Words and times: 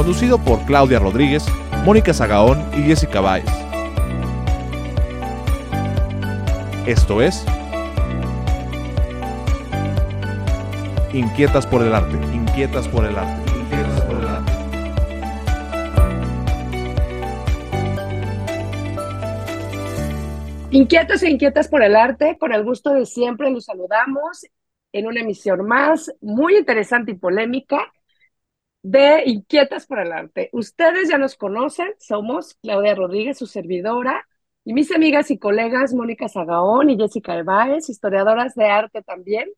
Conducido 0.00 0.38
por 0.38 0.64
Claudia 0.64 0.98
Rodríguez, 0.98 1.44
Mónica 1.84 2.14
Zagaón 2.14 2.64
y 2.72 2.80
Jessica 2.84 3.20
Báez. 3.20 3.44
Esto 6.86 7.20
es 7.20 7.44
Inquietas 11.12 11.66
por 11.66 11.82
el 11.82 11.94
arte, 11.94 12.16
inquietas 12.34 12.88
por 12.88 13.04
el 13.04 13.14
arte. 13.14 13.52
Inquietos 20.70 21.22
e 21.22 21.28
inquietas 21.28 21.68
por 21.68 21.82
el 21.82 21.94
arte, 21.94 22.38
con 22.38 22.54
el 22.54 22.64
gusto 22.64 22.94
de 22.94 23.04
siempre 23.04 23.50
los 23.50 23.66
saludamos 23.66 24.46
en 24.92 25.06
una 25.06 25.20
emisión 25.20 25.66
más 25.66 26.10
muy 26.22 26.56
interesante 26.56 27.12
y 27.12 27.16
polémica 27.16 27.92
de 28.82 29.22
Inquietas 29.26 29.86
por 29.86 30.00
el 30.00 30.12
arte. 30.12 30.50
Ustedes 30.52 31.08
ya 31.08 31.18
nos 31.18 31.36
conocen, 31.36 31.88
somos 31.98 32.54
Claudia 32.62 32.94
Rodríguez, 32.94 33.38
su 33.38 33.46
servidora, 33.46 34.26
y 34.64 34.74
mis 34.74 34.92
amigas 34.92 35.30
y 35.30 35.38
colegas 35.38 35.94
Mónica 35.94 36.28
Zagaón 36.28 36.90
y 36.90 36.96
Jessica 36.96 37.36
Ebaez, 37.36 37.88
historiadoras 37.88 38.54
de 38.54 38.66
arte 38.66 39.02
también, 39.02 39.48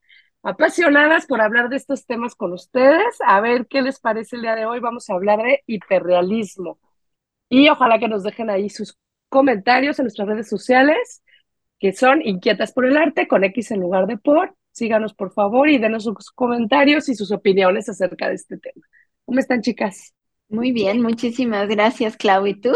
apasionadas 0.43 1.27
por 1.27 1.41
hablar 1.41 1.69
de 1.69 1.77
estos 1.77 2.07
temas 2.07 2.35
con 2.35 2.53
ustedes. 2.53 3.19
A 3.27 3.41
ver 3.41 3.67
qué 3.67 3.83
les 3.83 4.01
parece 4.01 4.37
el 4.37 4.43
día 4.43 4.55
de 4.55 4.67
hoy. 4.67 4.81
Vamos 4.81 5.09
a 5.11 5.15
hablar 5.15 5.43
de 5.43 5.63
hiperrealismo. 5.67 6.79
Y 7.49 7.69
ojalá 7.69 7.99
que 7.99 8.09
nos 8.09 8.23
dejen 8.23 8.51
ahí 8.51 8.71
sus 8.71 8.97
comentarios 9.29 9.99
en 9.99 10.05
nuestras 10.05 10.29
redes 10.29 10.49
sociales, 10.49 11.23
que 11.79 11.93
son 11.93 12.23
Inquietas 12.23 12.73
por 12.73 12.87
el 12.87 12.97
Arte, 12.97 13.29
con 13.29 13.45
X 13.45 13.73
en 13.73 13.81
lugar 13.81 14.07
de 14.07 14.19
por. 14.19 14.55
Síganos, 14.73 15.15
por 15.15 15.33
favor, 15.33 15.69
y 15.69 15.79
denos 15.79 16.05
sus 16.05 16.31
comentarios 16.31 17.09
y 17.09 17.15
sus 17.15 17.33
opiniones 17.33 17.89
acerca 17.89 18.29
de 18.29 18.35
este 18.35 18.57
tema. 18.59 18.87
¿Cómo 19.25 19.41
están, 19.41 19.63
chicas? 19.63 20.15
Muy 20.49 20.71
bien, 20.71 21.03
muchísimas 21.03 21.67
gracias, 21.69 22.17
Clau. 22.17 22.47
¿Y 22.47 22.55
tú? 22.61 22.71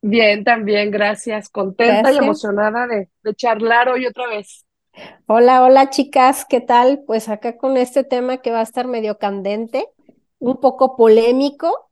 Bien, 0.00 0.44
también, 0.44 0.90
gracias. 0.90 1.48
Contenta 1.48 2.12
y 2.12 2.18
emocionada 2.18 2.86
de, 2.86 3.08
de 3.22 3.34
charlar 3.34 3.88
hoy 3.88 4.06
otra 4.06 4.28
vez. 4.28 4.64
Hola, 5.26 5.62
hola, 5.64 5.90
chicas, 5.90 6.44
¿qué 6.48 6.60
tal? 6.60 7.02
Pues 7.06 7.28
acá 7.28 7.56
con 7.56 7.76
este 7.76 8.04
tema 8.04 8.38
que 8.38 8.50
va 8.52 8.60
a 8.60 8.62
estar 8.62 8.86
medio 8.86 9.18
candente, 9.18 9.86
un 10.38 10.58
poco 10.60 10.96
polémico, 10.96 11.88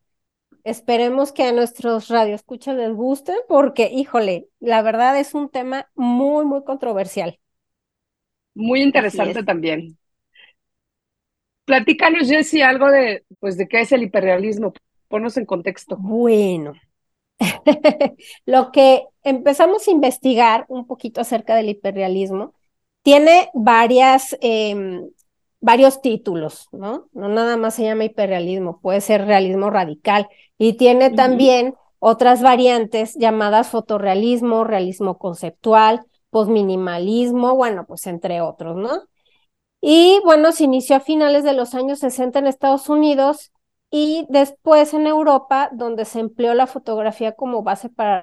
Esperemos 0.65 1.33
que 1.33 1.45
a 1.45 1.53
nuestros 1.53 2.09
radioescuchas 2.09 2.77
les 2.77 2.93
guste 2.95 3.35
porque, 3.49 3.91
híjole, 3.93 4.49
la 4.61 4.83
verdad 4.83 5.19
es 5.19 5.35
un 5.35 5.51
tema 5.51 5.89
muy, 5.97 6.45
muy 6.47 6.65
controversial. 6.65 7.41
Muy 8.55 8.83
interesante 8.83 9.43
también. 9.43 9.99
Platícanos, 11.65 12.29
Jessy, 12.29 12.63
algo 12.63 12.91
de, 12.91 13.25
pues, 13.39 13.57
de 13.57 13.69
qué 13.69 13.81
es 13.81 13.93
el 13.93 14.03
hiperrealismo. 14.03 14.73
Ponos 15.09 15.37
en 15.37 15.47
contexto. 15.47 15.97
Bueno, 15.99 16.73
lo 18.47 18.73
que 18.73 19.05
empezamos 19.23 19.87
a 19.87 19.91
investigar 19.91 20.65
un 20.69 20.87
poquito 20.87 21.21
acerca 21.21 21.55
del 21.55 21.69
hiperrealismo 21.69 22.55
tiene 23.03 23.51
varias 23.55 24.37
eh, 24.41 25.01
varios 25.61 26.01
títulos, 26.01 26.69
¿no? 26.73 27.09
No 27.13 27.29
nada 27.29 27.57
más 27.57 27.75
se 27.75 27.85
llama 27.85 28.05
hiperrealismo, 28.05 28.81
puede 28.81 29.01
ser 29.01 29.27
realismo 29.27 29.71
radical 29.71 30.29
y 30.59 30.75
tiene 30.75 31.11
también 31.11 31.75
otras 31.99 32.43
variantes 32.43 33.15
llamadas 33.15 33.69
fotorrealismo, 33.69 34.65
realismo 34.65 35.19
conceptual, 35.19 36.01
posminimalismo, 36.31 37.55
bueno, 37.55 37.85
pues 37.87 38.07
entre 38.07 38.41
otros, 38.41 38.77
¿no? 38.77 39.03
Y 39.81 40.21
bueno, 40.25 40.53
se 40.53 40.65
inició 40.65 40.97
a 40.97 41.01
finales 41.01 41.45
de 41.45 41.55
los 41.55 41.75
años 41.75 42.01
60 42.01 42.39
en 42.39 42.47
Estados 42.47 42.89
Unidos 42.89 43.53
y 43.91 44.27
después 44.29 44.95
en 44.95 45.07
Europa, 45.07 45.71
donde 45.73 46.05
se 46.05 46.21
empleó 46.21 46.55
la 46.55 46.67
fotografía 46.67 47.33
como 47.33 47.63
base 47.63 47.89
para 47.89 48.23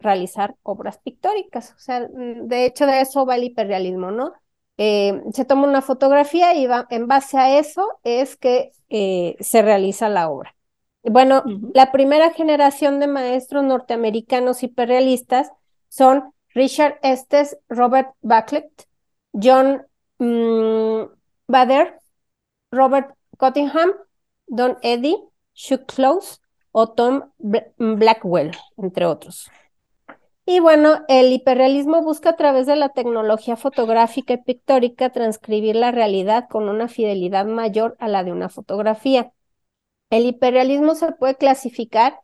realizar 0.00 0.56
obras 0.62 0.98
pictóricas. 0.98 1.72
O 1.76 1.78
sea, 1.78 2.08
de 2.08 2.64
hecho 2.64 2.86
de 2.86 3.00
eso 3.02 3.24
va 3.24 3.36
el 3.36 3.44
hiperrealismo, 3.44 4.10
¿no? 4.10 4.32
Eh, 4.78 5.22
se 5.32 5.44
toma 5.44 5.68
una 5.68 5.80
fotografía 5.80 6.54
y 6.54 6.66
en 6.90 7.06
base 7.06 7.38
a 7.38 7.58
eso 7.58 7.98
es 8.02 8.36
que 8.36 8.72
eh, 8.90 9.36
se 9.40 9.62
realiza 9.62 10.08
la 10.08 10.28
obra. 10.28 10.54
Bueno, 11.02 11.44
la 11.72 11.92
primera 11.92 12.30
generación 12.30 12.98
de 12.98 13.06
maestros 13.06 13.62
norteamericanos 13.62 14.62
hiperrealistas 14.64 15.52
son 15.88 16.32
Richard 16.48 16.98
Estes, 17.02 17.58
Robert 17.68 18.10
Backlitt, 18.22 18.66
John 19.32 19.74
mm, 19.76 19.80
Bader, 20.18 21.98
Robert 22.70 23.14
Cottingham, 23.36 23.92
Don 24.46 24.78
Eddy, 24.82 25.16
Chuck 25.54 25.86
Close 25.86 26.38
o 26.72 26.88
Tom 26.88 27.30
Blackwell, 27.78 28.52
entre 28.76 29.06
otros. 29.06 29.50
Y 30.48 30.60
bueno, 30.60 31.00
el 31.08 31.32
hiperrealismo 31.32 32.02
busca 32.02 32.30
a 32.30 32.36
través 32.36 32.66
de 32.66 32.76
la 32.76 32.90
tecnología 32.90 33.56
fotográfica 33.56 34.34
y 34.34 34.36
pictórica 34.36 35.10
transcribir 35.10 35.74
la 35.74 35.90
realidad 35.90 36.48
con 36.48 36.68
una 36.68 36.86
fidelidad 36.86 37.46
mayor 37.46 37.96
a 37.98 38.06
la 38.06 38.22
de 38.22 38.30
una 38.30 38.48
fotografía. 38.48 39.32
El 40.08 40.24
hiperrealismo 40.24 40.94
se 40.94 41.10
puede 41.12 41.34
clasificar 41.34 42.20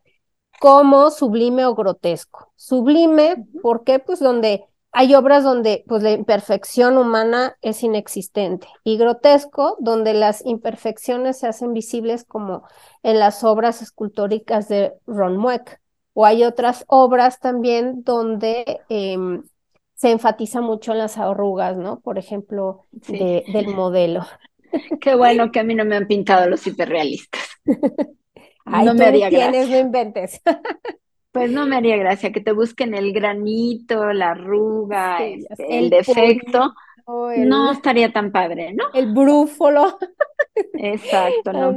como 0.61 1.11
sublime 1.11 1.65
o 1.65 1.75
grotesco. 1.75 2.53
Sublime, 2.55 3.45
¿por 3.61 3.83
qué? 3.83 3.99
Pues 3.99 4.21
donde 4.21 4.67
hay 4.93 5.15
obras 5.15 5.43
donde 5.43 5.85
pues, 5.89 6.03
la 6.03 6.13
imperfección 6.13 6.99
humana 6.99 7.57
es 7.63 7.83
inexistente 7.83 8.69
y 8.85 8.99
grotesco, 8.99 9.77
donde 9.81 10.13
las 10.13 10.45
imperfecciones 10.45 11.39
se 11.39 11.47
hacen 11.47 11.73
visibles 11.73 12.25
como 12.25 12.63
en 13.03 13.19
las 13.19 13.43
obras 13.43 13.81
escultóricas 13.81 14.69
de 14.69 14.93
Ron 15.07 15.39
Mueck 15.39 15.81
o 16.15 16.27
hay 16.27 16.45
otras 16.45 16.85
obras 16.89 17.41
también 17.41 18.05
donde 18.05 18.81
em, 18.91 19.43
se 19.95 20.11
enfatiza 20.11 20.61
mucho 20.61 20.93
en 20.93 20.99
las 20.99 21.17
arrugas, 21.17 21.77
¿no? 21.77 22.01
Por 22.01 22.19
ejemplo, 22.19 22.87
del 23.09 23.69
modelo. 23.69 24.27
Qué 25.01 25.15
bueno 25.15 25.51
que 25.51 25.61
a 25.61 25.65
mí 25.65 25.75
no 25.75 25.85
me 25.85 25.97
han 25.97 26.07
pintado 26.07 26.49
los 26.49 26.67
hiperrealistas. 26.67 27.43
no 28.67 28.95
me 28.95 29.05
haría 29.07 29.31
tienes, 29.31 29.71
no 29.71 29.79
inventes. 29.79 30.43
Pues 31.33 31.51
no 31.51 31.67
me 31.67 31.77
haría 31.77 31.97
gracia 31.97 32.31
que 32.31 32.43
te 32.43 32.53
busquen 32.53 32.95
el 32.95 33.13
granito, 33.13 34.13
la 34.13 34.33
arruga, 34.33 35.25
este, 35.25 35.79
el, 35.79 35.89
defecto. 35.89 36.75
no 37.07 37.73
estaría 37.73 38.13
tan 38.13 38.31
padre, 38.31 38.75
¿no? 38.75 38.85
El 38.93 39.13
brúfolo. 39.15 39.99
Exacto, 40.75 41.53
¿no? 41.55 41.75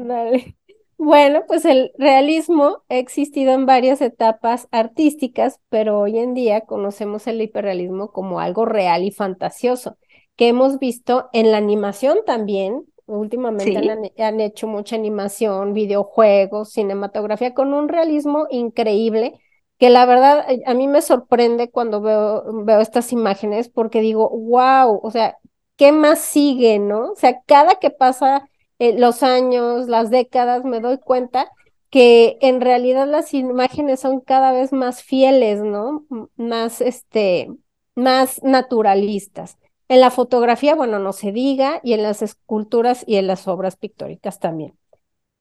Bueno, 0.98 1.44
pues 1.48 1.66
el 1.66 1.92
realismo 1.98 2.84
ha 2.90 2.96
existido 2.98 3.54
en 3.54 3.66
varias 3.66 4.02
etapas 4.02 4.68
artísticas, 4.72 5.60
pero 5.70 6.00
hoy 6.00 6.20
en 6.20 6.34
día 6.34 6.62
conocemos 6.62 7.28
el 7.28 7.42
hiperrealismo 7.42 8.12
como 8.12 8.40
algo 8.40 8.66
real 8.66 9.04
y 9.04 9.12
fantasioso, 9.12 9.98
que 10.36 10.48
hemos 10.48 10.80
visto 10.80 11.30
en 11.34 11.52
la 11.52 11.58
animación 11.58 12.20
también. 12.26 12.86
Últimamente 13.08 13.78
han, 14.18 14.42
hecho 14.42 14.68
mucha 14.68 14.96
animación, 14.96 15.74
videojuegos, 15.74 16.72
cinematografía 16.72 17.54
con 17.54 17.74
un 17.74 17.88
realismo 17.88 18.48
increíble 18.50 19.40
que 19.78 19.90
la 19.90 20.06
verdad 20.06 20.46
a 20.66 20.74
mí 20.74 20.88
me 20.88 21.02
sorprende 21.02 21.70
cuando 21.70 22.02
veo, 22.02 22.44
veo 22.64 22.80
estas 22.80 23.12
imágenes 23.12 23.70
porque 23.70 24.02
digo, 24.02 24.30
wow, 24.30 25.00
o 25.04 25.12
sea, 25.12 25.38
¿qué 25.76 25.92
más 25.92 26.20
sigue, 26.20 26.80
no? 26.80 27.12
O 27.12 27.16
sea, 27.16 27.42
cada 27.46 27.76
que 27.76 27.90
pasa 27.92 28.48
eh, 28.80 28.98
los 28.98 29.24
años, 29.24 29.88
las 29.88 30.10
décadas, 30.10 30.64
me 30.64 30.80
doy 30.80 30.98
cuenta 31.00 31.52
que 31.90 32.38
en 32.42 32.62
realidad 32.62 33.08
las 33.08 33.34
imágenes 33.34 34.02
son 34.02 34.20
cada 34.22 34.52
vez 34.52 34.74
más 34.74 35.04
fieles, 35.04 35.62
¿no? 35.62 36.06
Más, 36.36 36.82
este, 36.82 37.50
más 37.96 38.44
naturalistas. 38.44 39.58
En 39.88 40.02
la 40.02 40.12
fotografía, 40.12 40.76
bueno, 40.76 41.00
no 41.00 41.14
se 41.14 41.32
diga, 41.32 41.80
y 41.84 41.94
en 41.94 42.04
las 42.04 42.22
esculturas 42.22 43.04
y 43.08 43.18
en 43.18 43.28
las 43.28 43.48
obras 43.48 43.78
pictóricas 43.78 44.40
también. 44.40 44.78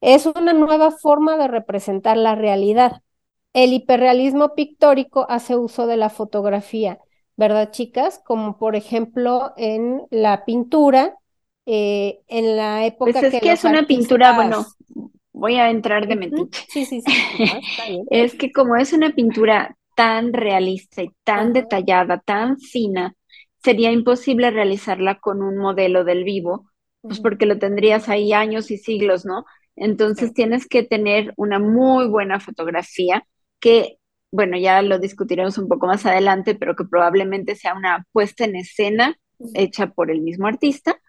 Es 0.00 0.26
una 0.26 0.52
nueva 0.52 0.90
forma 0.90 1.37
de 1.38 1.48
representar 1.48 2.16
la 2.16 2.34
realidad. 2.34 3.02
El 3.54 3.72
hiperrealismo 3.72 4.54
pictórico 4.54 5.26
hace 5.30 5.56
uso 5.56 5.86
de 5.86 5.96
la 5.96 6.10
fotografía, 6.10 6.98
¿verdad, 7.36 7.70
chicas? 7.70 8.20
Como 8.24 8.58
por 8.58 8.74
ejemplo 8.74 9.52
en 9.56 10.02
la 10.10 10.44
pintura, 10.44 11.16
eh, 11.64 12.18
en 12.26 12.56
la 12.56 12.84
época 12.84 13.12
pues 13.12 13.32
es 13.32 13.40
que, 13.40 13.52
es 13.52 13.64
una 13.64 13.86
pintura, 13.86 14.34
bueno, 14.34 14.66
voy 15.32 15.54
a 15.54 15.70
entrar 15.70 16.08
de 16.08 16.16
metiche. 16.16 16.66
Sí, 16.68 16.84
sí, 16.84 17.00
sí. 17.00 17.12
es 18.10 18.34
que 18.34 18.50
como 18.50 18.74
es 18.74 18.92
una 18.92 19.10
pintura 19.10 19.76
tan 19.94 20.32
realista 20.32 21.04
y 21.04 21.10
tan 21.22 21.52
detallada, 21.52 22.18
tan 22.18 22.58
fina, 22.58 23.14
sería 23.62 23.92
imposible 23.92 24.50
realizarla 24.50 25.20
con 25.20 25.42
un 25.42 25.58
modelo 25.58 26.02
del 26.02 26.24
vivo, 26.24 26.70
pues 27.02 27.20
porque 27.20 27.46
lo 27.46 27.56
tendrías 27.56 28.08
ahí 28.08 28.32
años 28.32 28.72
y 28.72 28.78
siglos, 28.78 29.24
¿no? 29.24 29.44
Entonces 29.76 30.34
tienes 30.34 30.66
que 30.66 30.82
tener 30.82 31.32
una 31.36 31.60
muy 31.60 32.08
buena 32.08 32.40
fotografía 32.40 33.24
que, 33.64 33.99
bueno, 34.31 34.58
ya 34.58 34.82
lo 34.82 34.99
discutiremos 34.99 35.56
un 35.58 35.69
poco 35.69 35.87
más 35.87 36.05
adelante, 36.06 36.55
pero 36.55 36.76
que 36.76 36.84
probablemente 36.84 37.56
sea 37.56 37.75
una 37.75 38.06
puesta 38.12 38.44
en 38.44 38.56
escena 38.56 39.19
hecha 39.55 39.88
por 39.88 40.11
el 40.11 40.20
mismo 40.20 40.46
artista 40.46 41.00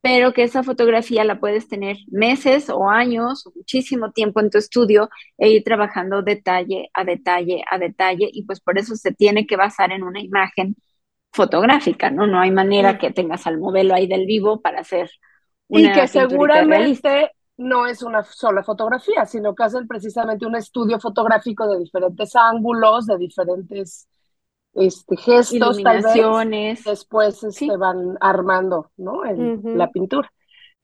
pero 0.00 0.32
que 0.32 0.44
esa 0.44 0.62
fotografía 0.62 1.24
la 1.24 1.40
puedes 1.40 1.68
tener 1.68 1.96
meses 2.08 2.70
o 2.70 2.88
años 2.88 3.46
o 3.46 3.52
muchísimo 3.54 4.12
tiempo 4.12 4.40
en 4.40 4.50
tu 4.50 4.58
estudio 4.58 5.08
e 5.36 5.50
ir 5.50 5.64
trabajando 5.64 6.22
detalle 6.22 6.88
a 6.94 7.04
detalle 7.04 7.62
a 7.70 7.78
detalle 7.78 8.28
y 8.32 8.44
pues 8.44 8.60
por 8.60 8.78
eso 8.78 8.94
se 8.94 9.12
tiene 9.12 9.46
que 9.46 9.56
basar 9.56 9.92
en 9.92 10.04
una 10.04 10.20
imagen 10.20 10.76
fotográfica, 11.32 12.10
¿no? 12.10 12.26
No 12.26 12.40
hay 12.40 12.50
manera 12.50 12.98
que 12.98 13.10
tengas 13.10 13.46
al 13.46 13.58
modelo 13.58 13.94
ahí 13.94 14.06
del 14.06 14.26
vivo 14.26 14.60
para 14.60 14.80
hacer 14.80 15.10
una 15.68 15.90
Y 15.90 15.92
que 15.92 16.08
seguramente 16.08 17.32
no 17.58 17.86
es 17.86 18.02
una 18.02 18.22
sola 18.22 18.62
fotografía, 18.62 19.26
sino 19.26 19.54
que 19.54 19.64
hacen 19.64 19.86
precisamente 19.86 20.46
un 20.46 20.56
estudio 20.56 20.98
fotográfico 20.98 21.68
de 21.68 21.80
diferentes 21.80 22.34
ángulos, 22.36 23.06
de 23.06 23.18
diferentes 23.18 24.08
este, 24.74 25.16
gestos, 25.16 25.82
tal 25.82 26.02
vez, 26.02 26.84
después 26.84 27.38
se 27.38 27.48
este, 27.48 27.76
van 27.76 28.16
armando, 28.20 28.92
¿no? 28.96 29.22
La 29.24 29.90
pintura. 29.90 30.32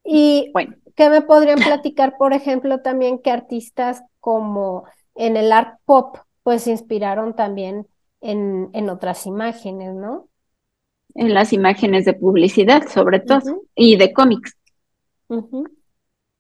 Y 0.03 0.51
bueno. 0.53 0.75
¿qué 0.97 1.09
me 1.09 1.23
podrían 1.23 1.59
platicar, 1.59 2.17
por 2.19 2.33
ejemplo, 2.33 2.81
también 2.81 3.19
que 3.19 3.31
artistas 3.31 4.03
como 4.21 4.85
en 5.15 5.37
el 5.37 5.53
art 5.53 5.79
pop, 5.85 6.19
pues 6.43 6.63
se 6.63 6.73
inspiraron 6.73 7.35
también 7.35 7.87
en, 8.21 8.71
en 8.73 8.89
otras 8.91 9.27
imágenes, 9.27 9.95
¿no? 9.95 10.29
En 11.15 11.33
las 11.33 11.53
imágenes 11.53 12.05
de 12.05 12.15
publicidad, 12.15 12.89
sobre 12.89 13.21
todo, 13.21 13.63
y 13.77 13.97
de 13.97 14.13
cómics. 14.13 14.57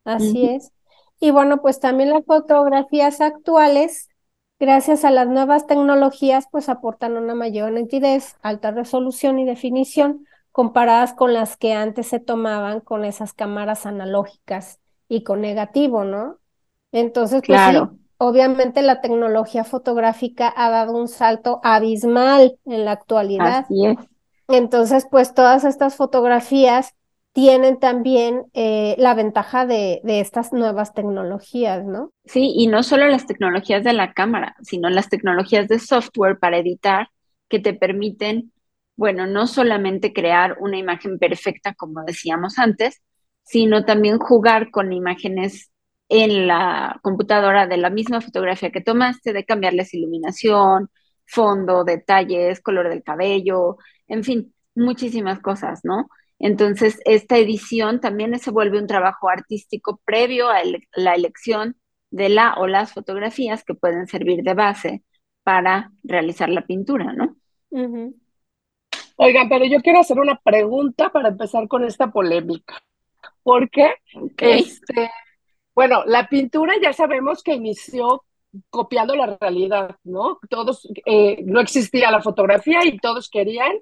Así 0.04 0.46
es. 0.46 0.72
Y 1.20 1.30
bueno, 1.30 1.62
pues 1.62 1.80
también 1.80 2.10
las 2.10 2.24
fotografías 2.24 3.20
actuales 3.20 4.08
gracias 4.58 5.04
a 5.04 5.10
las 5.10 5.28
nuevas 5.28 5.66
tecnologías, 5.66 6.46
pues 6.50 6.68
aportan 6.68 7.16
una 7.16 7.34
mayor 7.34 7.72
nitidez, 7.72 8.36
alta 8.42 8.70
resolución 8.70 9.38
y 9.38 9.44
definición 9.44 10.26
comparadas 10.52 11.14
con 11.14 11.34
las 11.34 11.56
que 11.56 11.72
antes 11.72 12.06
se 12.06 12.20
tomaban 12.20 12.80
con 12.80 13.04
esas 13.04 13.32
cámaras 13.32 13.86
analógicas 13.86 14.78
y 15.08 15.24
con 15.24 15.40
negativo, 15.40 16.04
¿no? 16.04 16.38
Entonces, 16.92 17.42
pues 17.44 17.60
claro. 17.60 17.96
obviamente 18.18 18.80
la 18.82 19.00
tecnología 19.00 19.64
fotográfica 19.64 20.52
ha 20.56 20.70
dado 20.70 20.96
un 20.96 21.08
salto 21.08 21.60
abismal 21.64 22.58
en 22.66 22.84
la 22.84 22.92
actualidad. 22.92 23.64
Así 23.64 23.86
es. 23.86 23.96
Entonces, 24.46 25.06
pues 25.10 25.34
todas 25.34 25.64
estas 25.64 25.96
fotografías 25.96 26.94
tienen 27.34 27.80
también 27.80 28.44
eh, 28.54 28.94
la 28.96 29.12
ventaja 29.14 29.66
de, 29.66 30.00
de, 30.04 30.20
estas 30.20 30.52
nuevas 30.52 30.94
tecnologías, 30.94 31.84
¿no? 31.84 32.12
Sí, 32.24 32.52
y 32.56 32.68
no 32.68 32.84
solo 32.84 33.08
las 33.08 33.26
tecnologías 33.26 33.82
de 33.82 33.92
la 33.92 34.12
cámara, 34.14 34.54
sino 34.62 34.88
las 34.88 35.08
tecnologías 35.08 35.66
de 35.66 35.80
software 35.80 36.38
para 36.38 36.58
editar 36.58 37.08
que 37.48 37.58
te 37.58 37.74
permiten, 37.74 38.52
bueno, 38.94 39.26
no 39.26 39.48
solamente 39.48 40.12
crear 40.12 40.56
una 40.60 40.78
imagen 40.78 41.18
perfecta, 41.18 41.74
como 41.74 42.04
decíamos 42.04 42.60
antes, 42.60 43.02
sino 43.42 43.84
también 43.84 44.18
jugar 44.18 44.70
con 44.70 44.92
imágenes 44.92 45.72
en 46.08 46.46
la 46.46 47.00
computadora 47.02 47.66
de 47.66 47.78
la 47.78 47.90
misma 47.90 48.20
fotografía 48.20 48.70
que 48.70 48.80
tomaste, 48.80 49.32
de 49.32 49.44
cambiarles 49.44 49.92
iluminación, 49.92 50.88
fondo, 51.26 51.82
detalles, 51.82 52.60
color 52.60 52.88
del 52.90 53.02
cabello, 53.02 53.78
en 54.06 54.22
fin, 54.22 54.54
muchísimas 54.76 55.40
cosas, 55.40 55.80
¿no? 55.82 56.08
Entonces, 56.38 57.00
esta 57.04 57.38
edición 57.38 58.00
también 58.00 58.38
se 58.38 58.50
vuelve 58.50 58.78
un 58.78 58.86
trabajo 58.86 59.28
artístico 59.28 60.00
previo 60.04 60.48
a 60.48 60.62
la 60.94 61.14
elección 61.14 61.76
de 62.10 62.28
la 62.28 62.54
o 62.54 62.66
las 62.66 62.92
fotografías 62.92 63.64
que 63.64 63.74
pueden 63.74 64.06
servir 64.06 64.42
de 64.42 64.54
base 64.54 65.02
para 65.42 65.92
realizar 66.02 66.48
la 66.48 66.66
pintura, 66.66 67.12
¿no? 67.12 67.36
Oigan, 69.16 69.48
pero 69.48 69.64
yo 69.64 69.80
quiero 69.80 70.00
hacer 70.00 70.18
una 70.18 70.40
pregunta 70.40 71.10
para 71.10 71.28
empezar 71.28 71.68
con 71.68 71.84
esta 71.84 72.10
polémica. 72.10 72.82
Porque, 73.42 73.94
este, 74.38 75.10
bueno, 75.74 76.04
la 76.06 76.28
pintura 76.28 76.74
ya 76.82 76.92
sabemos 76.92 77.42
que 77.42 77.54
inició 77.54 78.24
copiando 78.70 79.14
la 79.16 79.36
realidad, 79.40 79.96
¿no? 80.04 80.38
Todos, 80.48 80.88
eh, 81.06 81.42
no 81.44 81.60
existía 81.60 82.10
la 82.10 82.22
fotografía 82.22 82.84
y 82.84 82.98
todos 82.98 83.28
querían 83.28 83.72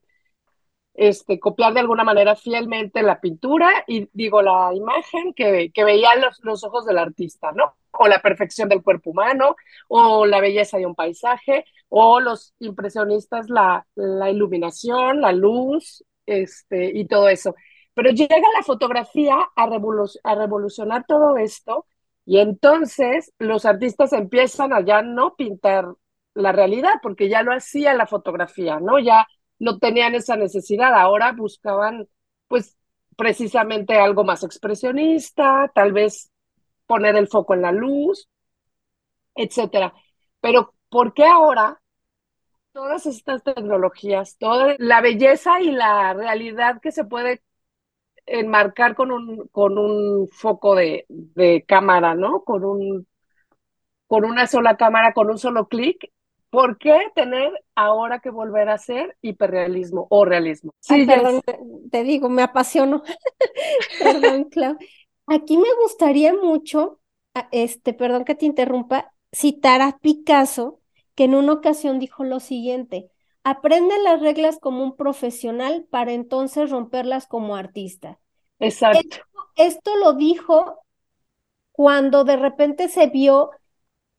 este, 0.95 1.41
copiar 1.41 1.73
de 1.75 1.81
alguna 1.81 2.05
manera 2.05 2.37
fielmente 2.37 3.03
la 3.03 3.21
pintura 3.21 3.85
y 3.87 4.09
digo 4.13 4.43
la 4.43 4.71
imagen 4.75 5.33
que, 5.35 5.71
que 5.73 5.85
veían 5.85 6.21
los, 6.21 6.39
los, 6.43 6.65
ojos 6.65 6.85
del 6.87 6.99
artista, 6.99 7.53
¿no? 7.53 7.75
O 7.93 8.09
la 8.09 8.21
perfección 8.21 8.69
del 8.69 8.83
cuerpo 8.83 9.11
humano, 9.11 9.57
o 9.89 10.27
la 10.27 10.41
belleza 10.41 10.79
de 10.79 10.87
un 10.87 10.95
paisaje, 10.95 11.65
o 11.89 12.21
los 12.21 12.55
impresionistas, 12.59 13.49
la, 13.49 13.87
la 13.95 14.31
iluminación, 14.31 15.21
la 15.21 15.33
luz, 15.33 16.05
este, 16.27 16.91
y 16.99 17.07
todo 17.07 17.29
eso. 17.29 17.55
Pero 17.95 18.11
llega 18.11 18.37
la 18.57 18.63
fotografía 18.63 19.37
a, 19.57 19.65
a 20.25 20.35
revolucionar 20.35 21.05
todo 21.07 21.37
esto 21.37 21.87
y 22.25 22.39
entonces 22.39 23.33
los 23.39 23.65
artistas 23.65 24.13
empiezan 24.13 24.73
a 24.73 24.81
ya 24.85 25.03
no 25.03 25.35
pintar 25.37 25.87
la 26.35 26.53
realidad, 26.53 26.95
porque 27.03 27.29
ya 27.29 27.43
lo 27.43 27.53
hacía 27.53 27.95
la 27.95 28.07
fotografía, 28.07 28.81
¿no? 28.81 28.99
Ya 28.99 29.27
no 29.63 29.79
tenían 29.79 30.15
esa 30.17 30.37
necesidad, 30.37 30.93
ahora 30.95 31.33
buscaban 31.33 32.09
pues 32.49 32.77
precisamente 33.17 33.95
algo 33.99 34.25
más 34.25 34.43
expresionista, 34.45 35.71
tal 35.75 35.93
vez 35.93 36.33
poner 36.87 37.17
el 37.17 37.29
foco 37.29 37.55
en 37.55 37.63
la 37.63 37.73
luz, 37.73 38.29
etcétera. 39.35 39.95
Pero 40.41 40.75
¿por 40.89 41.15
qué 41.15 41.25
ahora 41.25 41.81
todas 42.73 43.07
estas 43.07 43.43
tecnologías, 43.45 44.39
toda 44.39 44.77
la 44.79 45.01
belleza 45.01 45.61
y 45.61 45.73
la 45.73 46.15
realidad 46.15 46.81
que 46.83 46.93
se 46.93 47.05
puede 47.05 47.43
enmarcar 48.27 48.95
con 48.97 49.13
un, 49.13 49.49
con 49.49 49.79
un 49.79 50.29
foco 50.29 50.75
de, 50.77 51.07
de 51.09 51.65
cámara, 51.67 52.15
¿no? 52.15 52.45
Con 52.45 52.65
un 52.65 53.07
con 54.07 54.25
una 54.25 54.47
sola 54.47 54.77
cámara, 54.77 55.13
con 55.13 55.31
un 55.31 55.39
solo 55.39 55.69
clic, 55.69 56.11
¿Por 56.53 56.77
qué 56.77 57.11
tener 57.15 57.51
ahora 57.75 58.21
que 58.21 58.29
volver 58.29 58.69
a 58.69 58.75
hacer 58.75 59.17
hiperrealismo 59.23 60.07
o 60.11 60.27
realismo? 60.27 60.75
Sí, 60.81 61.07
perdón, 61.07 61.41
te 61.91 62.05
digo, 62.05 62.29
me 62.29 62.43
apasiono. 62.43 63.03
perdón, 63.99 64.45
Clau. 64.51 64.77
Aquí 65.29 65.57
me 65.57 65.73
gustaría 65.81 66.35
mucho, 66.35 67.01
este, 67.53 67.95
perdón 67.95 68.27
que 68.27 68.35
te 68.35 68.45
interrumpa, 68.45 69.15
citar 69.33 69.81
a 69.81 69.97
Picasso, 69.97 70.79
que 71.15 71.25
en 71.25 71.37
una 71.37 71.55
ocasión 71.55 71.99
dijo 71.99 72.23
lo 72.23 72.39
siguiente: 72.39 73.09
aprende 73.45 73.99
las 74.03 74.21
reglas 74.21 74.59
como 74.59 74.85
un 74.85 74.95
profesional 74.95 75.87
para 75.89 76.13
entonces 76.13 76.69
romperlas 76.69 77.27
como 77.27 77.57
artista. 77.57 78.21
Exacto. 78.59 79.17
esto 79.57 79.97
lo 79.97 80.13
dijo 80.13 80.81
cuando 81.71 82.25
de 82.25 82.37
repente 82.37 82.89
se 82.89 83.07
vio 83.07 83.53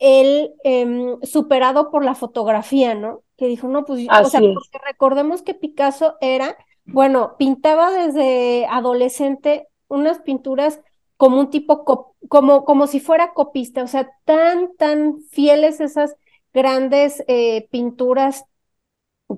él 0.03 0.53
em, 0.65 1.17
superado 1.21 1.89
por 1.89 2.03
la 2.03 2.13
fotografía, 2.13 2.93
¿no? 2.93 3.21
Que 3.37 3.47
dijo, 3.47 3.69
no, 3.69 3.85
pues, 3.85 4.05
o 4.09 4.25
sea, 4.25 4.41
porque 4.41 4.79
recordemos 4.85 5.41
que 5.41 5.53
Picasso 5.53 6.17
era, 6.19 6.57
bueno, 6.85 7.35
pintaba 7.37 7.89
desde 7.91 8.65
adolescente 8.65 9.67
unas 9.87 10.19
pinturas 10.19 10.81
como 11.15 11.39
un 11.39 11.49
tipo, 11.49 11.85
como, 12.27 12.65
como 12.65 12.87
si 12.87 12.99
fuera 12.99 13.33
copista, 13.33 13.81
o 13.81 13.87
sea, 13.87 14.11
tan, 14.25 14.75
tan 14.75 15.21
fieles 15.31 15.79
esas 15.79 16.17
grandes 16.53 17.23
eh, 17.27 17.69
pinturas 17.71 18.43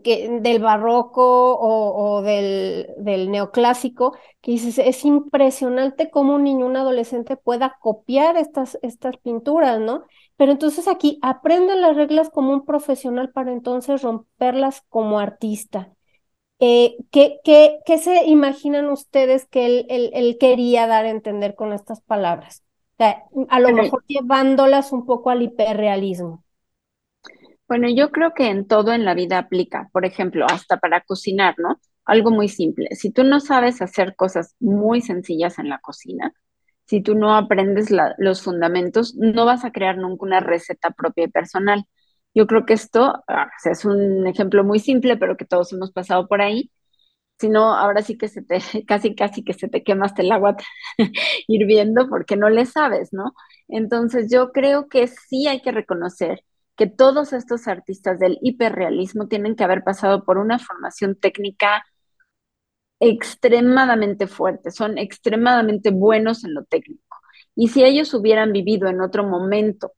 que, 0.03 0.39
del 0.41 0.62
barroco 0.62 1.57
o, 1.60 2.22
del, 2.24 2.88
del, 2.98 3.29
neoclásico, 3.29 4.17
que 4.41 4.51
dices, 4.51 4.79
es 4.79 5.05
impresionante 5.05 6.10
cómo 6.10 6.36
un 6.36 6.43
niño, 6.43 6.65
un 6.65 6.75
adolescente 6.75 7.38
pueda 7.38 7.77
copiar 7.79 8.36
estas, 8.36 8.79
estas 8.81 9.17
pinturas, 9.17 9.79
¿no? 9.79 10.05
Pero 10.38 10.51
entonces 10.51 10.88
aquí 10.88 11.18
aprenden 11.22 11.82
las 11.82 11.96
reglas 11.96 12.30
como 12.30 12.51
un 12.51 12.65
profesional 12.65 13.32
para 13.32 13.54
entonces 13.54 14.01
romperlas 14.01 14.84
como 14.89 15.20
artista. 15.20 15.92
Eh, 16.60 16.98
¿qué, 17.12 17.39
qué, 17.44 17.80
qué, 17.86 17.98
se 17.98 18.25
imaginan 18.25 18.89
ustedes 18.89 19.46
que 19.46 19.65
él, 19.65 20.12
él, 20.13 20.38
quería 20.39 20.88
dar 20.88 21.06
a 21.06 21.10
entender 21.10 21.56
con 21.56 21.74
estas 21.74 22.01
palabras? 22.01 22.62
a 23.50 23.60
lo 23.60 23.74
mejor 23.74 24.06
llevándolas 24.08 24.94
un 24.94 25.06
poco 25.06 25.30
al 25.30 25.42
hiperrealismo. 25.42 26.46
Bueno, 27.68 27.89
yo 27.89 28.10
creo 28.12 28.34
que 28.34 28.48
en 28.48 28.68
todo 28.68 28.94
en 28.94 29.04
la 29.04 29.13
vida 29.13 29.38
aplica, 29.38 29.89
por 29.92 30.06
ejemplo, 30.06 30.46
hasta 30.46 30.77
para 30.77 31.01
cocinar, 31.01 31.56
¿no? 31.58 31.80
Algo 32.06 32.32
muy 32.32 32.48
simple. 32.48 32.88
Si 32.92 33.12
tú 33.12 33.25
no 33.25 33.42
sabes 33.42 33.82
hacer 33.82 34.15
cosas 34.15 34.56
muy 34.60 35.01
sencillas 35.01 35.60
en 35.60 35.68
la 35.68 35.80
cocina, 35.80 36.34
si 36.86 37.01
tú 37.01 37.15
no 37.15 37.36
aprendes 37.36 37.89
los 38.18 38.42
fundamentos, 38.44 39.15
no 39.15 39.46
vas 39.46 39.65
a 39.65 39.72
crear 39.72 39.98
nunca 39.98 40.25
una 40.25 40.39
receta 40.39 40.92
propia 40.92 41.25
y 41.25 41.27
personal. 41.30 41.86
Yo 42.34 42.48
creo 42.48 42.65
que 42.65 42.74
esto 42.74 43.24
ah, 43.27 43.50
es 43.63 43.86
un 43.86 44.27
ejemplo 44.27 44.63
muy 44.63 44.80
simple, 44.80 45.18
pero 45.18 45.38
que 45.38 45.46
todos 45.46 45.72
hemos 45.74 45.92
pasado 45.92 46.27
por 46.27 46.42
ahí. 46.42 46.72
Si 47.39 47.50
no, 47.50 47.75
ahora 47.75 48.01
sí 48.01 48.18
que 48.18 48.27
se 48.30 48.42
te, 48.44 48.60
casi, 48.88 49.15
casi 49.15 49.44
que 49.44 49.54
se 49.54 49.68
te 49.68 49.84
quemaste 49.84 50.22
el 50.22 50.32
agua 50.32 50.56
hirviendo 51.48 52.08
porque 52.10 52.38
no 52.38 52.50
le 52.50 52.65
sabes, 52.65 53.13
¿no? 53.13 53.34
Entonces 53.68 54.32
yo 54.32 54.51
creo 54.51 54.88
que 54.88 55.08
sí 55.08 55.48
hay 55.48 55.62
que 55.62 55.72
reconocer 55.72 56.44
que 56.77 56.88
todos 56.88 57.34
estos 57.34 57.68
artistas 57.68 58.20
del 58.20 58.38
hiperrealismo 58.42 59.27
tienen 59.27 59.56
que 59.56 59.63
haber 59.63 59.84
pasado 59.84 60.25
por 60.25 60.38
una 60.38 60.60
formación 60.60 61.15
técnica 61.15 61.84
extremadamente 63.00 64.28
fuerte, 64.28 64.72
son 64.72 64.98
extremadamente 64.98 65.92
buenos 65.92 66.44
en 66.44 66.54
lo 66.54 66.64
técnico. 66.66 67.02
Y 67.56 67.70
si 67.70 67.84
ellos 67.84 68.14
hubieran 68.14 68.52
vivido 68.54 68.88
en 68.88 69.02
otro 69.02 69.24
momento, 69.24 69.94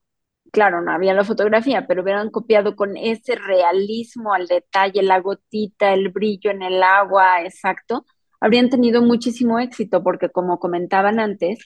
claro, 0.52 0.82
no 0.82 0.92
había 0.92 1.14
la 1.14 1.24
fotografía, 1.26 1.88
pero 1.88 2.04
hubieran 2.04 2.30
copiado 2.32 2.76
con 2.76 2.98
ese 2.98 3.36
realismo 3.36 4.34
al 4.34 4.48
detalle, 4.48 5.04
la 5.04 5.20
gotita, 5.22 5.94
el 5.94 6.10
brillo 6.10 6.52
en 6.52 6.64
el 6.64 6.84
agua, 6.84 7.44
exacto, 7.44 8.06
habrían 8.40 8.70
tenido 8.70 9.02
muchísimo 9.02 9.60
éxito 9.60 10.04
porque 10.04 10.30
como 10.30 10.60
comentaban 10.60 11.20
antes, 11.20 11.60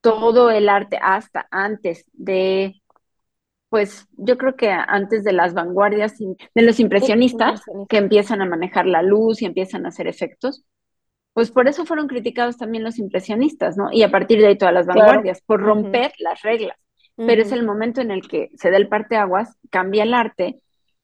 todo 0.00 0.50
el 0.50 0.68
arte 0.68 0.98
hasta 1.02 1.46
antes 1.50 2.04
de 2.12 2.79
pues 3.70 4.08
yo 4.16 4.36
creo 4.36 4.56
que 4.56 4.68
antes 4.68 5.22
de 5.24 5.32
las 5.32 5.54
vanguardias 5.54 6.18
de 6.18 6.62
los 6.62 6.80
impresionistas 6.80 7.62
que 7.88 7.98
empiezan 7.98 8.42
a 8.42 8.46
manejar 8.46 8.84
la 8.84 9.00
luz 9.00 9.40
y 9.40 9.46
empiezan 9.46 9.86
a 9.86 9.88
hacer 9.88 10.08
efectos, 10.08 10.64
pues 11.32 11.52
por 11.52 11.68
eso 11.68 11.86
fueron 11.86 12.08
criticados 12.08 12.58
también 12.58 12.82
los 12.82 12.98
impresionistas, 12.98 13.76
¿no? 13.76 13.92
Y 13.92 14.02
a 14.02 14.10
partir 14.10 14.40
de 14.40 14.48
ahí 14.48 14.58
todas 14.58 14.74
las 14.74 14.86
vanguardias, 14.86 15.40
por 15.42 15.60
romper 15.60 16.12
las 16.18 16.42
reglas. 16.42 16.76
Pero 17.16 17.42
es 17.42 17.52
el 17.52 17.64
momento 17.64 18.00
en 18.00 18.10
el 18.10 18.26
que 18.26 18.50
se 18.54 18.70
da 18.70 18.76
el 18.76 18.88
parteaguas, 18.88 19.56
cambia 19.70 20.02
el 20.02 20.14
arte 20.14 20.60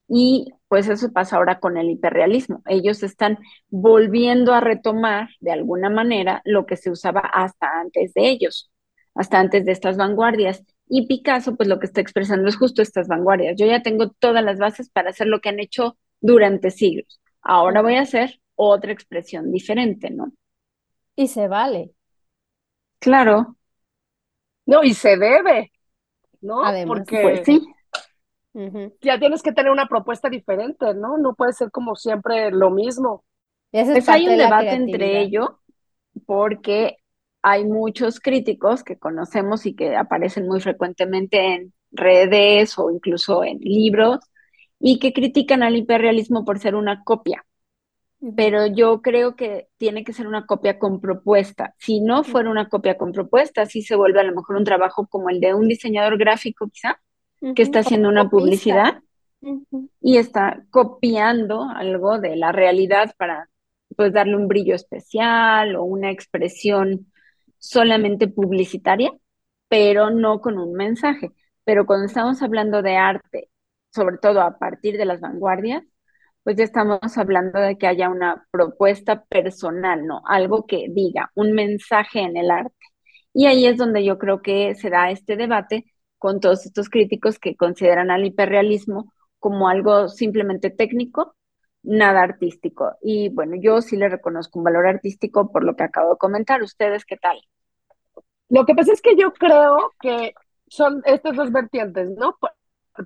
y 0.08 0.52
pues 0.66 0.88
eso 0.88 1.12
pasa 1.12 1.36
ahora 1.36 1.60
con 1.60 1.76
el 1.76 1.90
hiperrealismo. 1.90 2.62
Ellos 2.66 3.02
están 3.02 3.38
volviendo 3.68 4.54
a 4.54 4.60
retomar 4.60 5.28
de 5.40 5.52
alguna 5.52 5.90
manera 5.90 6.40
lo 6.44 6.64
que 6.66 6.76
se 6.76 6.90
usaba 6.90 7.20
hasta 7.20 7.68
antes 7.80 8.14
de 8.14 8.28
ellos, 8.28 8.72
hasta 9.14 9.38
antes 9.38 9.64
de 9.66 9.72
estas 9.72 9.96
vanguardias. 9.96 10.64
Y 10.88 11.06
Picasso, 11.06 11.56
pues 11.56 11.68
lo 11.68 11.78
que 11.78 11.86
está 11.86 12.00
expresando 12.00 12.48
es 12.48 12.56
justo 12.56 12.82
estas 12.82 13.08
vanguardias. 13.08 13.56
Yo 13.58 13.66
ya 13.66 13.82
tengo 13.82 14.10
todas 14.10 14.44
las 14.44 14.58
bases 14.58 14.88
para 14.88 15.10
hacer 15.10 15.26
lo 15.26 15.40
que 15.40 15.48
han 15.48 15.60
hecho 15.60 15.96
durante 16.20 16.70
siglos. 16.70 17.20
Ahora 17.42 17.82
voy 17.82 17.96
a 17.96 18.02
hacer 18.02 18.40
otra 18.54 18.92
expresión 18.92 19.50
diferente, 19.52 20.10
¿no? 20.10 20.32
Y 21.16 21.28
se 21.28 21.48
vale. 21.48 21.92
Claro. 22.98 23.56
No, 24.66 24.82
y 24.82 24.94
se 24.94 25.16
debe, 25.16 25.72
¿no? 26.40 26.64
Además, 26.64 26.98
Porque 26.98 27.20
pues 27.22 27.42
sí. 27.44 27.62
Ya 29.02 29.18
tienes 29.18 29.42
que 29.42 29.52
tener 29.52 29.70
una 29.70 29.86
propuesta 29.86 30.30
diferente, 30.30 30.94
¿no? 30.94 31.18
No 31.18 31.34
puede 31.34 31.52
ser 31.52 31.70
como 31.70 31.94
siempre 31.94 32.50
lo 32.50 32.70
mismo. 32.70 33.24
Pues 33.70 34.08
hay 34.08 34.28
un 34.28 34.38
debate 34.38 34.70
entre 34.70 35.20
ellos 35.20 35.50
porque 36.24 36.96
hay 37.48 37.64
muchos 37.64 38.18
críticos 38.18 38.82
que 38.82 38.98
conocemos 38.98 39.66
y 39.66 39.76
que 39.76 39.94
aparecen 39.94 40.48
muy 40.48 40.60
frecuentemente 40.60 41.54
en 41.54 41.72
redes 41.92 42.76
o 42.76 42.90
incluso 42.90 43.44
en 43.44 43.58
libros 43.60 44.18
y 44.80 44.98
que 44.98 45.12
critican 45.12 45.62
al 45.62 45.76
hiperrealismo 45.76 46.44
por 46.44 46.58
ser 46.58 46.74
una 46.74 47.04
copia. 47.04 47.46
Pero 48.34 48.66
yo 48.66 49.00
creo 49.00 49.36
que 49.36 49.68
tiene 49.76 50.02
que 50.02 50.12
ser 50.12 50.26
una 50.26 50.44
copia 50.44 50.80
con 50.80 51.00
propuesta. 51.00 51.72
Si 51.78 52.00
no 52.00 52.24
fuera 52.24 52.50
una 52.50 52.68
copia 52.68 52.98
con 52.98 53.12
propuesta, 53.12 53.64
sí 53.64 53.82
se 53.82 53.94
vuelve 53.94 54.18
a 54.18 54.24
lo 54.24 54.34
mejor 54.34 54.56
un 54.56 54.64
trabajo 54.64 55.06
como 55.06 55.30
el 55.30 55.38
de 55.38 55.54
un 55.54 55.68
diseñador 55.68 56.18
gráfico 56.18 56.68
quizá, 56.68 57.00
que 57.54 57.62
está 57.62 57.78
haciendo 57.78 58.08
una 58.08 58.28
publicidad 58.28 59.02
y 60.00 60.16
está 60.16 60.64
copiando 60.70 61.62
algo 61.62 62.18
de 62.18 62.34
la 62.34 62.50
realidad 62.50 63.14
para 63.16 63.48
pues 63.96 64.12
darle 64.12 64.34
un 64.34 64.48
brillo 64.48 64.74
especial 64.74 65.76
o 65.76 65.84
una 65.84 66.10
expresión 66.10 67.06
solamente 67.58 68.28
publicitaria, 68.28 69.12
pero 69.68 70.10
no 70.10 70.40
con 70.40 70.58
un 70.58 70.72
mensaje. 70.74 71.32
Pero 71.64 71.86
cuando 71.86 72.06
estamos 72.06 72.42
hablando 72.42 72.82
de 72.82 72.96
arte, 72.96 73.50
sobre 73.94 74.18
todo 74.18 74.40
a 74.42 74.58
partir 74.58 74.96
de 74.98 75.04
las 75.06 75.20
vanguardias, 75.20 75.84
pues 76.42 76.56
ya 76.56 76.64
estamos 76.64 77.18
hablando 77.18 77.60
de 77.60 77.76
que 77.78 77.86
haya 77.88 78.08
una 78.08 78.46
propuesta 78.52 79.24
personal, 79.24 80.06
¿no? 80.06 80.22
Algo 80.26 80.66
que 80.66 80.86
diga, 80.90 81.30
un 81.34 81.52
mensaje 81.52 82.20
en 82.20 82.36
el 82.36 82.50
arte. 82.50 82.74
Y 83.32 83.46
ahí 83.46 83.66
es 83.66 83.76
donde 83.76 84.04
yo 84.04 84.18
creo 84.18 84.42
que 84.42 84.74
se 84.76 84.90
da 84.90 85.10
este 85.10 85.36
debate 85.36 85.84
con 86.18 86.40
todos 86.40 86.64
estos 86.66 86.88
críticos 86.88 87.38
que 87.38 87.56
consideran 87.56 88.10
al 88.10 88.24
hiperrealismo 88.26 89.12
como 89.38 89.68
algo 89.68 90.08
simplemente 90.08 90.70
técnico, 90.70 91.35
nada 91.86 92.22
artístico. 92.22 92.96
Y 93.02 93.30
bueno, 93.30 93.56
yo 93.58 93.80
sí 93.80 93.96
le 93.96 94.08
reconozco 94.08 94.58
un 94.58 94.64
valor 94.64 94.86
artístico 94.86 95.50
por 95.50 95.64
lo 95.64 95.76
que 95.76 95.84
acabo 95.84 96.10
de 96.12 96.18
comentar. 96.18 96.62
¿Ustedes 96.62 97.04
qué 97.04 97.16
tal? 97.16 97.40
Lo 98.48 98.66
que 98.66 98.74
pasa 98.74 98.92
es 98.92 99.00
que 99.00 99.16
yo 99.16 99.32
creo 99.32 99.94
que 100.00 100.34
son 100.68 101.02
estas 101.04 101.36
dos 101.36 101.52
vertientes, 101.52 102.10
¿no? 102.10 102.36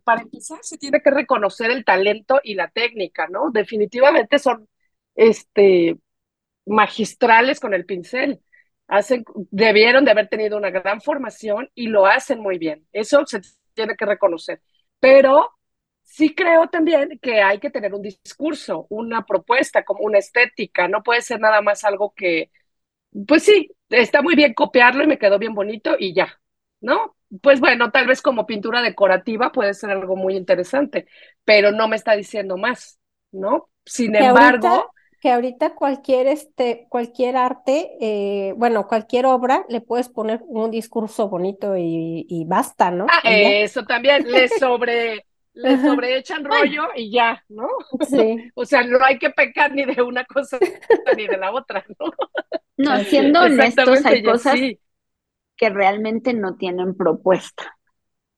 Para 0.04 0.22
empezar, 0.22 0.58
se 0.62 0.78
tiene 0.78 1.00
que 1.02 1.10
reconocer 1.10 1.70
el 1.70 1.84
talento 1.84 2.40
y 2.42 2.54
la 2.54 2.68
técnica, 2.68 3.26
¿no? 3.28 3.50
Definitivamente 3.50 4.38
son 4.38 4.68
este, 5.14 5.99
magistrales 6.66 7.60
con 7.60 7.75
el 7.75 7.84
pincel. 7.87 8.40
Hacen, 8.88 9.25
debieron 9.50 10.04
de 10.04 10.10
haber 10.12 10.28
tenido 10.28 10.56
una 10.56 10.70
gran 10.70 11.00
formación 11.00 11.70
y 11.75 11.88
lo 11.88 12.06
hacen 12.06 12.40
muy 12.40 12.58
bien. 12.58 12.87
Eso 12.92 13.25
se 13.26 13.40
tiene 13.75 13.96
que 13.96 14.06
reconocer. 14.06 14.62
Pero 15.00 15.50
sí 16.11 16.35
creo 16.35 16.69
también 16.69 17.19
que 17.23 17.40
hay 17.40 17.61
que 17.61 17.71
tener 17.71 17.95
un 17.95 18.02
discurso, 18.02 18.87
una 18.90 19.25
propuesta, 19.25 19.85
como 19.85 20.00
una 20.00 20.19
estética. 20.19 20.88
No 20.88 21.02
puede 21.02 21.23
ser 21.23 21.40
nada 21.40 21.62
más 21.62 21.85
algo 21.85 22.12
que, 22.17 22.50
pues 23.29 23.45
sí, 23.45 23.71
está 23.88 24.21
muy 24.21 24.35
bien 24.35 24.52
copiarlo 24.52 25.05
y 25.05 25.07
me 25.07 25.19
quedó 25.19 25.38
bien 25.38 25.55
bonito 25.55 25.95
y 25.99 26.12
ya, 26.12 26.40
¿no? 26.81 27.17
Pues 27.40 27.61
bueno, 27.61 27.93
tal 27.93 28.09
vez 28.09 28.23
como 28.23 28.45
pintura 28.45 28.83
decorativa 28.83 29.52
puede 29.52 29.73
ser 29.73 29.90
algo 29.90 30.17
muy 30.17 30.37
interesante, 30.37 31.07
pero 31.45 31.71
no 31.71 31.87
me 31.87 31.95
está 31.95 32.17
diciendo 32.17 32.57
más, 32.57 32.99
¿no? 33.31 33.71
Sin 33.85 34.17
embargo... 34.17 34.90
que 35.21 35.31
ahorita 35.31 35.75
cualquier, 35.75 36.26
este, 36.26 36.87
cualquier 36.88 37.37
arte, 37.37 37.93
eh, 38.00 38.52
bueno, 38.57 38.88
cualquier 38.88 39.26
obra, 39.26 39.64
le 39.69 39.81
puedes 39.81 40.09
poner 40.09 40.40
un 40.47 40.73
discurso 40.73 41.29
bonito 41.29 41.76
y, 41.76 42.45
basta, 42.49 42.90
¿no? 42.90 43.07
Ah, 43.09 43.21
eso 43.25 43.85
también, 43.85 44.29
le 44.29 44.49
sobre... 44.49 45.25
le 45.54 45.78
sobreechan 45.78 46.45
rollo 46.45 46.88
y 46.95 47.11
ya, 47.11 47.42
¿no? 47.49 47.69
Sí. 48.09 48.50
o 48.54 48.64
sea, 48.64 48.83
no 48.83 48.99
hay 49.04 49.19
que 49.19 49.30
pecar 49.30 49.73
ni 49.75 49.85
de 49.85 50.02
una 50.02 50.25
cosa 50.25 50.59
ni 51.16 51.26
de 51.26 51.37
la 51.37 51.52
otra, 51.52 51.85
¿no? 51.99 52.12
No, 52.76 52.99
siendo 53.04 53.42
honestos, 53.42 54.04
hay 54.07 54.23
cosas 54.23 54.59
que 55.57 55.69
realmente 55.69 56.33
no 56.33 56.57
tienen 56.57 56.97
propuesta, 56.97 57.76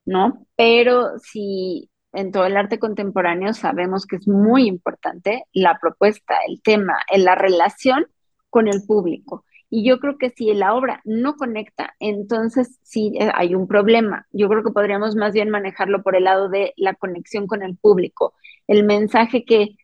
¿no? 0.04 0.46
Pero 0.56 1.18
si 1.18 1.88
en 2.12 2.32
todo 2.32 2.46
el 2.46 2.56
arte 2.56 2.78
contemporáneo 2.78 3.54
sabemos 3.54 4.06
que 4.06 4.16
es 4.16 4.26
muy 4.26 4.66
importante 4.66 5.44
la 5.52 5.78
propuesta, 5.80 6.34
el 6.48 6.60
tema, 6.62 6.98
la 7.16 7.34
relación 7.34 8.06
con 8.50 8.68
el 8.68 8.82
público. 8.84 9.44
Y 9.74 9.88
yo 9.88 10.00
creo 10.00 10.18
que 10.18 10.28
si 10.28 10.52
la 10.52 10.74
obra 10.74 11.00
no 11.06 11.34
conecta, 11.36 11.94
entonces 11.98 12.78
sí 12.82 13.14
eh, 13.18 13.30
hay 13.32 13.54
un 13.54 13.66
problema. 13.66 14.26
Yo 14.30 14.46
creo 14.50 14.62
que 14.62 14.70
podríamos 14.70 15.16
más 15.16 15.32
bien 15.32 15.48
manejarlo 15.48 16.02
por 16.02 16.14
el 16.14 16.24
lado 16.24 16.50
de 16.50 16.74
la 16.76 16.92
conexión 16.92 17.46
con 17.46 17.62
el 17.62 17.78
público, 17.78 18.34
el 18.68 18.84
mensaje 18.84 19.46
que 19.46 19.76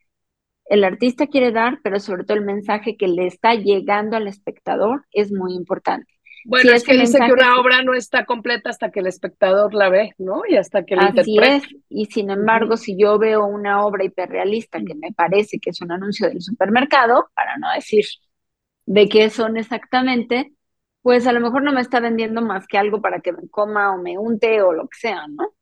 el 0.66 0.84
artista 0.84 1.26
quiere 1.26 1.52
dar, 1.52 1.80
pero 1.82 2.00
sobre 2.00 2.24
todo 2.24 2.36
el 2.36 2.44
mensaje 2.44 2.98
que 2.98 3.08
le 3.08 3.26
está 3.26 3.54
llegando 3.54 4.18
al 4.18 4.28
espectador 4.28 5.06
es 5.10 5.32
muy 5.32 5.54
importante. 5.54 6.12
Bueno, 6.44 6.70
es 6.72 6.84
que 6.84 6.92
dice 6.92 7.18
que 7.18 7.32
una 7.32 7.58
obra 7.58 7.82
no 7.82 7.94
está 7.94 8.26
completa 8.26 8.68
hasta 8.68 8.90
que 8.90 9.00
el 9.00 9.06
espectador 9.06 9.72
la 9.72 9.88
ve, 9.88 10.12
¿no? 10.18 10.42
Y 10.46 10.56
hasta 10.56 10.84
que 10.84 10.96
la 10.96 11.14
Así 11.16 11.38
es, 11.38 11.62
y 11.88 12.04
sin 12.04 12.28
embargo, 12.28 12.76
si 12.76 12.94
yo 12.94 13.18
veo 13.18 13.46
una 13.46 13.86
obra 13.86 14.04
hiperrealista 14.04 14.80
que 14.84 14.94
me 14.94 15.12
parece 15.12 15.58
que 15.58 15.70
es 15.70 15.80
un 15.80 15.92
anuncio 15.92 16.28
del 16.28 16.42
supermercado, 16.42 17.30
para 17.34 17.56
no 17.56 17.72
decir 17.72 18.04
de 18.88 19.06
qué 19.08 19.28
son 19.28 19.58
exactamente, 19.58 20.54
pues 21.02 21.26
a 21.26 21.32
lo 21.32 21.40
mejor 21.40 21.62
no 21.62 21.72
me 21.72 21.82
está 21.82 22.00
vendiendo 22.00 22.40
más 22.40 22.66
que 22.66 22.78
algo 22.78 23.02
para 23.02 23.20
que 23.20 23.32
me 23.32 23.46
coma 23.50 23.94
o 23.94 23.98
me 23.98 24.16
unte 24.18 24.62
o 24.62 24.72
lo 24.72 24.88
que 24.88 24.96
sea, 24.98 25.26
¿no? 25.28 25.54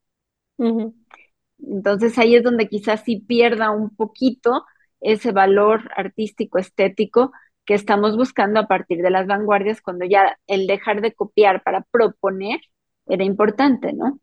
Entonces 1.59 2.17
ahí 2.19 2.37
es 2.37 2.45
donde 2.45 2.69
quizás 2.69 3.03
sí 3.05 3.17
pierda 3.19 3.71
un 3.73 3.95
poquito 3.97 4.65
ese 5.01 5.33
valor 5.33 5.91
artístico, 5.97 6.59
estético 6.59 7.33
que 7.65 7.75
estamos 7.75 8.17
buscando 8.17 8.61
a 8.61 8.69
partir 8.69 9.03
de 9.03 9.11
las 9.11 9.27
vanguardias, 9.27 9.83
cuando 9.83 10.05
ya 10.05 10.39
el 10.47 10.69
dejar 10.69 11.01
de 11.01 11.13
copiar 11.13 11.65
para 11.65 11.83
proponer 11.91 12.61
era 13.07 13.25
importante, 13.25 13.93
¿no? 13.93 14.21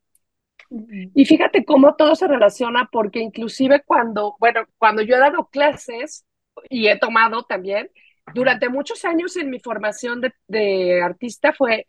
Y 1.14 1.26
fíjate 1.26 1.66
cómo 1.66 1.96
todo 1.96 2.16
se 2.16 2.28
relaciona, 2.28 2.88
porque 2.90 3.20
inclusive 3.20 3.84
cuando, 3.86 4.38
bueno, 4.40 4.62
cuando 4.78 5.02
yo 5.02 5.16
he 5.16 5.20
dado 5.20 5.50
clases 5.50 6.26
y 6.70 6.88
he 6.88 6.98
tomado 6.98 7.44
también, 7.44 7.90
durante 8.34 8.70
muchos 8.70 9.04
años 9.06 9.36
en 9.38 9.50
mi 9.50 9.60
formación 9.60 10.22
de, 10.48 11.02
artista 11.02 11.54
fue 11.54 11.88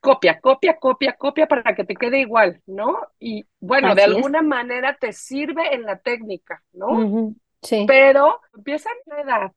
copia, 0.00 0.40
copia, 0.40 0.78
copia, 0.78 1.12
copia 1.14 1.46
para 1.46 1.74
que 1.74 1.84
te 1.84 1.94
quede 1.94 2.20
igual, 2.20 2.62
¿no? 2.66 2.98
Y 3.18 3.46
bueno, 3.60 3.94
de 3.94 4.02
alguna 4.02 4.42
manera 4.42 4.96
te 4.98 5.12
sirve 5.12 5.74
en 5.74 5.82
la 5.82 5.98
técnica, 5.98 6.62
¿no? 6.72 7.34
Sí. 7.62 7.84
Pero 7.86 8.40
empiezan 8.54 8.94
a 9.10 9.20
edad 9.20 9.52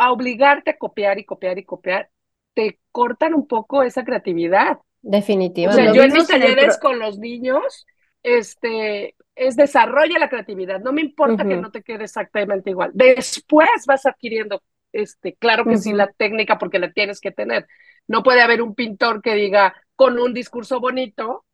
a 0.00 0.12
obligarte 0.12 0.70
a 0.70 0.78
copiar 0.78 1.18
y 1.18 1.24
copiar 1.26 1.58
y 1.58 1.64
copiar, 1.64 2.08
te 2.54 2.80
cortan 2.90 3.34
un 3.34 3.46
poco 3.46 3.82
esa 3.82 4.02
creatividad. 4.02 4.78
Definitivamente. 5.02 5.82
O 5.82 5.84
sea, 5.84 5.94
yo 5.94 6.02
en 6.02 6.12
mis 6.14 6.26
talleres 6.26 6.78
con 6.78 6.98
los 6.98 7.18
niños, 7.18 7.86
este, 8.22 9.14
es 9.34 9.56
desarrolla 9.56 10.18
la 10.18 10.30
creatividad. 10.30 10.80
No 10.80 10.92
me 10.92 11.02
importa 11.02 11.46
que 11.46 11.56
no 11.56 11.70
te 11.70 11.82
quede 11.82 12.04
exactamente 12.04 12.70
igual. 12.70 12.92
Después 12.94 13.68
vas 13.86 14.06
adquiriendo, 14.06 14.62
este, 14.92 15.34
claro 15.36 15.64
que 15.64 15.78
sí, 15.78 15.92
la 15.92 16.08
técnica 16.12 16.58
porque 16.58 16.78
la 16.78 16.92
tienes 16.92 17.20
que 17.20 17.30
tener. 17.30 17.66
No 18.08 18.22
puede 18.22 18.42
haber 18.42 18.62
un 18.62 18.74
pintor 18.74 19.22
que 19.22 19.34
diga 19.34 19.74
con 19.96 20.18
un 20.18 20.34
discurso 20.34 20.80
bonito, 20.80 21.44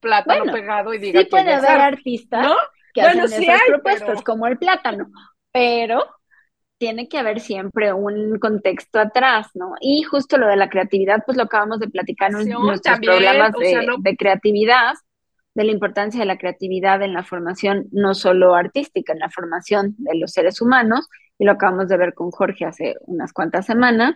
plátano 0.00 0.52
pegado 0.52 0.92
y 0.94 0.98
diga. 0.98 1.20
Sí 1.20 1.26
puede 1.26 1.54
haber 1.54 1.80
artistas 1.80 2.46
¿no? 2.46 2.56
que 2.92 3.02
hacen 3.02 3.42
esas 3.42 3.60
propuestas, 3.66 4.22
como 4.22 4.46
el 4.46 4.58
plátano, 4.58 5.10
pero 5.52 6.04
tiene 6.80 7.08
que 7.08 7.18
haber 7.18 7.40
siempre 7.40 7.92
un 7.92 8.38
contexto 8.38 8.98
atrás, 8.98 9.48
¿no? 9.54 9.74
Y 9.82 10.02
justo 10.02 10.38
lo 10.38 10.46
de 10.48 10.56
la 10.56 10.70
creatividad, 10.70 11.22
pues 11.26 11.36
lo 11.36 11.44
acabamos 11.44 11.78
de 11.78 11.90
platicar 11.90 12.30
en 12.30 12.48
nuestros 12.48 12.98
programas 13.00 13.52
de, 13.52 14.16
creatividad, 14.16 14.94
de 15.54 15.64
la 15.64 15.72
importancia 15.72 16.20
de 16.20 16.26
la 16.26 16.38
creatividad 16.38 17.02
en 17.02 17.12
la 17.12 17.22
formación, 17.22 17.86
no 17.92 18.14
solo 18.14 18.54
artística, 18.54 19.12
en 19.12 19.18
la 19.18 19.28
formación 19.28 19.94
de 19.98 20.18
los 20.18 20.32
seres 20.32 20.62
humanos, 20.62 21.06
y 21.40 21.46
lo 21.46 21.52
acabamos 21.52 21.88
de 21.88 21.96
ver 21.96 22.12
con 22.12 22.30
Jorge 22.30 22.66
hace 22.66 22.96
unas 23.06 23.32
cuantas 23.32 23.64
semanas, 23.64 24.14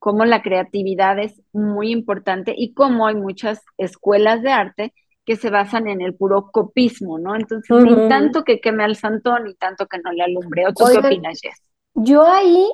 cómo 0.00 0.24
la 0.24 0.42
creatividad 0.42 1.16
es 1.20 1.40
muy 1.52 1.92
importante 1.92 2.52
y 2.56 2.74
cómo 2.74 3.06
hay 3.06 3.14
muchas 3.14 3.62
escuelas 3.78 4.42
de 4.42 4.50
arte 4.50 4.94
que 5.24 5.36
se 5.36 5.48
basan 5.48 5.86
en 5.86 6.00
el 6.00 6.16
puro 6.16 6.50
copismo, 6.50 7.20
¿no? 7.20 7.36
Entonces, 7.36 7.70
ni 7.84 8.08
tanto 8.08 8.42
que 8.42 8.60
queme 8.60 8.82
al 8.82 8.96
santón, 8.96 9.44
ni 9.44 9.54
tanto 9.54 9.86
que 9.86 9.98
no 9.98 10.10
le 10.10 10.24
alumbre. 10.24 10.66
¿O 10.66 10.72
tú 10.72 10.86
qué 10.90 10.98
opinas, 10.98 11.38
Jess? 11.40 11.62
Yo 11.94 12.24
ahí, 12.26 12.68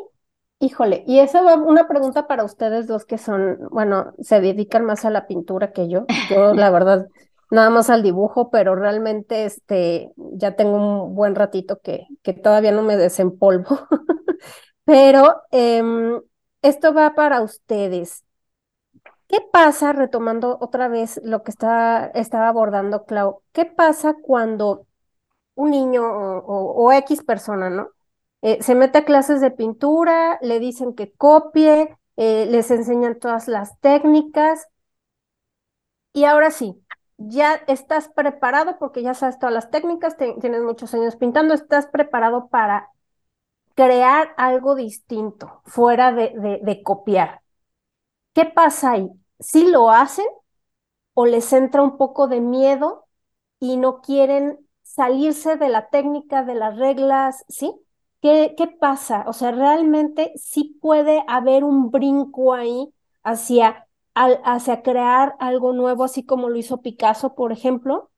híjole, 0.59 1.05
y 1.07 1.19
esa 1.19 1.43
va 1.43 1.57
una 1.57 1.87
pregunta 1.87 2.27
para 2.27 2.45
ustedes 2.45 2.87
dos 2.87 3.05
que 3.05 3.19
son, 3.19 3.59
bueno, 3.71 4.15
se 4.21 4.41
dedican 4.41 4.87
más 4.87 5.05
a 5.05 5.11
la 5.11 5.27
pintura 5.27 5.73
que 5.73 5.91
yo. 5.91 6.07
Yo, 6.31 6.55
la 6.55 6.71
verdad, 6.71 7.09
nada 7.53 7.71
más 7.71 7.91
al 7.91 8.03
dibujo, 8.03 8.51
pero 8.51 8.75
realmente 8.75 9.45
este, 9.45 10.13
ya 10.17 10.57
tengo 10.57 10.77
un 10.77 11.15
buen 11.15 11.35
ratito 11.35 11.81
que, 11.83 12.07
que 12.23 12.33
todavía 12.33 12.73
no 12.73 12.83
me 12.83 12.97
desempolvo. 12.97 13.87
pero 14.85 15.43
em, 15.51 16.21
esto 16.63 16.95
va 16.95 17.15
para 17.15 17.43
ustedes. 17.43 18.25
¿Qué 19.29 19.39
pasa, 19.53 19.93
retomando 19.93 20.59
otra 20.61 20.89
vez 20.89 21.21
lo 21.25 21.43
que 21.43 21.51
está, 21.51 22.07
estaba 22.15 22.49
abordando 22.49 23.05
Clau, 23.07 23.43
qué 23.53 23.65
pasa 23.65 24.15
cuando 24.23 24.87
un 25.55 25.71
niño 25.73 26.03
o 26.05 26.93
X 26.93 27.23
persona, 27.25 27.71
¿no? 27.71 27.91
Eh, 28.43 28.63
se 28.63 28.75
mete 28.75 28.99
a 28.99 29.05
clases 29.05 29.41
de 29.41 29.51
pintura, 29.53 30.39
le 30.43 30.61
dicen 30.61 30.95
que 30.95 31.13
copie, 31.13 31.97
eh, 32.17 32.47
les 32.47 32.71
enseñan 32.71 33.19
todas 33.19 33.49
las 33.49 33.79
técnicas. 33.81 34.69
Y 36.13 36.25
ahora 36.25 36.51
sí, 36.51 36.83
ya 37.19 37.55
estás 37.67 38.09
preparado 38.09 38.79
porque 38.79 39.03
ya 39.03 39.15
sabes 39.15 39.39
todas 39.39 39.55
las 39.55 39.71
técnicas, 39.71 40.17
tienes 40.17 40.63
muchos 40.63 40.93
años 40.95 41.17
pintando, 41.17 41.55
estás 41.55 41.87
preparado 41.87 42.49
para 42.49 42.91
crear 43.75 44.35
algo 44.37 44.75
distinto, 44.75 45.63
fuera 45.65 46.13
de, 46.13 46.83
copiar. 46.85 47.43
¿Qué 48.35 48.45
pasa 48.47 48.93
ahí? 48.93 49.11
¿Sí 49.41 49.69
lo 49.69 49.91
hacen 49.91 50.27
o 51.15 51.27
les 51.27 51.53
entra 51.53 51.83
un 51.83 51.97
poco 51.97 52.29
de 52.29 52.41
miedo 52.41 53.07
y 53.61 53.77
no 53.77 54.01
quieren 54.01 54.59
salirse 54.83 55.57
de 55.57 55.69
la 55.69 55.89
técnica, 55.89 56.45
de 56.45 56.55
las 56.55 56.77
reglas, 56.77 57.45
¿sí? 57.49 57.75
¿Qué, 58.21 58.55
pasa? 58.81 59.25
O 59.27 59.33
sea, 59.33 59.51
realmente 59.51 60.33
sí 60.37 60.79
puede 60.81 61.25
haber 61.27 61.65
un 61.65 61.91
brinco 61.91 62.55
ahí 62.55 62.93
hacia, 63.25 63.89
hacia 64.15 64.83
crear 64.83 65.37
algo 65.39 65.73
nuevo, 65.73 66.05
así 66.05 66.25
como 66.25 66.49
lo 66.49 66.57
hizo 66.57 66.83
Picasso, 66.83 67.35
por 67.35 67.53
ejemplo, 67.53 68.11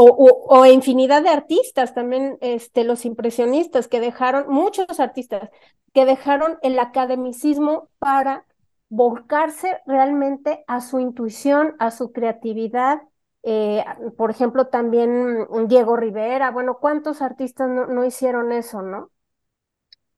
o, 0.00 0.64
infinidad 0.66 1.22
de 1.22 1.28
artistas, 1.30 1.92
también 1.92 2.38
este, 2.40 2.84
los 2.84 3.04
impresionistas 3.04 3.88
que 3.88 3.98
dejaron, 3.98 4.44
muchos 4.48 5.00
artistas 5.00 5.50
que 5.92 6.04
dejaron 6.04 6.58
el 6.62 6.78
academicismo 6.78 7.88
para 7.98 8.46
volcarse 8.88 9.78
realmente 9.86 10.64
a 10.68 10.80
su 10.80 11.00
intuición, 11.00 11.74
a 11.80 11.90
su 11.90 12.12
creatividad. 12.12 13.02
Eh, 13.42 13.84
por 14.16 14.30
ejemplo, 14.30 14.68
también 14.68 15.48
Diego 15.66 15.96
Rivera, 15.96 16.52
bueno, 16.52 16.78
¿cuántos 16.80 17.20
artistas 17.20 17.68
no, 17.68 17.86
no 17.86 18.04
hicieron 18.04 18.52
eso, 18.52 18.82
no? 18.82 19.10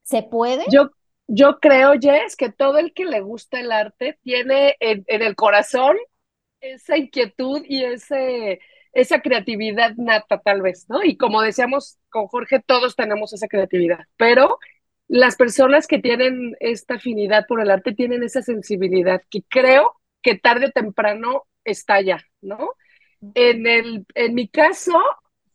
¿Se 0.03 0.23
puede? 0.23 0.65
Yo, 0.71 0.91
yo 1.33 1.61
creo, 1.61 1.93
Jess, 2.01 2.35
que 2.35 2.51
todo 2.51 2.79
el 2.79 2.93
que 2.93 3.05
le 3.05 3.21
gusta 3.21 3.61
el 3.61 3.71
arte 3.71 4.19
tiene 4.23 4.77
en, 4.81 5.05
el 5.07 5.37
corazón 5.37 5.97
esa 6.61 6.97
inquietud 6.97 7.63
y 7.69 7.85
ese, 7.85 8.61
esa 8.93 9.21
creatividad 9.21 9.95
nata, 9.97 10.41
tal 10.41 10.61
vez, 10.61 10.87
¿no? 10.89 11.05
Y 11.05 11.17
como 11.17 11.41
decíamos 11.41 11.99
con 12.11 12.27
Jorge, 12.27 12.61
todos 12.61 12.97
tenemos 12.97 13.33
esa 13.33 13.47
creatividad, 13.47 14.01
pero 14.17 14.59
las 15.07 15.37
personas 15.37 15.87
que 15.87 16.01
tienen 16.01 16.57
esta 16.59 16.95
afinidad 16.95 17.47
por 17.47 17.61
el 17.61 17.71
arte 17.71 17.93
tienen 17.95 18.25
esa 18.25 18.43
sensibilidad 18.43 19.23
que 19.31 19.43
creo 19.49 20.01
que 20.23 20.35
tarde 20.35 20.67
o 20.67 20.73
temprano 20.73 21.45
estalla, 21.65 22.25
¿no? 22.41 22.73
En, 23.35 23.69
el, 23.69 24.05
en 24.17 24.35
mi 24.35 24.49
caso, 24.49 25.01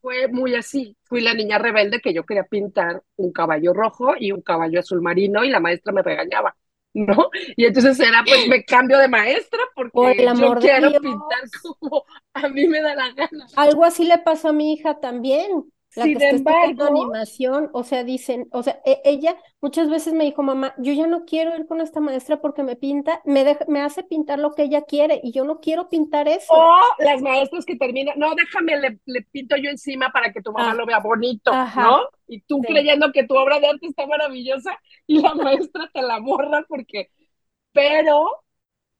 fue 0.06 0.28
muy 0.28 0.54
así. 0.54 0.96
Fui 1.06 1.20
la 1.20 1.34
niña 1.34 1.58
rebelde 1.58 2.00
que 2.00 2.14
yo 2.14 2.24
quería 2.24 2.44
pintar 2.44 3.02
un 3.16 3.32
caballo 3.32 3.74
rojo 3.74 4.14
y 4.20 4.32
un 4.32 4.44
caballo 4.44 4.80
azul 4.80 5.02
marino 5.02 5.44
y 5.44 5.50
la 5.50 5.60
maestra 5.60 5.92
me 5.92 6.04
regañaba, 6.04 6.56
¿no? 6.94 7.32
Y 7.58 7.66
entonces 7.66 8.00
era, 8.00 8.24
pues 8.24 8.48
me 8.48 8.64
cambio 8.64 9.00
de 9.00 9.08
maestra 9.08 9.60
porque 9.74 10.32
yo 10.40 10.54
quiero 10.60 10.92
pintar 10.92 11.40
como 11.80 12.06
a 12.34 12.48
mí 12.50 12.68
me 12.68 12.82
da 12.82 12.94
la 12.94 13.14
gana. 13.14 13.48
Algo 13.56 13.84
así 13.84 14.04
le 14.06 14.20
pasó 14.20 14.50
a 14.50 14.54
mi 14.54 14.74
hija 14.74 15.00
también 15.00 15.72
la 15.96 16.04
Sin 16.04 16.18
que 16.18 16.30
está 16.30 16.66
embargo, 16.66 16.86
animación, 16.86 17.70
o 17.74 17.84
sea, 17.84 18.04
dicen, 18.04 18.48
o 18.52 18.64
sea, 18.64 18.82
e, 18.86 19.02
ella 19.06 19.38
muchas 19.62 19.90
veces 19.90 20.14
me 20.14 20.26
dijo, 20.26 20.44
mamá, 20.44 20.74
yo 20.78 20.94
ya 20.94 21.08
no 21.08 21.26
quiero 21.26 21.56
ir 21.56 21.66
con 21.68 21.80
esta 21.82 22.00
maestra 22.00 22.42
porque 22.42 22.64
me 22.64 22.76
pinta, 22.76 23.22
me, 23.26 23.58
me 23.68 23.82
hace 23.82 24.04
pintar 24.04 24.40
lo 24.40 24.54
que 24.54 24.64
ella 24.64 24.82
quiere 24.82 25.22
y 25.24 25.32
yo 25.32 25.46
no 25.46 25.60
quiero 25.60 25.90
pintar 25.90 26.28
eso. 26.28 26.54
O 26.54 26.76
las 27.00 27.22
maestras 27.22 27.66
que 27.66 27.78
terminan, 27.78 28.20
no, 28.20 28.36
déjame, 28.36 29.00
le, 29.06 29.22
pinto 29.32 29.56
yo 29.56 29.70
encima 29.70 30.12
para 30.12 30.34
que 30.34 30.42
tu 30.42 30.52
mamá 30.52 30.72
ah, 30.72 30.76
lo 30.76 30.86
vea 30.86 31.00
bonito, 31.00 31.52
¿no? 31.76 32.10
Y 32.28 32.42
tú 32.42 32.60
creyendo 32.62 33.12
que 33.12 33.26
tu 33.26 33.36
obra 33.36 33.60
de 33.60 33.68
arte 33.68 33.88
está 33.88 34.06
maravillosa 34.06 34.78
y 35.08 35.22
la 35.22 35.34
maestra 35.36 35.90
te 35.94 36.02
la 36.02 36.20
borra 36.20 36.66
porque, 36.68 37.10
pero, 37.72 38.44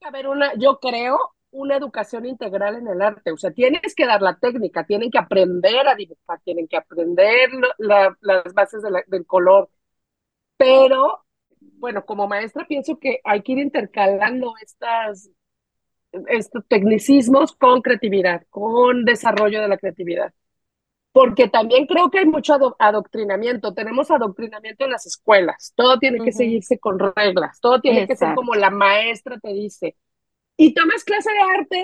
a 0.02 0.12
ver, 0.12 0.28
una, 0.28 0.54
yo 0.56 0.80
creo, 0.80 1.35
una 1.56 1.78
educación 1.78 2.26
integral 2.26 2.76
en 2.76 2.88
el 2.88 3.02
arte. 3.02 3.32
O 3.32 3.38
sea, 3.38 3.52
tienes 3.52 3.96
que 3.96 4.06
dar 4.06 4.22
la 4.22 4.38
técnica, 4.38 4.86
tienen 4.86 5.10
que 5.12 5.18
aprender 5.20 5.88
a 5.88 5.96
dibujar, 5.96 6.40
tienen 6.44 6.68
que 6.68 6.78
aprender 6.78 7.50
las 7.78 8.54
bases 8.54 8.84
del 9.08 9.26
color. 9.26 9.70
Pero, 10.58 11.26
bueno, 11.60 12.06
como 12.06 12.28
maestra 12.28 12.66
pienso 12.68 13.00
que 13.00 13.20
hay 13.24 13.42
que 13.44 13.54
ir 13.54 13.60
intercalando 13.60 14.54
estas, 14.62 15.30
estos 16.28 16.64
tecnicismos 16.68 17.56
con 17.56 17.82
creatividad, 17.82 18.44
con 18.50 19.06
desarrollo 19.06 19.62
de 19.62 19.68
la 19.68 19.78
creatividad. 19.78 20.34
porque 21.12 21.48
también 21.48 21.86
creo 21.88 22.10
que 22.12 22.20
hay 22.20 22.26
mucho 22.26 22.56
adoctrinamiento. 22.80 23.74
Tenemos 23.74 24.12
adoctrinamiento 24.12 24.84
en 24.86 24.92
las 24.92 25.06
escuelas. 25.06 25.72
Todo 25.76 25.98
tiene 25.98 26.22
que 26.22 26.34
seguirse 26.34 26.78
con 26.80 27.00
reglas. 27.00 27.60
Todo 27.62 27.80
tiene 27.80 28.06
que 28.06 28.18
ser 28.18 28.34
como 28.34 28.54
la 28.56 28.70
maestra 28.70 29.40
te 29.40 29.54
dice. 29.54 29.96
Y 30.58 30.74
tomas 30.74 31.04
clase 31.04 31.30
de 31.32 31.60
arte, 31.60 31.84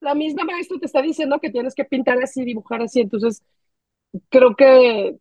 la 0.00 0.14
misma 0.14 0.44
maestra 0.44 0.78
te 0.78 0.86
está 0.86 1.02
diciendo 1.02 1.40
que 1.40 1.50
tienes 1.50 1.74
que 1.74 1.84
pintar 1.84 2.22
así, 2.22 2.44
dibujar 2.44 2.82
así. 2.82 3.00
Entonces, 3.00 3.42
creo 4.28 4.54
que 4.54 5.16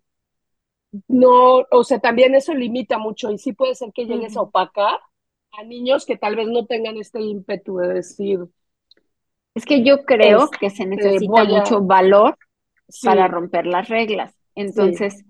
no, 1.07 1.63
o 1.71 1.83
sea, 1.83 1.99
también 1.99 2.35
eso 2.35 2.53
limita 2.53 2.97
mucho 2.97 3.31
y 3.31 3.37
sí 3.37 3.53
puede 3.53 3.73
ser 3.73 3.91
que 3.93 4.05
llegues 4.05 4.37
a 4.37 4.41
opacar 4.41 4.99
a 5.53 5.63
niños 5.63 6.05
que 6.05 6.17
tal 6.17 6.35
vez 6.35 6.47
no 6.47 6.65
tengan 6.65 6.97
este 6.97 7.21
ímpetu 7.21 7.77
de 7.77 7.93
decir. 7.95 8.39
Es 9.55 9.65
que 9.65 9.83
yo 9.83 10.03
creo 10.03 10.49
que 10.49 10.69
se 10.69 10.83
este, 10.83 10.85
necesita 10.85 11.43
mucho 11.45 11.81
valor 11.81 12.37
para 13.03 13.27
romper 13.27 13.65
las 13.65 13.87
reglas. 13.87 14.35
Entonces, 14.55 15.23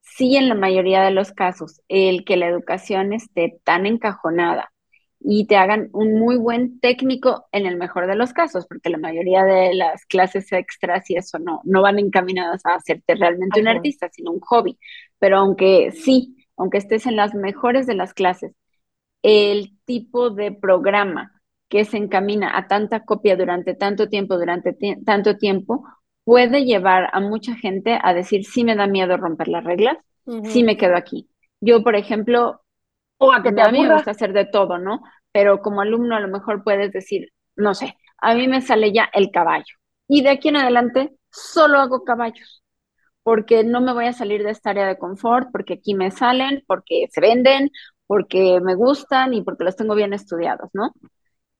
sí. 0.00 0.36
en 0.36 0.48
la 0.48 0.54
mayoría 0.54 1.02
de 1.02 1.10
los 1.10 1.32
casos, 1.32 1.80
el 1.88 2.24
que 2.24 2.36
la 2.36 2.46
educación 2.46 3.12
esté 3.12 3.60
tan 3.64 3.86
encajonada 3.86 4.73
y 5.26 5.46
te 5.46 5.56
hagan 5.56 5.88
un 5.94 6.18
muy 6.18 6.36
buen 6.36 6.80
técnico 6.80 7.46
en 7.50 7.64
el 7.64 7.78
mejor 7.78 8.06
de 8.06 8.14
los 8.14 8.34
casos, 8.34 8.66
porque 8.66 8.90
la 8.90 8.98
mayoría 8.98 9.42
de 9.42 9.74
las 9.74 10.04
clases 10.04 10.52
extras 10.52 11.08
y 11.08 11.16
eso 11.16 11.38
no, 11.38 11.62
no 11.64 11.80
van 11.80 11.98
encaminadas 11.98 12.64
a 12.66 12.74
hacerte 12.74 13.14
realmente 13.14 13.62
un 13.62 13.68
artista, 13.68 14.10
sino 14.12 14.32
un 14.32 14.40
hobby. 14.40 14.78
Pero 15.18 15.38
aunque 15.38 15.92
sí, 15.92 16.36
aunque 16.58 16.76
estés 16.76 17.06
en 17.06 17.16
las 17.16 17.34
mejores 17.34 17.86
de 17.86 17.94
las 17.94 18.12
clases, 18.12 18.52
el 19.22 19.78
tipo 19.86 20.28
de 20.28 20.52
programa 20.52 21.32
que 21.70 21.86
se 21.86 21.96
encamina 21.96 22.58
a 22.58 22.68
tanta 22.68 23.06
copia 23.06 23.34
durante 23.34 23.74
tanto 23.74 24.10
tiempo, 24.10 24.36
durante 24.36 24.76
tanto 25.06 25.38
tiempo, 25.38 25.84
puede 26.24 26.66
llevar 26.66 27.08
a 27.14 27.20
mucha 27.20 27.54
gente 27.54 27.98
a 28.02 28.12
decir, 28.12 28.44
sí 28.44 28.62
me 28.62 28.76
da 28.76 28.86
miedo 28.86 29.16
romper 29.16 29.48
las 29.48 29.64
reglas, 29.64 29.96
sí 30.44 30.62
me 30.64 30.76
quedo 30.76 30.96
aquí. 30.96 31.30
Yo, 31.62 31.82
por 31.82 31.96
ejemplo, 31.96 32.60
o 33.18 33.32
a 33.32 33.42
que 33.42 33.52
te 33.52 33.62
a 33.62 33.70
mí 33.70 33.82
me 33.82 33.92
gusta 33.94 34.12
hacer 34.12 34.32
de 34.32 34.46
todo, 34.46 34.78
¿no? 34.78 35.02
Pero 35.32 35.60
como 35.60 35.80
alumno 35.80 36.16
a 36.16 36.20
lo 36.20 36.28
mejor 36.28 36.62
puedes 36.62 36.92
decir, 36.92 37.28
no 37.56 37.74
sé, 37.74 37.96
a 38.18 38.34
mí 38.34 38.48
me 38.48 38.60
sale 38.60 38.92
ya 38.92 39.08
el 39.12 39.30
caballo. 39.30 39.74
Y 40.08 40.22
de 40.22 40.30
aquí 40.30 40.48
en 40.48 40.56
adelante 40.56 41.12
solo 41.30 41.78
hago 41.78 42.04
caballos, 42.04 42.62
porque 43.22 43.64
no 43.64 43.80
me 43.80 43.92
voy 43.92 44.06
a 44.06 44.12
salir 44.12 44.42
de 44.44 44.50
esta 44.50 44.70
área 44.70 44.86
de 44.86 44.98
confort, 44.98 45.48
porque 45.52 45.74
aquí 45.74 45.94
me 45.94 46.10
salen, 46.10 46.62
porque 46.66 47.06
se 47.10 47.20
venden, 47.20 47.70
porque 48.06 48.60
me 48.62 48.74
gustan 48.74 49.34
y 49.34 49.42
porque 49.42 49.64
los 49.64 49.76
tengo 49.76 49.94
bien 49.94 50.12
estudiados, 50.12 50.70
¿no? 50.74 50.92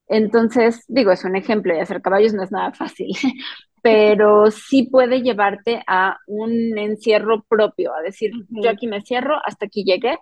Entonces, 0.06 0.84
digo, 0.88 1.12
es 1.12 1.24
un 1.24 1.36
ejemplo 1.36 1.74
y 1.74 1.80
hacer 1.80 2.02
caballos 2.02 2.34
no 2.34 2.42
es 2.42 2.52
nada 2.52 2.72
fácil, 2.72 3.08
pero 3.82 4.50
sí 4.50 4.84
puede 4.90 5.22
llevarte 5.22 5.82
a 5.86 6.18
un 6.26 6.76
encierro 6.78 7.44
propio, 7.48 7.94
a 7.94 8.02
decir, 8.02 8.32
yo 8.50 8.70
aquí 8.70 8.86
me 8.86 9.00
cierro, 9.02 9.36
hasta 9.44 9.66
aquí 9.66 9.84
llegué, 9.84 10.18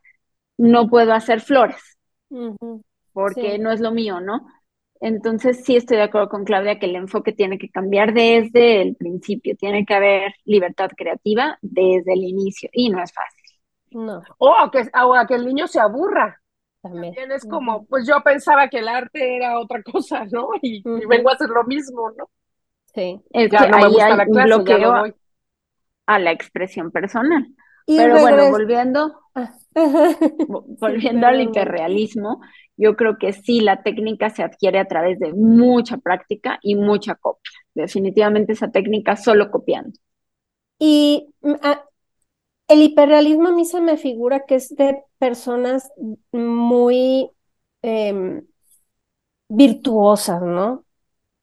no 0.62 0.88
puedo 0.88 1.12
hacer 1.12 1.40
flores, 1.40 1.98
porque 3.12 3.58
no 3.58 3.72
es 3.72 3.80
lo 3.80 3.90
mío, 3.90 4.20
¿no? 4.20 4.46
Entonces 5.00 5.64
sí 5.64 5.74
estoy 5.74 5.96
de 5.96 6.04
acuerdo 6.04 6.28
con 6.28 6.44
Claudia 6.44 6.78
que 6.78 6.86
el 6.86 6.94
enfoque 6.94 7.32
tiene 7.32 7.58
que 7.58 7.68
cambiar 7.68 8.14
desde 8.14 8.80
el 8.80 8.94
principio, 8.94 9.56
tiene 9.56 9.84
que 9.84 9.94
haber 9.94 10.34
libertad 10.44 10.90
creativa 10.96 11.58
desde 11.60 12.12
el 12.12 12.22
inicio 12.22 12.70
y 12.72 12.90
no 12.90 13.02
es 13.02 13.12
fácil. 13.12 13.42
No. 13.90 14.22
O 14.38 14.54
a 14.56 14.70
que, 14.70 14.88
a 14.92 15.26
que 15.26 15.34
el 15.34 15.46
niño 15.46 15.66
se 15.66 15.80
aburra. 15.80 16.40
También. 16.80 17.14
es 17.30 17.44
como, 17.44 17.84
pues 17.86 18.06
yo 18.06 18.20
pensaba 18.24 18.68
que 18.68 18.78
el 18.78 18.88
arte 18.88 19.36
era 19.36 19.58
otra 19.58 19.82
cosa, 19.82 20.24
¿no? 20.30 20.48
Y, 20.62 20.82
vengo 21.06 21.30
a 21.30 21.34
hacer 21.34 21.48
lo 21.48 21.64
mismo, 21.64 22.10
¿no? 22.16 22.30
Sí. 22.94 23.20
Es 23.30 23.50
que 23.50 23.68
no 23.68 23.76
ahí 23.76 24.00
hay 24.00 24.12
un 24.28 24.44
bloqueo 24.44 25.04
a 26.06 26.18
la 26.18 26.30
expresión 26.30 26.92
personal. 26.92 27.48
Pero 27.86 28.20
bueno, 28.20 28.50
volviendo, 28.50 29.21
volviendo 30.80 31.26
al 31.26 31.40
hiperrealismo, 31.40 32.40
yo 32.76 32.96
creo 32.96 33.18
que 33.18 33.32
sí, 33.32 33.60
la 33.60 33.82
técnica 33.82 34.30
se 34.30 34.42
adquiere 34.42 34.78
a 34.78 34.86
través 34.86 35.18
de 35.18 35.32
mucha 35.32 35.98
práctica 35.98 36.58
y 36.62 36.74
mucha 36.74 37.14
copia. 37.14 37.50
Definitivamente 37.74 38.52
esa 38.52 38.70
técnica 38.70 39.16
solo 39.16 39.50
copiando. 39.50 39.98
Y 40.78 41.28
mm, 41.42 41.52
ah, 41.62 41.84
el 42.68 42.82
hiperrealismo 42.82 43.48
a 43.48 43.52
mí 43.52 43.64
se 43.64 43.80
me 43.80 43.96
figura 43.98 44.46
que 44.46 44.56
es 44.56 44.70
de 44.76 45.02
personas 45.18 45.90
muy 46.32 47.30
em, 47.82 48.46
virtuosas, 49.48 50.42
¿no? 50.42 50.84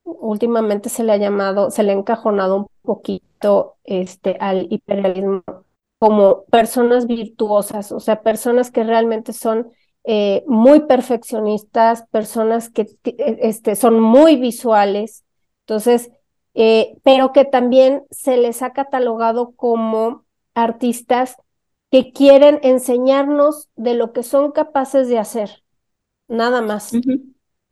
Últimamente 0.03 0.89
se 0.89 1.03
le 1.03 1.13
ha 1.13 1.17
llamado, 1.17 1.71
se 1.71 1.83
le 1.83 1.91
ha 1.91 1.95
encajonado 1.95 2.57
un 2.57 2.67
poquito 2.81 3.77
este, 3.83 4.37
al 4.39 4.67
hiperrealismo 4.71 5.43
como 5.99 6.45
personas 6.45 7.07
virtuosas, 7.07 7.91
o 7.91 7.99
sea, 7.99 8.23
personas 8.23 8.71
que 8.71 8.83
realmente 8.83 9.33
son 9.33 9.69
eh, 10.05 10.43
muy 10.47 10.81
perfeccionistas, 10.81 12.07
personas 12.07 12.69
que 12.69 12.87
este, 13.03 13.75
son 13.75 13.99
muy 13.99 14.37
visuales, 14.37 15.25
entonces, 15.61 16.09
eh, 16.53 16.95
pero 17.03 17.33
que 17.33 17.45
también 17.45 18.03
se 18.09 18.37
les 18.37 18.61
ha 18.61 18.71
catalogado 18.73 19.51
como 19.55 20.25
artistas 20.55 21.35
que 21.91 22.11
quieren 22.13 22.59
enseñarnos 22.63 23.69
de 23.75 23.93
lo 23.93 24.13
que 24.13 24.23
son 24.23 24.51
capaces 24.51 25.09
de 25.09 25.19
hacer, 25.19 25.63
nada 26.27 26.61
más. 26.61 27.01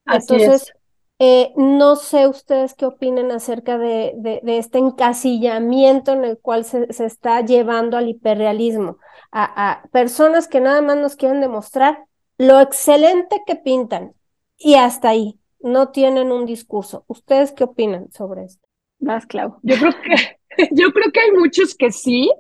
Entonces, 0.06 0.74
eh, 1.20 1.52
no 1.56 1.96
sé 1.96 2.28
ustedes 2.28 2.76
qué 2.76 2.86
opinen 2.86 3.32
acerca 3.32 3.78
de, 3.78 4.14
de, 4.18 4.58
este 4.58 4.78
encasillamiento 4.78 6.12
en 6.12 6.24
el 6.24 6.38
cual 6.38 6.64
se, 6.64 6.92
se 6.94 7.06
está 7.06 7.42
llevando 7.42 7.98
al 7.98 8.08
hiperrealismo, 8.08 8.98
a, 9.32 9.72
a, 9.72 9.88
personas 9.90 10.48
que 10.48 10.60
nada 10.60 10.82
más 10.82 10.98
nos 10.98 11.16
quieren 11.16 11.42
demostrar 11.42 12.06
lo 12.38 12.62
excelente 12.62 13.42
que 13.48 13.56
pintan 13.56 14.14
y 14.58 14.76
hasta 14.76 15.10
ahí, 15.10 15.40
no 15.60 15.90
tienen 15.90 16.32
un 16.32 16.46
discurso. 16.46 17.04
¿Ustedes 17.08 17.52
qué 17.52 17.64
opinan 17.64 18.12
sobre 18.12 18.46
esto? 18.46 18.68
Más, 19.00 19.26
Clau. 19.26 19.58
Yo 19.64 19.76
creo 19.76 19.94
que, 20.02 20.70
yo 20.72 20.92
creo 20.92 21.12
que 21.12 21.20
hay 21.20 21.32
muchos 21.32 21.76
que 21.76 21.92
sí, 21.92 22.32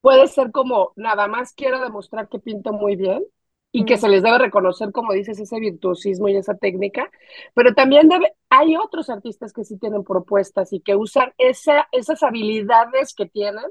puede 0.00 0.28
ser 0.28 0.50
como 0.52 0.92
nada 0.96 1.26
más 1.26 1.52
quiero 1.52 1.80
demostrar 1.80 2.28
que 2.28 2.38
pinto 2.38 2.72
muy 2.72 2.96
bien 2.96 3.24
y 3.72 3.84
que 3.84 3.98
se 3.98 4.08
les 4.08 4.22
debe 4.22 4.38
reconocer, 4.38 4.90
como 4.92 5.12
dices, 5.12 5.38
ese 5.38 5.60
virtuosismo 5.60 6.28
y 6.28 6.36
esa 6.36 6.56
técnica, 6.56 7.10
pero 7.54 7.74
también 7.74 8.08
debe, 8.08 8.34
hay 8.48 8.76
otros 8.76 9.10
artistas 9.10 9.52
que 9.52 9.64
sí 9.64 9.78
tienen 9.78 10.02
propuestas 10.04 10.72
y 10.72 10.80
que 10.80 10.96
usan 10.96 11.32
esa, 11.38 11.88
esas 11.92 12.22
habilidades 12.22 13.14
que 13.14 13.26
tienen 13.26 13.64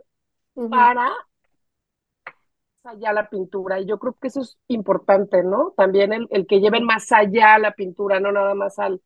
para 0.69 1.11
allá 2.83 3.13
la 3.13 3.29
pintura 3.29 3.79
y 3.79 3.85
yo 3.85 3.99
creo 3.99 4.13
que 4.13 4.29
eso 4.29 4.41
es 4.41 4.57
importante, 4.67 5.43
¿no? 5.43 5.73
También 5.75 6.13
el, 6.13 6.27
el 6.31 6.47
que 6.47 6.59
lleven 6.59 6.85
más 6.85 7.11
allá 7.11 7.59
la 7.59 7.73
pintura, 7.73 8.19
no 8.19 8.31
nada 8.31 8.55
más 8.55 8.79
al 8.79 9.01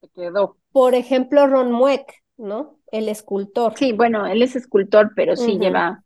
que 0.00 0.08
quedó. 0.08 0.56
Por 0.72 0.94
ejemplo, 0.94 1.46
Ron 1.46 1.72
Mueck, 1.72 2.22
¿no? 2.36 2.78
El 2.90 3.08
escultor. 3.08 3.74
Sí, 3.76 3.92
bueno, 3.92 4.26
él 4.26 4.42
es 4.42 4.56
escultor, 4.56 5.12
pero 5.14 5.36
sí 5.36 5.58
lleva 5.58 6.04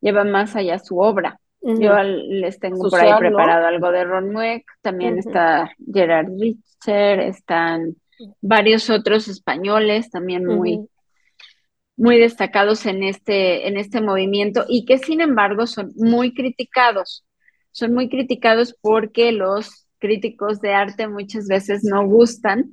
lleva 0.00 0.24
más 0.24 0.56
allá 0.56 0.78
su 0.78 0.98
obra. 0.98 1.39
Yo 1.62 1.94
les 2.02 2.58
tengo 2.58 2.88
por 2.88 3.00
ahí 3.00 3.12
preparado 3.18 3.66
algo 3.66 3.90
de 3.90 4.04
Ron 4.04 4.32
Mueck, 4.32 4.64
también 4.80 5.18
está 5.18 5.70
Gerard 5.92 6.28
Richter, 6.38 7.20
están 7.20 7.96
varios 8.40 8.88
otros 8.90 9.28
españoles 9.28 10.10
también 10.10 10.46
muy, 10.46 10.88
muy 11.96 12.18
destacados 12.18 12.86
en 12.86 13.02
este, 13.04 13.68
en 13.68 13.76
este 13.76 14.00
movimiento 14.00 14.64
y 14.68 14.84
que 14.86 14.98
sin 14.98 15.20
embargo 15.20 15.66
son 15.66 15.92
muy 15.96 16.34
criticados. 16.34 17.26
Son 17.72 17.92
muy 17.92 18.08
criticados 18.08 18.74
porque 18.80 19.30
los 19.32 19.86
críticos 19.98 20.60
de 20.60 20.72
arte 20.72 21.08
muchas 21.08 21.46
veces 21.46 21.84
no 21.84 22.06
gustan 22.06 22.70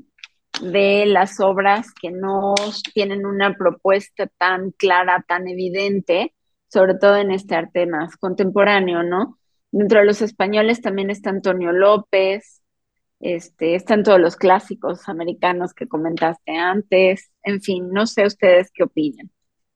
de 0.62 1.06
las 1.06 1.40
obras 1.40 1.94
que 1.94 2.10
no 2.10 2.56
tienen 2.94 3.26
una 3.26 3.54
propuesta 3.56 4.28
tan 4.38 4.72
clara, 4.72 5.24
tan 5.28 5.48
evidente, 5.48 6.34
sobre 6.68 6.96
todo 6.96 7.18
en 7.18 7.32
este 7.32 7.56
arte 7.56 7.86
más 7.86 8.18
contemporáneo, 8.18 9.04
¿no? 9.04 9.38
Dentro 9.72 10.00
de 10.00 10.06
los 10.06 10.22
españoles 10.22 10.82
también 10.82 11.10
está 11.10 11.30
Antonio 11.30 11.72
López, 11.72 12.62
este, 13.20 13.76
están 13.76 14.04
todos 14.04 14.20
los 14.20 14.36
clásicos 14.36 15.10
americanos 15.10 15.74
que 15.74 15.88
comentaste 15.88 16.56
antes, 16.58 17.32
en 17.44 17.62
fin, 17.62 17.90
no 17.92 18.06
sé 18.06 18.26
ustedes 18.26 18.72
qué 18.74 18.84
opinan. 18.84 19.32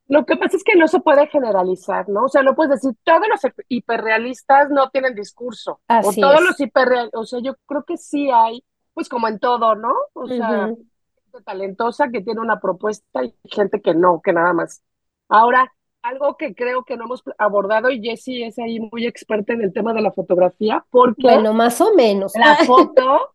Lo 0.08 0.26
que 0.26 0.36
pasa 0.36 0.58
es 0.58 0.64
que 0.64 0.76
no 0.76 0.90
se 0.90 1.00
puede 1.00 1.28
generalizar, 1.28 2.10
¿no? 2.10 2.26
O 2.26 2.28
sea, 2.28 2.44
no 2.44 2.54
puedes 2.54 2.82
decir 2.82 2.98
todos 3.04 3.28
los 3.30 3.54
hiperrealistas 3.70 4.70
no 4.70 4.90
tienen 4.90 5.16
discurso. 5.16 5.80
o 5.88 6.14
todos 6.14 6.44
los 6.44 6.60
hiperrealistas, 6.60 7.20
o 7.20 7.26
sea, 7.26 7.40
yo 7.42 7.56
creo 7.66 7.84
que 7.86 7.96
sí 7.96 8.30
hay, 8.30 8.62
pues 8.94 9.08
como 9.08 9.30
en 9.30 9.40
todo, 9.40 9.76
¿no? 9.76 9.94
O 10.14 10.28
sea, 10.28 10.68
gente 10.68 11.46
talentosa 11.46 12.10
que 12.10 12.22
tiene 12.22 12.42
una 12.42 12.60
propuesta 12.60 13.24
y 13.24 13.34
gente 13.46 13.82
que 13.82 13.96
no, 13.96 14.22
que 14.22 14.34
nada 14.34 14.52
más. 14.52 14.84
Ahora, 15.30 15.72
algo 16.02 16.36
que 16.38 16.56
creo 16.56 16.84
que 16.84 16.98
no 16.98 17.06
hemos 17.06 17.24
abordado 17.38 17.90
y 17.90 18.02
Jessie 18.02 18.46
es 18.46 18.58
ahí 18.60 18.80
muy 18.80 19.06
experta 19.06 19.54
en 19.54 19.62
el 19.62 19.74
tema 19.74 19.94
de 19.94 20.02
la 20.02 20.12
fotografía, 20.12 20.86
porque... 20.90 21.24
Bueno, 21.24 21.54
más 21.54 21.80
o 21.82 21.94
menos. 21.94 22.34
La 22.36 22.56
foto... 22.66 23.32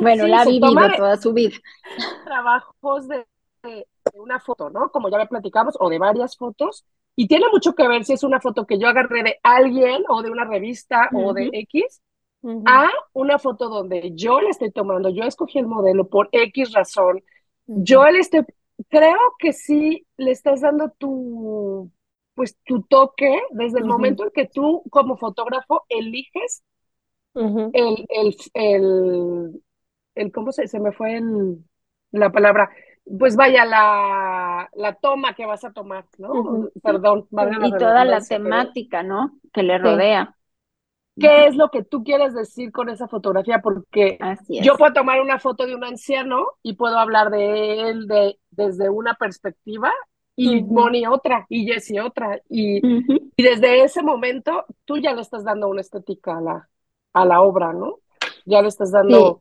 bueno, 0.00 0.26
la 0.26 0.42
ha 0.42 0.44
vivido 0.44 0.72
toda 0.96 1.16
su 1.16 1.32
vida. 1.32 1.56
Trabajos 2.24 3.08
de 3.08 3.26
de, 3.62 3.86
una 4.14 4.40
foto, 4.40 4.70
¿no? 4.70 4.90
Como 4.90 5.10
ya 5.10 5.18
me 5.18 5.26
platicamos, 5.26 5.76
o 5.78 5.88
de 5.88 5.98
varias 5.98 6.36
fotos, 6.36 6.84
y 7.16 7.26
tiene 7.26 7.46
mucho 7.52 7.74
que 7.74 7.88
ver 7.88 8.04
si 8.04 8.12
es 8.12 8.22
una 8.22 8.40
foto 8.40 8.66
que 8.66 8.78
yo 8.78 8.88
agarré 8.88 9.22
de 9.22 9.38
alguien 9.42 10.04
o 10.08 10.22
de 10.22 10.30
una 10.30 10.44
revista 10.44 11.08
o 11.12 11.32
de 11.32 11.50
X, 11.52 12.00
a 12.66 12.88
una 13.12 13.38
foto 13.38 13.68
donde 13.68 14.12
yo 14.14 14.40
le 14.40 14.50
estoy 14.50 14.70
tomando, 14.70 15.08
yo 15.08 15.24
escogí 15.24 15.58
el 15.58 15.66
modelo 15.66 16.08
por 16.08 16.28
X 16.30 16.72
razón, 16.72 17.22
yo 17.66 18.08
le 18.08 18.20
estoy, 18.20 18.44
creo 18.88 19.18
que 19.38 19.52
sí 19.52 20.06
le 20.16 20.30
estás 20.32 20.60
dando 20.60 20.90
tu, 20.98 21.90
pues 22.34 22.56
tu 22.64 22.82
toque 22.82 23.40
desde 23.50 23.78
el 23.78 23.84
momento 23.84 24.24
en 24.24 24.30
que 24.30 24.46
tú 24.46 24.84
como 24.90 25.16
fotógrafo 25.16 25.84
eliges 25.88 26.62
el, 27.72 28.06
el, 28.08 28.36
el, 28.54 29.62
el, 30.14 30.32
¿cómo 30.32 30.52
se, 30.52 30.68
se 30.68 30.80
me 30.80 30.92
fue 30.92 31.16
el, 31.18 31.58
la 32.12 32.30
palabra? 32.32 32.70
Pues 33.18 33.36
vaya, 33.36 33.64
la, 33.64 34.68
la 34.74 34.94
toma 34.94 35.34
que 35.34 35.46
vas 35.46 35.64
a 35.64 35.72
tomar, 35.72 36.06
¿no? 36.18 36.40
Perdón. 36.82 37.28
y 37.60 37.76
toda 37.76 38.04
la 38.04 38.26
temática, 38.26 39.02
¿no? 39.02 39.38
Que 39.52 39.62
le 39.62 39.78
rodea. 39.78 40.37
¿Qué 41.18 41.46
es 41.46 41.56
lo 41.56 41.70
que 41.70 41.84
tú 41.84 42.04
quieres 42.04 42.34
decir 42.34 42.72
con 42.72 42.88
esa 42.88 43.08
fotografía? 43.08 43.60
Porque 43.60 44.18
yo 44.48 44.76
puedo 44.76 44.92
tomar 44.92 45.20
una 45.20 45.38
foto 45.38 45.66
de 45.66 45.74
un 45.74 45.84
anciano 45.84 46.46
y 46.62 46.74
puedo 46.74 46.98
hablar 46.98 47.30
de 47.30 47.90
él 47.90 48.06
de, 48.06 48.38
desde 48.50 48.88
una 48.88 49.14
perspectiva 49.14 49.92
y 50.36 50.62
Moni 50.62 51.06
otra 51.06 51.46
y 51.48 51.66
Jessie 51.66 52.00
otra. 52.00 52.40
Y, 52.48 52.80
y, 53.36 53.42
desde 53.42 53.82
ese 53.82 54.02
momento 54.02 54.64
tú 54.84 54.98
ya 54.98 55.12
le 55.12 55.22
estás 55.22 55.44
dando 55.44 55.68
una 55.68 55.80
estética 55.80 56.38
a 56.38 56.40
la, 56.40 56.68
a 57.12 57.24
la 57.24 57.40
obra, 57.40 57.72
¿no? 57.72 57.98
Ya 58.44 58.62
le 58.62 58.68
estás 58.68 58.92
dando 58.92 59.40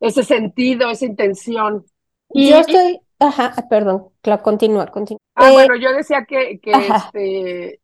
ese 0.00 0.22
sentido, 0.22 0.88
esa 0.90 1.06
intención. 1.06 1.84
Y, 2.30 2.50
yo 2.50 2.58
estoy, 2.58 3.00
ajá, 3.18 3.54
perdón, 3.68 4.08
continúa, 4.42 4.86
continúa. 4.86 5.18
Ah, 5.34 5.50
bueno, 5.50 5.76
yo 5.76 5.92
decía 5.92 6.24
que, 6.24 6.60
que 6.60 6.72
este 6.72 7.80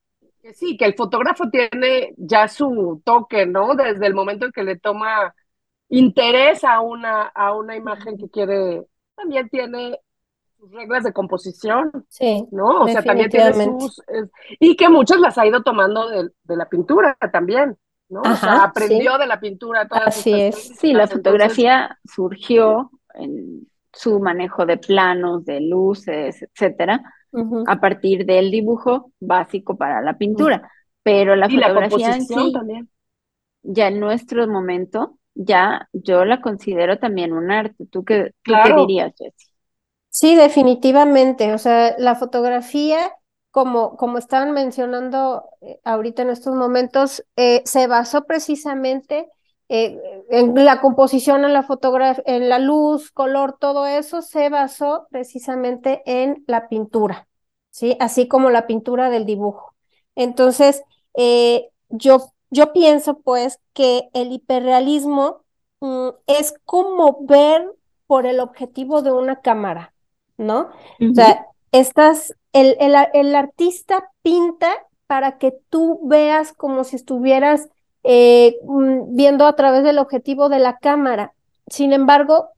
sí, 0.55 0.77
que 0.77 0.85
el 0.85 0.95
fotógrafo 0.95 1.49
tiene 1.51 2.15
ya 2.17 2.49
su 2.49 3.01
toque, 3.05 3.47
¿no? 3.47 3.75
Desde 3.75 4.07
el 4.07 4.15
momento 4.15 4.47
en 4.47 4.53
que 4.53 4.65
le 4.65 4.79
toma 4.79 5.35
interés 5.89 6.65
a 6.65 6.81
una, 6.81 7.23
a 7.23 7.55
una 7.55 7.77
imagen 7.77 8.17
que 8.17 8.29
quiere, 8.29 8.83
también 9.15 9.49
tiene 9.49 9.99
sus 10.59 10.71
reglas 10.73 11.05
de 11.05 11.13
composición, 11.13 11.91
sí, 12.09 12.47
¿no? 12.51 12.83
O 12.83 12.89
sea, 12.89 13.03
también 13.03 13.31
tiene 13.31 13.53
sus... 13.53 14.01
y 14.59 14.77
que 14.77 14.89
muchas 14.89 15.21
las 15.21 15.37
ha 15.39 15.47
ido 15.47 15.63
tomando 15.63 16.09
de, 16.09 16.31
la 16.57 16.69
pintura 16.69 17.17
también, 17.33 17.77
¿no? 18.09 18.23
o 18.23 18.37
sea, 18.37 18.65
aprendió 18.65 19.19
de 19.19 19.27
la 19.27 19.41
pintura. 19.41 19.87
Todas 19.87 20.09
Así 20.09 20.33
es. 20.33 20.73
Sí, 20.79 20.93
la 20.93 21.07
fotografía 21.07 21.99
surgió 22.05 22.91
en 23.15 23.69
su 23.93 24.21
manejo 24.21 24.65
de 24.65 24.79
planos, 24.79 25.45
de 25.45 25.61
luces, 25.61 26.43
etcétera, 26.43 27.03
a 27.67 27.81
partir 27.81 28.27
del 28.27 28.51
dibujo 28.51 29.13
básico 29.21 29.77
para 29.77 30.01
la 30.03 30.17
pintura. 30.19 30.71
Pero 31.03 31.35
la 31.35 31.49
fotografía 31.49 32.15
en 32.15 32.27
sí, 32.27 32.53
también. 32.53 32.89
ya 33.63 33.89
en 33.89 34.01
nuestro 34.01 34.47
momento, 34.47 35.19
ya 35.35 35.89
yo 35.93 36.25
la 36.25 36.41
considero 36.41 36.99
también 36.99 37.33
un 37.33 37.51
arte. 37.51 37.87
¿Tú 37.91 38.05
qué, 38.05 38.33
qué 38.45 38.75
dirías, 38.77 39.13
Jessie? 39.17 39.53
Sí, 40.09 40.37
definitivamente. 40.37 41.55
O 41.55 41.59
sea, 41.59 41.97
la 41.99 42.15
fotografía, 42.15 43.11
como, 43.51 43.97
como 43.97 44.19
estaban 44.19 44.53
mencionando 44.53 45.45
eh, 45.63 45.81
ahorita 45.85 46.23
en 46.23 46.31
estos 46.31 46.55
momentos, 46.55 47.25
eh, 47.37 47.63
se 47.65 47.87
basó 47.87 48.25
precisamente 48.25 49.27
eh, 49.75 49.99
en 50.29 50.55
la 50.67 50.83
composición, 50.83 51.47
en 51.47 51.55
la 51.55 51.63
fotografía, 51.63 52.23
en 52.27 52.51
la 52.51 52.59
luz, 52.59 53.11
color, 53.11 53.57
todo 53.59 53.87
eso 53.87 54.21
se 54.21 54.51
basó 54.51 55.07
precisamente 55.11 56.03
en 56.05 56.45
la 56.47 56.69
pintura, 56.69 57.27
¿sí? 57.71 57.97
Así 57.99 58.29
como 58.29 58.51
la 58.51 58.67
pintura 58.67 59.09
del 59.09 59.25
dibujo. 59.25 59.75
Entonces, 60.15 60.83
eh, 61.15 61.71
yo, 61.89 62.35
yo 62.51 62.75
pienso 62.75 63.21
pues 63.21 63.61
que 63.73 64.11
el 64.13 64.33
hiperrealismo 64.33 65.43
mm, 65.81 66.09
es 66.27 66.55
como 66.67 67.25
ver 67.25 67.65
por 68.07 68.27
el 68.27 68.41
objetivo 68.41 69.01
de 69.01 69.13
una 69.13 69.41
cámara, 69.41 69.95
¿no? 70.37 70.69
O 71.11 71.15
sea, 71.15 71.47
estás, 71.73 72.35
el, 72.53 72.77
el, 72.79 72.95
el 73.15 73.35
artista 73.35 74.11
pinta 74.21 74.69
para 75.07 75.39
que 75.39 75.53
tú 75.71 75.99
veas 76.03 76.53
como 76.53 76.85
si 76.85 76.97
estuvieras 76.97 77.71
eh, 78.05 78.57
mm, 78.65 79.15
viendo 79.15 79.47
a 79.47 79.57
través 79.57 79.85
del 79.85 79.99
objetivo 79.99 80.49
de 80.49 80.59
la 80.59 80.79
cámara. 80.79 81.35
Sin 81.67 81.93
embargo, 81.93 82.51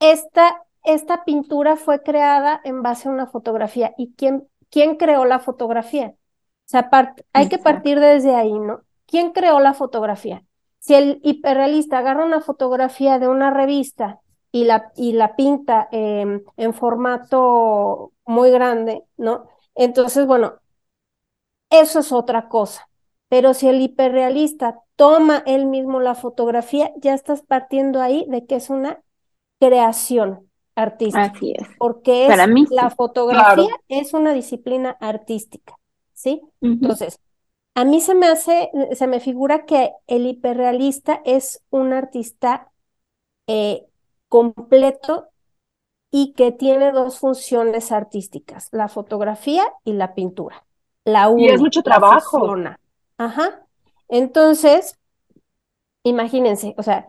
esta, 0.00 0.64
esta 0.84 1.24
pintura 1.24 1.76
fue 1.76 2.02
creada 2.02 2.60
en 2.64 2.82
base 2.82 3.08
a 3.08 3.12
una 3.12 3.26
fotografía. 3.26 3.94
¿Y 3.96 4.12
quién, 4.14 4.48
quién 4.70 4.96
creó 4.96 5.24
la 5.24 5.38
fotografía? 5.38 6.14
O 6.66 6.68
sea, 6.68 6.90
hay 7.32 7.48
que 7.48 7.58
partir 7.58 8.00
desde 8.00 8.34
ahí, 8.34 8.52
¿no? 8.58 8.80
¿Quién 9.06 9.30
creó 9.32 9.60
la 9.60 9.72
fotografía? 9.72 10.44
Si 10.80 10.94
el 10.94 11.20
hiperrealista 11.22 11.98
agarra 11.98 12.24
una 12.24 12.40
fotografía 12.40 13.18
de 13.18 13.28
una 13.28 13.50
revista 13.50 14.20
y 14.52 14.64
la, 14.64 14.92
y 14.96 15.12
la 15.12 15.36
pinta 15.36 15.88
em, 15.92 16.42
en 16.56 16.74
formato 16.74 18.12
muy 18.24 18.50
grande, 18.50 19.04
¿no? 19.16 19.48
Entonces, 19.74 20.26
bueno, 20.26 20.54
eso 21.70 22.00
es 22.00 22.12
otra 22.12 22.48
cosa. 22.48 22.85
Pero 23.28 23.54
si 23.54 23.68
el 23.68 23.80
hiperrealista 23.80 24.80
toma 24.94 25.42
él 25.46 25.66
mismo 25.66 26.00
la 26.00 26.14
fotografía, 26.14 26.92
ya 26.96 27.14
estás 27.14 27.42
partiendo 27.42 28.00
ahí 28.00 28.24
de 28.28 28.46
que 28.46 28.56
es 28.56 28.70
una 28.70 29.02
creación 29.60 30.48
artística. 30.74 31.24
Así 31.24 31.54
es. 31.56 31.66
Porque 31.78 32.26
es, 32.26 32.70
la 32.70 32.90
fotografía 32.90 33.74
es 33.88 34.14
una 34.14 34.32
disciplina 34.32 34.96
artística, 35.00 35.74
¿sí? 36.12 36.40
Entonces, 36.60 37.18
a 37.74 37.84
mí 37.84 38.00
se 38.00 38.14
me 38.14 38.26
hace, 38.26 38.70
se 38.92 39.06
me 39.06 39.20
figura 39.20 39.66
que 39.66 39.92
el 40.06 40.26
hiperrealista 40.26 41.20
es 41.24 41.62
un 41.70 41.92
artista 41.92 42.70
eh, 43.46 43.86
completo 44.28 45.28
y 46.10 46.32
que 46.32 46.52
tiene 46.52 46.92
dos 46.92 47.18
funciones 47.18 47.92
artísticas, 47.92 48.68
la 48.72 48.88
fotografía 48.88 49.64
y 49.84 49.92
la 49.92 50.14
pintura. 50.14 50.64
La 51.04 51.30
y 51.36 51.48
es 51.48 51.60
mucho 51.60 51.82
trabajo. 51.82 52.56
Ajá. 53.18 53.66
Entonces, 54.08 54.98
imagínense, 56.02 56.74
o 56.78 56.82
sea, 56.82 57.08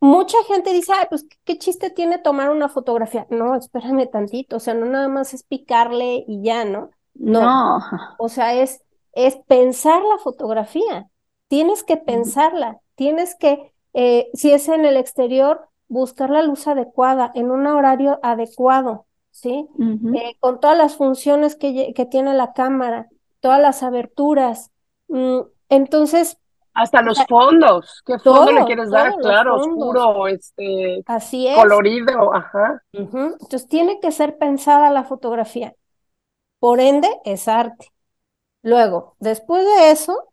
mucha 0.00 0.38
gente 0.48 0.72
dice, 0.72 0.92
ay, 0.96 1.06
pues, 1.08 1.26
¿qué 1.44 1.58
chiste 1.58 1.90
tiene 1.90 2.18
tomar 2.18 2.50
una 2.50 2.68
fotografía? 2.68 3.26
No, 3.30 3.54
espérame 3.56 4.08
tantito, 4.10 4.56
o 4.56 4.60
sea, 4.60 4.74
no 4.74 4.86
nada 4.86 5.08
más 5.08 5.34
es 5.34 5.42
picarle 5.44 6.24
y 6.26 6.42
ya, 6.42 6.64
¿no? 6.64 6.90
No. 7.14 7.80
O 8.18 8.28
sea, 8.28 8.54
es, 8.54 8.82
es 9.12 9.36
pensar 9.46 10.02
la 10.02 10.18
fotografía. 10.18 11.08
Tienes 11.48 11.82
que 11.82 11.96
pensarla, 11.96 12.80
tienes 12.94 13.34
que, 13.34 13.72
eh, 13.94 14.30
si 14.34 14.52
es 14.52 14.68
en 14.68 14.84
el 14.84 14.96
exterior, 14.96 15.68
buscar 15.88 16.30
la 16.30 16.42
luz 16.42 16.68
adecuada, 16.68 17.32
en 17.34 17.50
un 17.50 17.66
horario 17.66 18.20
adecuado, 18.22 19.06
¿sí? 19.32 19.68
Eh, 20.14 20.36
con 20.38 20.60
todas 20.60 20.78
las 20.78 20.96
funciones 20.96 21.56
que, 21.56 21.92
que 21.94 22.06
tiene 22.06 22.34
la 22.34 22.52
cámara, 22.52 23.08
todas 23.40 23.60
las 23.60 23.82
aberturas, 23.82 24.70
entonces. 25.68 26.38
Hasta 26.72 27.02
los 27.02 27.18
fondos. 27.28 28.02
¿Qué 28.06 28.18
fondo 28.18 28.52
le 28.52 28.64
quieres 28.64 28.90
dar? 28.90 29.16
Claro, 29.16 29.56
oscuro, 29.56 30.28
este. 30.28 31.02
Así 31.06 31.46
es. 31.48 31.56
Colorido, 31.56 32.34
ajá. 32.34 32.82
Entonces 32.92 33.66
tiene 33.68 34.00
que 34.00 34.12
ser 34.12 34.38
pensada 34.38 34.90
la 34.90 35.04
fotografía. 35.04 35.74
Por 36.58 36.80
ende, 36.80 37.08
es 37.24 37.48
arte. 37.48 37.92
Luego, 38.62 39.16
después 39.18 39.64
de 39.64 39.90
eso, 39.90 40.30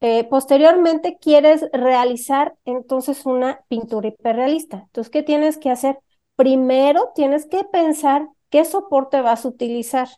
eh, 0.00 0.24
posteriormente 0.24 1.18
quieres 1.20 1.66
realizar 1.72 2.56
entonces 2.64 3.26
una 3.26 3.60
pintura 3.68 4.08
hiperrealista. 4.08 4.78
Entonces, 4.86 5.10
¿qué 5.10 5.22
tienes 5.22 5.58
que 5.58 5.70
hacer? 5.70 5.98
Primero 6.36 7.12
tienes 7.14 7.46
que 7.46 7.64
pensar 7.64 8.28
qué 8.48 8.64
soporte 8.64 9.20
vas 9.20 9.44
a 9.44 9.48
utilizar. 9.48 10.08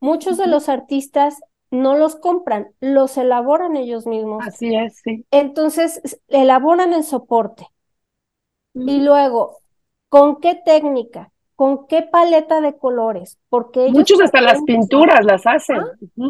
Muchos 0.00 0.36
de 0.36 0.46
los 0.46 0.68
artistas 0.68 1.40
no 1.72 1.96
los 1.96 2.16
compran, 2.16 2.72
los 2.80 3.16
elaboran 3.16 3.76
ellos 3.76 4.06
mismos. 4.06 4.44
Así 4.46 4.76
es, 4.76 5.00
sí. 5.02 5.24
Entonces, 5.30 6.20
elaboran 6.28 6.92
el 6.92 7.02
soporte. 7.02 7.66
Y 8.74 9.00
luego, 9.00 9.58
¿con 10.08 10.40
qué 10.40 10.54
técnica? 10.54 11.32
¿Con 11.56 11.86
qué 11.86 12.02
paleta 12.02 12.60
de 12.60 12.76
colores? 12.76 13.38
Porque 13.48 13.84
ellos 13.84 13.98
Muchos 13.98 14.20
hasta 14.20 14.40
las 14.40 14.62
pinturas 14.62 15.24
las 15.24 15.46
hacen. 15.46 15.80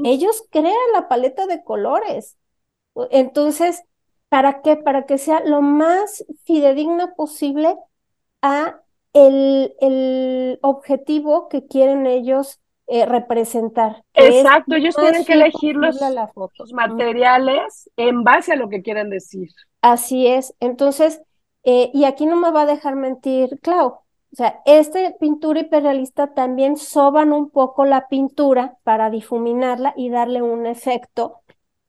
Ellos 0.05 0.45
crean 0.51 0.75
la 0.93 1.09
paleta 1.09 1.47
de 1.47 1.63
colores. 1.65 2.37
Entonces, 3.11 3.83
¿para 4.29 4.63
qué? 4.63 4.77
Para 4.77 5.07
que 5.07 5.19
sea 5.19 5.41
lo 5.45 5.61
más 5.61 6.25
fidedigna 6.45 7.15
posible 7.15 7.77
a 8.43 8.81
el, 9.13 9.75
el 9.81 10.59
objetivo 10.63 11.49
que 11.49 11.67
quieren 11.67 12.07
ellos 12.07 12.62
eh, 12.87 13.07
representar. 13.07 14.03
Exacto, 14.15 14.75
ellos 14.75 14.97
tienen 14.97 15.25
que 15.25 15.35
elegir 15.35 15.77
los, 15.77 15.99
materiales 16.73 17.91
en 17.97 18.25
base 18.25 18.53
a 18.53 18.57
lo 18.57 18.69
que 18.69 18.83
quieran 18.83 19.09
decir. 19.09 19.49
Así 19.81 20.27
es. 20.27 20.55
Entonces, 20.61 21.23
eh, 21.65 21.91
y 21.95 22.05
aquí 22.05 22.27
no 22.27 22.37
me 22.37 22.51
va 22.51 22.63
a 22.63 22.67
dejar 22.67 22.97
mentir, 22.97 23.59
Clau, 23.63 23.87
O 23.89 24.03
sea, 24.33 24.61
esta 24.67 24.99
pintura 25.21 25.61
hiperrealista 25.61 26.35
también 26.35 26.77
soban 26.77 27.33
un 27.33 27.51
poco 27.51 27.85
la 27.85 28.09
pintura 28.09 28.77
para 28.83 29.11
difuminarla 29.11 29.95
y 29.97 30.11
darle 30.11 30.43
un 30.43 30.67
efecto 30.67 31.41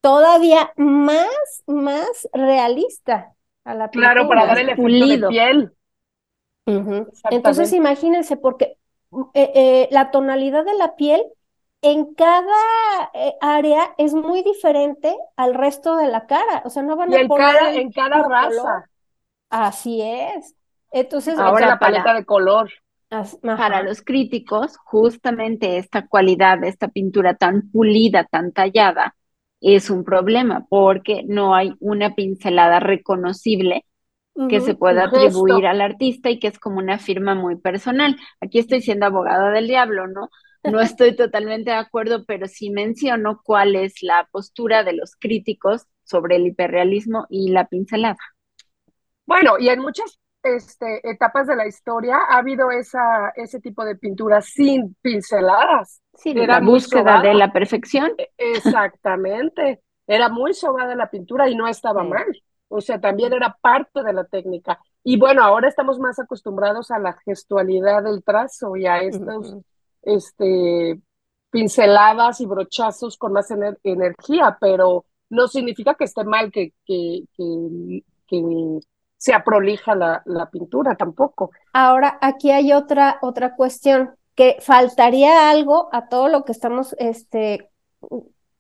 todavía 0.01 0.73
más, 0.75 1.63
más 1.65 2.29
realista 2.33 3.33
a 3.63 3.73
la 3.73 3.89
pintura. 3.89 4.13
Claro, 4.13 4.27
para 4.27 4.45
dar 4.45 4.59
el 4.59 4.69
efecto 4.69 5.07
de 5.07 5.27
piel. 5.29 5.73
Entonces 7.29 7.73
imagínense, 7.73 8.37
porque 8.37 8.77
eh, 9.33 9.51
eh, 9.55 9.87
la 9.91 10.11
tonalidad 10.11 10.65
de 10.65 10.73
la 10.75 10.95
piel 10.95 11.23
en 11.81 12.13
cada 12.15 13.11
eh, 13.13 13.35
área 13.41 13.93
es 13.97 14.13
muy 14.13 14.41
diferente 14.43 15.15
al 15.35 15.53
resto 15.53 15.95
de 15.97 16.07
la 16.07 16.25
cara. 16.27 16.61
O 16.65 16.69
sea, 16.69 16.83
no 16.83 16.95
van 16.95 17.11
y 17.11 17.15
a 17.15 17.21
en 17.21 17.27
poner 17.27 17.55
cada, 17.57 17.69
el 17.71 17.77
en 17.77 17.91
cada 17.91 18.23
raza. 18.27 18.49
color. 18.49 18.83
Así 19.49 20.01
es. 20.01 20.55
Entonces, 20.91 21.37
Ahora 21.39 21.67
la 21.67 21.79
paleta 21.79 22.03
para- 22.05 22.19
de 22.19 22.25
color. 22.25 22.71
as- 23.09 23.37
Para 23.41 23.83
los 23.83 24.01
críticos, 24.01 24.77
justamente 24.85 25.77
esta 25.77 26.07
cualidad 26.07 26.59
de 26.59 26.69
esta 26.69 26.87
pintura 26.87 27.35
tan 27.35 27.69
pulida, 27.71 28.23
tan 28.25 28.51
tallada, 28.53 29.15
es 29.61 29.89
un 29.89 30.03
problema 30.03 30.65
porque 30.69 31.23
no 31.27 31.53
hay 31.55 31.73
una 31.79 32.15
pincelada 32.15 32.79
reconocible 32.79 33.85
que 34.47 34.61
se 34.61 34.75
gesto. 35.05 35.05
atribuir 35.05 35.65
al 35.67 35.81
artista 35.81 36.29
y 36.29 36.39
que 36.39 36.47
es 36.47 36.59
como 36.59 36.77
una 36.79 36.99
firma 36.99 37.35
muy 37.35 37.55
personal. 37.57 38.17
Aquí 38.41 38.59
estoy 38.59 38.81
siendo 38.81 39.05
abogada 39.05 39.51
del 39.51 39.67
diablo, 39.67 40.07
¿no? 40.07 40.29
No 40.63 40.81
estoy 40.81 41.15
totalmente 41.15 41.71
de 41.71 41.77
acuerdo, 41.77 42.25
pero 42.25 42.47
sí 42.47 42.69
menciono 42.69 43.41
cuál 43.43 43.75
es 43.75 44.01
la 44.01 44.27
postura 44.31 44.83
de 44.83 44.93
los 44.93 45.15
críticos 45.17 45.87
sobre 46.03 46.35
el 46.37 46.47
hiperrealismo 46.47 47.25
y 47.29 47.51
la 47.51 47.67
pincelada. 47.67 48.17
Bueno, 49.25 49.57
y 49.59 49.69
en 49.69 49.79
muchas 49.79 50.19
este, 50.43 51.07
etapas 51.09 51.47
de 51.47 51.55
la 51.55 51.67
historia 51.67 52.17
ha 52.29 52.37
habido 52.39 52.71
esa, 52.71 53.29
ese 53.35 53.59
tipo 53.59 53.85
de 53.85 53.95
pintura 53.95 54.41
sin 54.41 54.95
pinceladas. 55.01 56.01
Sí, 56.15 56.33
Era 56.33 56.55
la 56.55 56.59
búsqueda 56.59 57.21
de 57.21 57.33
la 57.33 57.51
perfección. 57.53 58.11
E- 58.17 58.29
Exactamente. 58.37 59.81
Era 60.07 60.29
muy 60.29 60.53
sobada 60.53 60.95
la 60.95 61.09
pintura 61.09 61.49
y 61.49 61.55
no 61.55 61.67
estaba 61.67 62.01
Sí. 62.01 62.07
mal. 62.09 62.25
O 62.73 62.81
sea, 62.81 62.99
también 62.99 63.33
era 63.33 63.55
parte 63.61 64.03
de 64.03 64.13
la 64.13 64.23
técnica. 64.23 64.79
Y 65.03 65.19
bueno, 65.19 65.43
ahora 65.43 65.67
estamos 65.67 65.99
más 65.99 66.17
acostumbrados 66.19 66.89
a 66.91 66.97
la 66.97 67.13
gestualidad 67.23 68.03
del 68.03 68.23
trazo 68.23 68.75
y 68.75 68.87
a 68.87 68.97
estos 68.99 69.57
este, 70.01 70.99
pinceladas 71.51 72.41
y 72.41 72.45
brochazos 72.45 73.17
con 73.17 73.33
más 73.33 73.51
ener- 73.51 73.77
energía, 73.83 74.57
pero 74.59 75.05
no 75.29 75.47
significa 75.47 75.93
que 75.93 76.05
esté 76.05 76.23
mal 76.23 76.51
que, 76.51 76.73
que, 76.85 77.25
que, 77.35 78.03
que 78.27 78.79
sea 79.17 79.43
prolija 79.43 79.93
la, 79.93 80.21
la 80.25 80.49
pintura 80.49 80.95
tampoco. 80.95 81.51
Ahora, 81.73 82.17
aquí 82.21 82.51
hay 82.51 82.73
otra, 82.73 83.19
otra 83.21 83.55
cuestión, 83.55 84.15
que 84.35 84.57
faltaría 84.61 85.51
algo 85.51 85.89
a 85.91 86.07
todo 86.09 86.27
lo 86.27 86.43
que 86.43 86.53
estamos 86.53 86.95
este, 86.97 87.69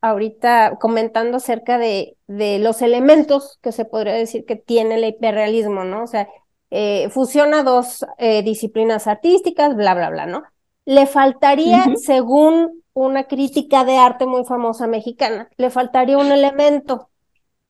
ahorita 0.03 0.77
comentando 0.81 1.37
acerca 1.37 1.77
de, 1.77 2.17
de 2.27 2.59
los 2.59 2.81
elementos 2.81 3.57
que 3.61 3.71
se 3.71 3.85
podría 3.85 4.11
decir 4.11 4.43
que 4.43 4.57
tiene 4.57 4.95
el 4.95 5.05
hiperrealismo, 5.05 5.85
¿no? 5.85 6.03
O 6.03 6.07
sea, 6.07 6.27
eh, 6.71 7.07
fusiona 7.09 7.63
dos 7.63 8.05
eh, 8.17 8.43
disciplinas 8.43 9.07
artísticas, 9.07 9.77
bla, 9.77 9.93
bla, 9.93 10.09
bla, 10.09 10.25
¿no? 10.25 10.43
Le 10.83 11.05
faltaría, 11.05 11.85
según 11.95 12.83
una 12.91 13.29
crítica 13.29 13.85
de 13.85 13.95
arte 13.95 14.25
muy 14.25 14.43
famosa 14.43 14.87
mexicana, 14.87 15.49
le 15.55 15.69
faltaría 15.69 16.17
un 16.17 16.33
elemento, 16.33 17.09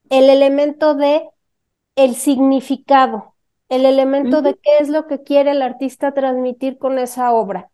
el 0.10 0.28
elemento 0.32 0.96
de 0.96 1.30
el 1.96 2.16
significado, 2.16 3.36
el 3.70 3.86
elemento 3.86 4.42
de 4.42 4.56
qué 4.56 4.80
es 4.80 4.90
lo 4.90 5.06
que 5.06 5.22
quiere 5.22 5.52
el 5.52 5.62
artista 5.62 6.16
transmitir 6.16 6.80
con 6.80 6.98
esa 6.98 7.32
obra. 7.32 7.70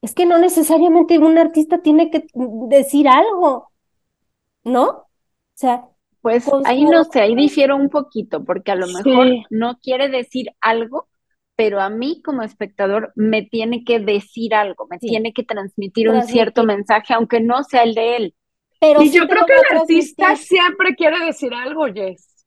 Es 0.00 0.14
que 0.14 0.26
no 0.26 0.38
necesariamente 0.38 1.18
un 1.18 1.38
artista 1.38 1.78
tiene 1.78 2.08
que 2.10 2.28
decir 2.34 3.08
algo, 3.08 3.72
¿no? 4.66 4.88
O 4.90 5.06
sea, 5.54 5.88
Pues 6.22 6.46
ahí 6.64 6.84
no 6.84 7.04
sé, 7.04 7.20
ahí 7.20 7.34
difiero 7.36 7.76
un 7.76 7.88
poquito, 7.88 8.44
porque 8.44 8.72
a 8.72 8.76
lo 8.76 8.86
Sí. 8.86 8.92
mejor 8.92 9.28
no 9.50 9.78
quiere 9.80 10.08
decir 10.08 10.48
algo, 10.60 11.08
pero 11.54 11.80
a 11.80 11.88
mí 11.88 12.20
como 12.22 12.42
espectador 12.42 13.12
me 13.14 13.42
tiene 13.42 13.84
que 13.84 14.00
decir 14.00 14.54
algo, 14.54 14.86
me 14.90 14.98
Sí. 14.98 15.08
tiene 15.08 15.32
que 15.32 15.44
transmitir 15.44 16.08
un 16.10 16.22
cierto 16.22 16.64
mensaje, 16.64 17.14
aunque 17.14 17.40
no 17.40 17.62
sea 17.64 17.84
el 17.84 17.94
de 17.94 18.16
él. 18.16 18.34
pero 18.80 19.00
Y 19.02 19.10
sí 19.10 19.16
yo 19.18 19.26
creo 19.28 19.46
que 19.46 19.52
el 19.54 19.78
artista 19.78 20.36
siempre 20.36 20.94
quiere 20.96 21.24
decir 21.24 21.54
algo, 21.54 21.86
Jess. 21.86 22.44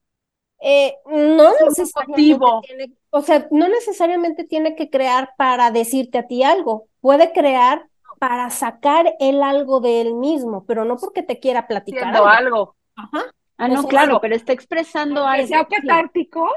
Eh, 0.62 0.96
no 1.06 1.54
necesariamente 1.68 2.46
tiene, 2.68 2.94
o 3.12 3.22
sea, 3.22 3.48
no 3.52 3.70
necesariamente 3.70 4.44
tiene 4.44 4.76
que 4.76 4.90
crear 4.90 5.32
para 5.38 5.72
decirte 5.72 6.18
a 6.18 6.28
ti 6.28 6.44
algo, 6.44 6.90
puede 7.02 7.32
crear 7.32 7.89
para 8.20 8.50
sacar 8.50 9.16
él 9.20 9.42
algo 9.44 9.80
de 9.80 10.02
él 10.02 10.14
mismo, 10.16 10.66
pero 10.66 10.86
no 10.86 10.98
porque 10.98 11.24
te 11.24 11.40
quiera 11.40 11.68
platicar 11.68 12.16
algo. 12.16 12.28
algo. 12.28 12.76
Ajá. 12.96 13.24
Ah, 13.58 13.68
no, 13.68 13.84
claro, 13.88 14.20
pero 14.22 14.36
está 14.36 14.54
expresando 14.54 15.26
algo. 15.26 15.48
sea 15.48 15.66
catártico, 15.66 16.50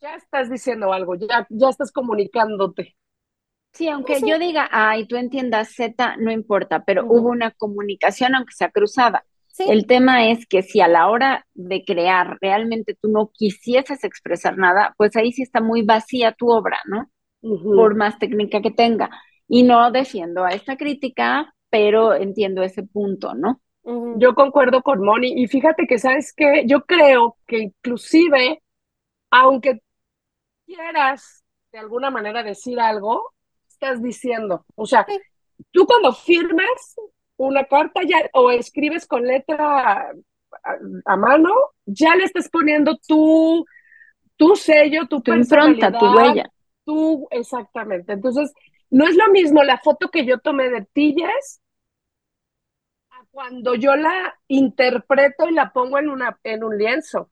ya 0.00 0.14
estás 0.14 0.50
diciendo 0.50 0.92
algo, 0.92 1.14
ya, 1.14 1.46
ya 1.48 1.68
estás 1.68 1.92
comunicándote. 1.92 2.96
Sí, 3.72 3.88
aunque 3.88 4.16
Sí. 4.16 4.28
yo 4.28 4.38
diga, 4.38 4.68
ay, 4.72 5.06
tú 5.06 5.16
entiendas 5.16 5.74
Z, 5.74 6.16
no 6.18 6.32
importa, 6.32 6.84
pero 6.84 7.04
hubo 7.06 7.28
una 7.30 7.52
comunicación, 7.52 8.34
aunque 8.34 8.52
sea 8.52 8.70
cruzada. 8.70 9.24
Sí. 9.46 9.64
El 9.68 9.86
tema 9.86 10.28
es 10.28 10.46
que 10.46 10.62
si 10.62 10.80
a 10.80 10.88
la 10.88 11.08
hora 11.08 11.46
de 11.54 11.84
crear 11.84 12.38
realmente 12.40 12.96
tú 13.00 13.08
no 13.10 13.30
quisieses 13.32 14.04
expresar 14.04 14.56
nada, 14.58 14.94
pues 14.96 15.16
ahí 15.16 15.32
sí 15.32 15.42
está 15.42 15.60
muy 15.60 15.82
vacía 15.82 16.32
tu 16.32 16.50
obra, 16.50 16.78
¿no? 16.86 17.10
Por 17.42 17.94
más 17.96 18.18
técnica 18.18 18.60
que 18.60 18.70
tenga. 18.70 19.10
Y 19.50 19.64
no 19.64 19.90
defiendo 19.90 20.44
a 20.44 20.50
esta 20.50 20.76
crítica, 20.78 21.54
pero 21.70 22.14
entiendo 22.14 22.62
ese 22.62 22.84
punto, 22.84 23.34
¿no? 23.34 23.60
Yo 24.18 24.34
concuerdo 24.34 24.82
con 24.82 25.02
Moni 25.02 25.32
y 25.42 25.48
fíjate 25.48 25.86
que, 25.88 25.98
¿sabes 25.98 26.32
qué? 26.36 26.64
Yo 26.66 26.84
creo 26.86 27.36
que 27.46 27.58
inclusive, 27.58 28.62
aunque 29.30 29.80
quieras 30.66 31.44
de 31.72 31.78
alguna 31.78 32.10
manera 32.10 32.42
decir 32.44 32.78
algo, 32.80 33.32
estás 33.68 34.02
diciendo, 34.02 34.64
o 34.76 34.86
sea, 34.86 35.06
Sí. 35.06 35.18
tú 35.72 35.86
cuando 35.86 36.12
firmas 36.12 36.96
una 37.36 37.64
carta 37.64 38.02
ya 38.06 38.18
o 38.34 38.50
escribes 38.50 39.06
con 39.06 39.26
letra 39.26 39.92
a, 39.92 40.12
a 41.06 41.16
mano, 41.16 41.50
ya 41.86 42.14
le 42.16 42.24
estás 42.24 42.48
poniendo 42.48 42.98
tu, 43.06 43.64
tu 44.36 44.56
sello, 44.56 45.06
tu 45.08 45.20
Tu 45.22 45.32
impronta, 45.34 45.90
tu 45.92 46.06
huella. 46.06 46.50
tú, 46.84 47.26
exactamente. 47.30 48.12
Entonces, 48.12 48.52
no 48.90 49.06
es 49.06 49.16
lo 49.16 49.28
mismo 49.28 49.62
la 49.62 49.78
foto 49.78 50.08
que 50.10 50.24
yo 50.26 50.38
tomé 50.38 50.68
de 50.70 50.82
ti, 50.92 51.14
Jess, 51.16 51.60
a 53.10 53.24
cuando 53.30 53.74
yo 53.74 53.96
la 53.96 54.34
interpreto 54.48 55.48
y 55.48 55.52
la 55.54 55.72
pongo 55.72 55.98
en 55.98 56.08
una, 56.08 56.38
en 56.44 56.64
un 56.64 56.76
lienzo. 56.78 57.30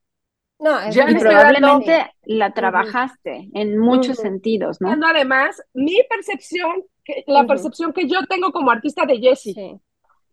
No, 0.60 0.78
es 0.80 0.94
Ya 0.94 1.04
Y 1.04 1.14
dando- 1.14 1.20
probablemente 1.20 2.10
la 2.24 2.52
trabajaste 2.52 3.48
en 3.54 3.78
muchos 3.78 4.16
sentidos, 4.16 4.80
¿no? 4.80 4.90
Además 5.06 5.62
mi 5.72 5.96
percepción, 6.08 6.82
que, 7.04 7.22
la 7.26 7.46
percepción 7.46 7.92
que 7.92 8.08
yo 8.08 8.26
tengo 8.28 8.50
como 8.50 8.70
artista 8.70 9.06
de 9.06 9.18
Jessie. 9.18 9.54
Sí. 9.54 9.80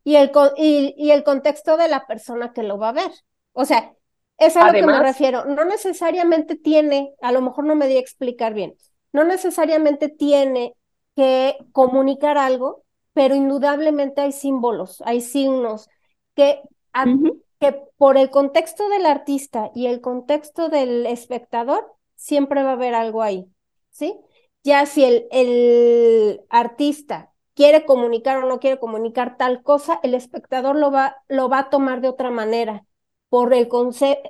Y 0.04 0.16
el, 0.16 0.32
con- 0.32 0.52
y, 0.58 0.94
y 0.98 1.12
el 1.12 1.24
contexto 1.24 1.78
de 1.78 1.90
la 1.90 2.08
persona 2.08 2.54
que 2.54 2.64
lo 2.64 2.78
va 2.78 2.90
a 2.90 2.94
ver. 2.94 3.12
O 3.54 3.66
sea, 3.66 3.94
es 4.38 4.58
a 4.58 4.68
lo 4.68 4.74
que 4.74 4.86
me 4.86 5.00
refiero. 5.00 5.46
No 5.46 5.64
necesariamente 5.64 6.56
tiene, 6.56 7.14
a 7.22 7.32
lo 7.32 7.42
mejor 7.42 7.66
no 7.66 7.76
me 7.76 7.88
di 7.88 7.98
a 7.98 8.00
explicar 8.02 8.54
bien, 8.54 8.76
no 9.14 9.24
necesariamente 9.24 10.10
tiene 10.10 10.76
que 11.16 11.58
comunicar 11.72 12.38
algo, 12.38 12.84
pero 13.14 13.36
indudablemente 13.36 14.22
hay 14.22 14.32
símbolos, 14.32 15.02
hay 15.06 15.22
signos 15.22 15.90
que, 16.36 16.62
a- 16.94 17.18
que 17.60 17.74
por 17.98 18.18
el 18.18 18.30
contexto 18.30 18.90
del 18.90 19.06
artista 19.06 19.72
y 19.74 19.88
el 19.88 20.02
contexto 20.02 20.70
del 20.70 21.06
espectador, 21.06 21.92
siempre 22.16 22.64
va 22.64 22.72
a 22.72 22.74
haber 22.74 22.96
algo 22.96 23.22
ahí, 23.22 23.48
¿sí? 23.92 24.20
Ya 24.64 24.86
si 24.86 25.04
el, 25.04 25.28
el 25.32 26.42
artista 26.50 27.32
quiere 27.54 27.86
comunicar 27.86 28.44
o 28.44 28.48
no 28.48 28.60
quiere 28.60 28.80
comunicar 28.80 29.38
tal 29.38 29.62
cosa, 29.64 30.00
el 30.04 30.14
espectador 30.16 30.76
lo 30.76 30.92
va, 30.92 31.18
lo 31.28 31.50
va 31.50 31.60
a 31.60 31.70
tomar 31.70 32.02
de 32.02 32.10
otra 32.10 32.32
manera, 32.32 32.86
por 33.30 33.54
el, 33.54 33.68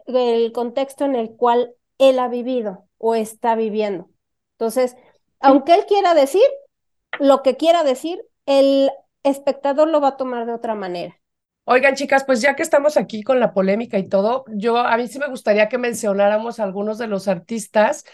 el 0.08 0.52
contexto 0.52 1.06
en 1.06 1.16
el 1.16 1.36
cual 1.36 1.74
él 1.98 2.20
ha 2.20 2.28
vivido 2.28 2.88
o 2.98 3.16
está 3.16 3.56
viviendo. 3.56 4.10
Entonces, 4.54 4.96
aunque 5.40 5.74
él 5.76 5.86
quiera 5.88 6.14
decir 6.14 6.42
lo 7.20 7.44
que 7.44 7.58
quiera 7.58 7.84
decir, 7.84 8.22
el 8.46 8.90
espectador 9.24 9.90
lo 9.90 10.02
va 10.02 10.10
a 10.10 10.18
tomar 10.18 10.46
de 10.46 10.54
otra 10.54 10.76
manera. 10.76 11.20
Oigan, 11.64 11.96
chicas, 11.96 12.24
pues 12.24 12.42
ya 12.42 12.56
que 12.56 12.62
estamos 12.62 12.96
aquí 12.96 13.24
con 13.24 13.40
la 13.40 13.52
polémica 13.54 13.98
y 13.98 14.08
todo, 14.08 14.46
yo 14.50 14.78
a 14.78 14.96
mí 14.98 15.08
sí 15.08 15.18
me 15.18 15.28
gustaría 15.28 15.68
que 15.68 15.80
mencionáramos 15.80 16.60
a 16.60 16.64
algunos 16.64 17.00
de 17.00 17.08
los 17.08 17.28
artistas 17.28 18.06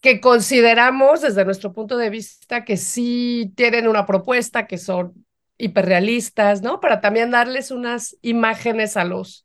que 0.00 0.20
consideramos 0.20 1.20
desde 1.20 1.44
nuestro 1.44 1.72
punto 1.72 1.98
de 1.98 2.08
vista 2.08 2.64
que 2.64 2.78
sí 2.78 3.52
tienen 3.54 3.86
una 3.86 4.06
propuesta, 4.06 4.66
que 4.66 4.78
son 4.78 5.26
hiperrealistas, 5.58 6.62
¿no? 6.62 6.80
Para 6.80 7.00
también 7.00 7.30
darles 7.30 7.70
unas 7.70 8.16
imágenes 8.22 8.96
a 8.96 9.04
los, 9.04 9.44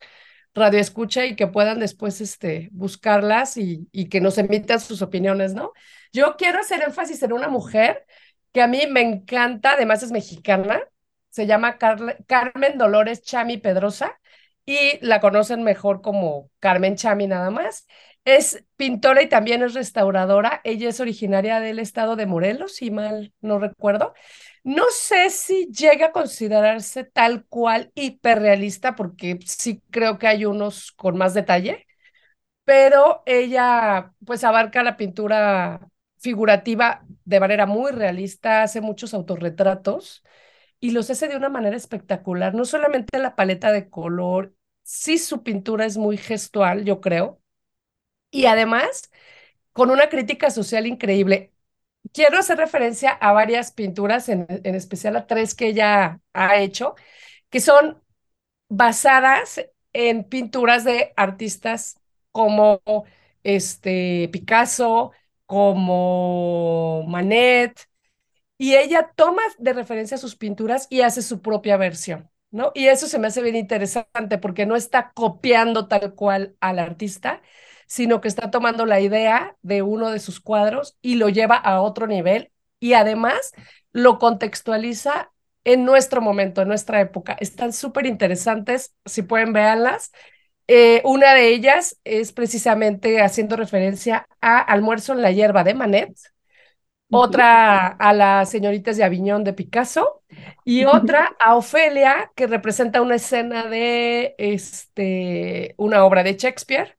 radio 0.53 0.79
escucha 0.79 1.25
y 1.25 1.35
que 1.35 1.47
puedan 1.47 1.79
después 1.79 2.19
este, 2.21 2.69
buscarlas 2.71 3.57
y, 3.57 3.87
y 3.91 4.09
que 4.09 4.21
nos 4.21 4.37
emitan 4.37 4.79
sus 4.79 5.01
opiniones, 5.01 5.53
¿no? 5.53 5.71
Yo 6.11 6.35
quiero 6.37 6.59
hacer 6.59 6.83
énfasis 6.83 7.23
en 7.23 7.33
una 7.33 7.47
mujer 7.47 8.05
que 8.53 8.61
a 8.61 8.67
mí 8.67 8.81
me 8.89 9.01
encanta, 9.01 9.73
además 9.73 10.03
es 10.03 10.11
mexicana, 10.11 10.81
se 11.29 11.47
llama 11.47 11.77
Carmen 11.77 12.77
Dolores 12.77 13.21
Chami 13.23 13.57
Pedrosa 13.57 14.19
y 14.65 14.99
la 15.05 15.19
conocen 15.21 15.63
mejor 15.63 16.01
como 16.01 16.49
Carmen 16.59 16.95
Chami 16.95 17.27
nada 17.27 17.49
más. 17.51 17.87
Es 18.23 18.63
pintora 18.75 19.23
y 19.23 19.29
también 19.29 19.63
es 19.63 19.73
restauradora. 19.73 20.61
Ella 20.63 20.89
es 20.89 20.99
originaria 20.99 21.59
del 21.59 21.79
estado 21.79 22.15
de 22.15 22.27
Morelos, 22.27 22.75
si 22.75 22.91
mal 22.91 23.33
no 23.41 23.57
recuerdo. 23.59 24.13
No 24.63 24.83
sé 24.91 25.29
si 25.31 25.67
llega 25.71 26.07
a 26.07 26.11
considerarse 26.11 27.03
tal 27.03 27.45
cual 27.47 27.91
hiperrealista, 27.95 28.95
porque 28.95 29.39
sí 29.45 29.81
creo 29.89 30.19
que 30.19 30.27
hay 30.27 30.45
unos 30.45 30.91
con 30.91 31.17
más 31.17 31.33
detalle, 31.33 31.87
pero 32.65 33.23
ella 33.25 34.13
pues 34.25 34.43
abarca 34.43 34.83
la 34.83 34.97
pintura 34.97 35.81
figurativa 36.21 37.05
de 37.25 37.39
manera 37.41 37.65
muy 37.67 37.91
realista, 37.91 38.63
hace 38.63 38.81
muchos 38.81 39.13
autorretratos 39.13 40.23
y 40.79 40.91
los 40.91 41.09
hace 41.11 41.27
de 41.29 41.37
una 41.37 41.49
manera 41.49 41.77
espectacular. 41.77 42.53
No 42.55 42.65
solamente 42.65 43.19
la 43.19 43.35
paleta 43.35 43.71
de 43.71 43.89
color, 43.89 44.55
sí 44.83 45.17
su 45.19 45.43
pintura 45.43 45.85
es 45.85 45.97
muy 45.97 46.17
gestual, 46.17 46.85
yo 46.85 47.01
creo, 47.01 47.41
y 48.31 48.45
además 48.45 49.11
con 49.73 49.91
una 49.91 50.09
crítica 50.09 50.51
social 50.51 50.87
increíble. 50.87 51.53
Quiero 52.13 52.39
hacer 52.39 52.57
referencia 52.57 53.11
a 53.11 53.33
varias 53.33 53.71
pinturas, 53.71 54.29
en, 54.29 54.47
en 54.49 54.75
especial 54.75 55.15
a 55.17 55.27
tres 55.27 55.55
que 55.55 55.67
ella 55.67 56.21
ha 56.33 56.57
hecho, 56.57 56.95
que 57.49 57.61
son 57.61 58.01
basadas 58.69 59.65
en 59.93 60.23
pinturas 60.25 60.83
de 60.85 61.13
artistas 61.17 61.99
como 62.31 62.81
este 63.43 64.29
Picasso, 64.31 65.11
como 65.51 67.03
Manet, 67.09 67.89
y 68.57 68.75
ella 68.75 69.11
toma 69.15 69.41
de 69.59 69.73
referencia 69.73 70.17
sus 70.17 70.35
pinturas 70.35 70.87
y 70.89 71.01
hace 71.01 71.21
su 71.21 71.41
propia 71.41 71.77
versión, 71.77 72.29
¿no? 72.51 72.71
Y 72.75 72.87
eso 72.87 73.07
se 73.07 73.19
me 73.19 73.27
hace 73.27 73.41
bien 73.41 73.55
interesante 73.55 74.37
porque 74.37 74.65
no 74.65 74.75
está 74.75 75.11
copiando 75.13 75.87
tal 75.87 76.15
cual 76.15 76.55
al 76.61 76.79
artista, 76.79 77.41
sino 77.87 78.21
que 78.21 78.27
está 78.29 78.51
tomando 78.51 78.85
la 78.85 79.01
idea 79.01 79.57
de 79.61 79.81
uno 79.81 80.11
de 80.11 80.19
sus 80.19 80.39
cuadros 80.39 80.97
y 81.01 81.15
lo 81.15 81.29
lleva 81.29 81.57
a 81.57 81.81
otro 81.81 82.07
nivel 82.07 82.51
y 82.79 82.93
además 82.93 83.51
lo 83.91 84.19
contextualiza 84.19 85.31
en 85.63 85.85
nuestro 85.85 86.21
momento, 86.21 86.61
en 86.61 86.69
nuestra 86.69 87.01
época. 87.01 87.35
Están 87.39 87.73
súper 87.73 88.05
interesantes, 88.05 88.95
si 89.05 89.23
pueden 89.23 89.53
verlas. 89.53 90.11
Eh, 90.73 91.01
una 91.03 91.33
de 91.33 91.49
ellas 91.49 91.99
es 92.05 92.31
precisamente 92.31 93.21
haciendo 93.21 93.57
referencia 93.57 94.25
a 94.39 94.59
Almuerzo 94.59 95.11
en 95.11 95.21
la 95.21 95.33
hierba 95.33 95.65
de 95.65 95.73
Manet, 95.73 96.17
otra 97.09 97.87
a 97.87 98.13
las 98.13 98.49
señoritas 98.49 98.95
de 98.95 99.03
Aviñón 99.03 99.43
de 99.43 99.51
Picasso 99.51 100.23
y 100.63 100.85
otra 100.85 101.35
a 101.41 101.57
Ofelia, 101.57 102.31
que 102.37 102.47
representa 102.47 103.01
una 103.01 103.15
escena 103.15 103.65
de 103.65 104.33
este, 104.37 105.75
una 105.75 106.05
obra 106.05 106.23
de 106.23 106.37
Shakespeare, 106.37 106.97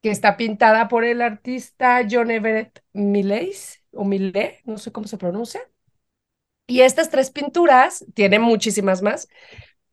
que 0.00 0.12
está 0.12 0.36
pintada 0.36 0.86
por 0.86 1.02
el 1.04 1.22
artista 1.22 2.06
John 2.08 2.30
Everett 2.30 2.84
Millais, 2.92 3.82
o 3.90 4.04
Millet, 4.04 4.60
no 4.64 4.78
sé 4.78 4.92
cómo 4.92 5.08
se 5.08 5.18
pronuncia. 5.18 5.60
Y 6.68 6.82
estas 6.82 7.10
tres 7.10 7.32
pinturas, 7.32 8.04
tienen 8.14 8.42
muchísimas 8.42 9.02
más, 9.02 9.28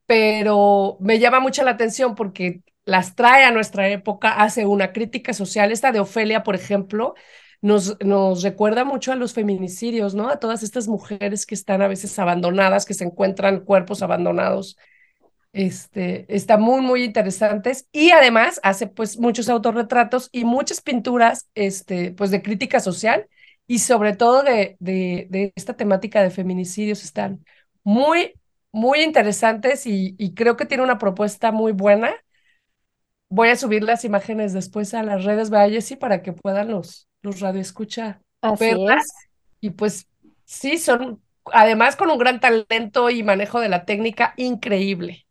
pero 0.05 0.97
me 0.99 1.19
llama 1.19 1.39
mucho 1.39 1.63
la 1.63 1.71
atención 1.71 2.15
porque 2.15 2.61
las 2.85 3.15
trae 3.15 3.43
a 3.45 3.51
nuestra 3.51 3.89
época, 3.89 4.31
hace 4.33 4.65
una 4.65 4.93
crítica 4.93 5.33
social. 5.33 5.71
Esta 5.71 5.91
de 5.91 5.99
Ofelia, 5.99 6.43
por 6.43 6.55
ejemplo, 6.55 7.15
nos, 7.61 7.97
nos 8.03 8.43
recuerda 8.43 8.85
mucho 8.85 9.11
a 9.11 9.15
los 9.15 9.33
feminicidios, 9.33 10.13
¿no? 10.15 10.29
A 10.29 10.39
todas 10.39 10.61
estas 10.63 10.87
mujeres 10.87 11.45
que 11.45 11.55
están 11.55 11.81
a 11.81 11.87
veces 11.87 12.17
abandonadas, 12.19 12.85
que 12.85 12.93
se 12.93 13.05
encuentran 13.05 13.61
cuerpos 13.61 14.01
abandonados. 14.03 14.77
Este, 15.53 16.25
está 16.35 16.57
muy, 16.57 16.81
muy 16.81 17.03
interesantes 17.03 17.87
y 17.93 18.11
además 18.11 18.59
hace 18.61 18.87
pues 18.87 19.17
muchos 19.17 19.47
autorretratos 19.47 20.27
y 20.33 20.43
muchas 20.43 20.81
pinturas, 20.81 21.49
este, 21.55 22.11
pues 22.11 22.29
de 22.31 22.41
crítica 22.41 22.81
social 22.81 23.29
y 23.65 23.79
sobre 23.79 24.15
todo 24.15 24.43
de, 24.43 24.75
de, 24.79 25.27
de 25.29 25.53
esta 25.55 25.75
temática 25.75 26.21
de 26.21 26.29
feminicidios 26.29 27.03
están 27.05 27.45
muy, 27.85 28.33
muy 28.75 29.03
interesantes 29.03 29.87
y, 29.87 30.33
creo 30.35 30.57
que 30.57 30.65
tiene 30.65 30.83
una 30.83 30.97
propuesta 30.97 31.53
muy 31.53 31.71
buena. 31.71 32.13
Voy 33.29 33.47
a 33.47 33.55
subir 33.55 33.83
las 33.83 34.03
imágenes 34.03 34.51
después 34.51 34.93
a 34.93 35.01
las 35.01 35.23
redes 35.23 35.49
Jessy, 35.49 35.95
para 35.95 36.21
que 36.21 36.33
puedan 36.33 36.71
los, 36.71 37.07
los 37.21 37.39
radioescucha 37.39 38.19
verlas. 38.59 39.05
Y 39.61 39.69
pues 39.69 40.09
sí, 40.43 40.77
son 40.77 41.21
además 41.53 41.95
con 41.95 42.09
un 42.11 42.17
gran 42.17 42.41
talento 42.41 43.09
y 43.09 43.23
manejo 43.23 43.61
de 43.61 43.69
la 43.69 43.85
técnica 43.85 44.33
increíble. 44.35 45.25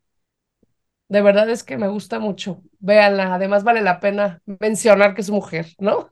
De 1.11 1.21
verdad 1.21 1.51
es 1.51 1.63
que 1.65 1.77
me 1.77 1.89
gusta 1.89 2.19
mucho. 2.19 2.63
Véanla, 2.79 3.35
además 3.35 3.63
vale 3.63 3.83
la 3.83 4.01
pena 4.01 4.41
mencionar 4.59 5.15
que 5.15 5.21
es 5.21 5.29
mujer, 5.29 5.67
¿no? 5.79 6.09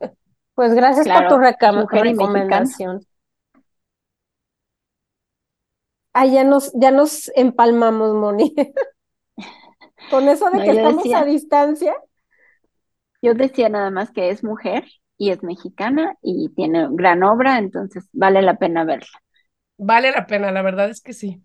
Pues 0.55 0.75
gracias 0.75 1.09
por 1.09 1.29
tu 1.29 1.39
recomendación. 1.39 3.01
Ah, 6.13 6.27
ya 6.27 6.45
nos, 6.45 6.73
ya 6.75 6.91
nos 6.91 7.31
empalmamos, 7.35 8.15
Moni. 8.15 8.55
Con 10.11 10.29
eso 10.29 10.51
de 10.51 10.63
que 10.63 10.71
estamos 10.71 11.15
a 11.15 11.25
distancia. 11.25 11.95
Yo 13.23 13.35
decía 13.35 13.69
nada 13.69 13.91
más 13.91 14.11
que 14.11 14.31
es 14.31 14.43
mujer 14.43 14.85
y 15.17 15.31
es 15.31 15.43
mexicana 15.43 16.17
y 16.21 16.49
tiene 16.55 16.89
gran 16.91 17.23
obra, 17.23 17.59
entonces 17.59 18.09
vale 18.13 18.43
la 18.43 18.57
pena 18.57 18.85
verla. 18.85 19.07
Vale 19.79 20.11
la 20.11 20.27
pena, 20.27 20.51
la 20.51 20.63
verdad 20.63 20.91
es 20.91 21.01
que 21.01 21.13
sí. 21.13 21.43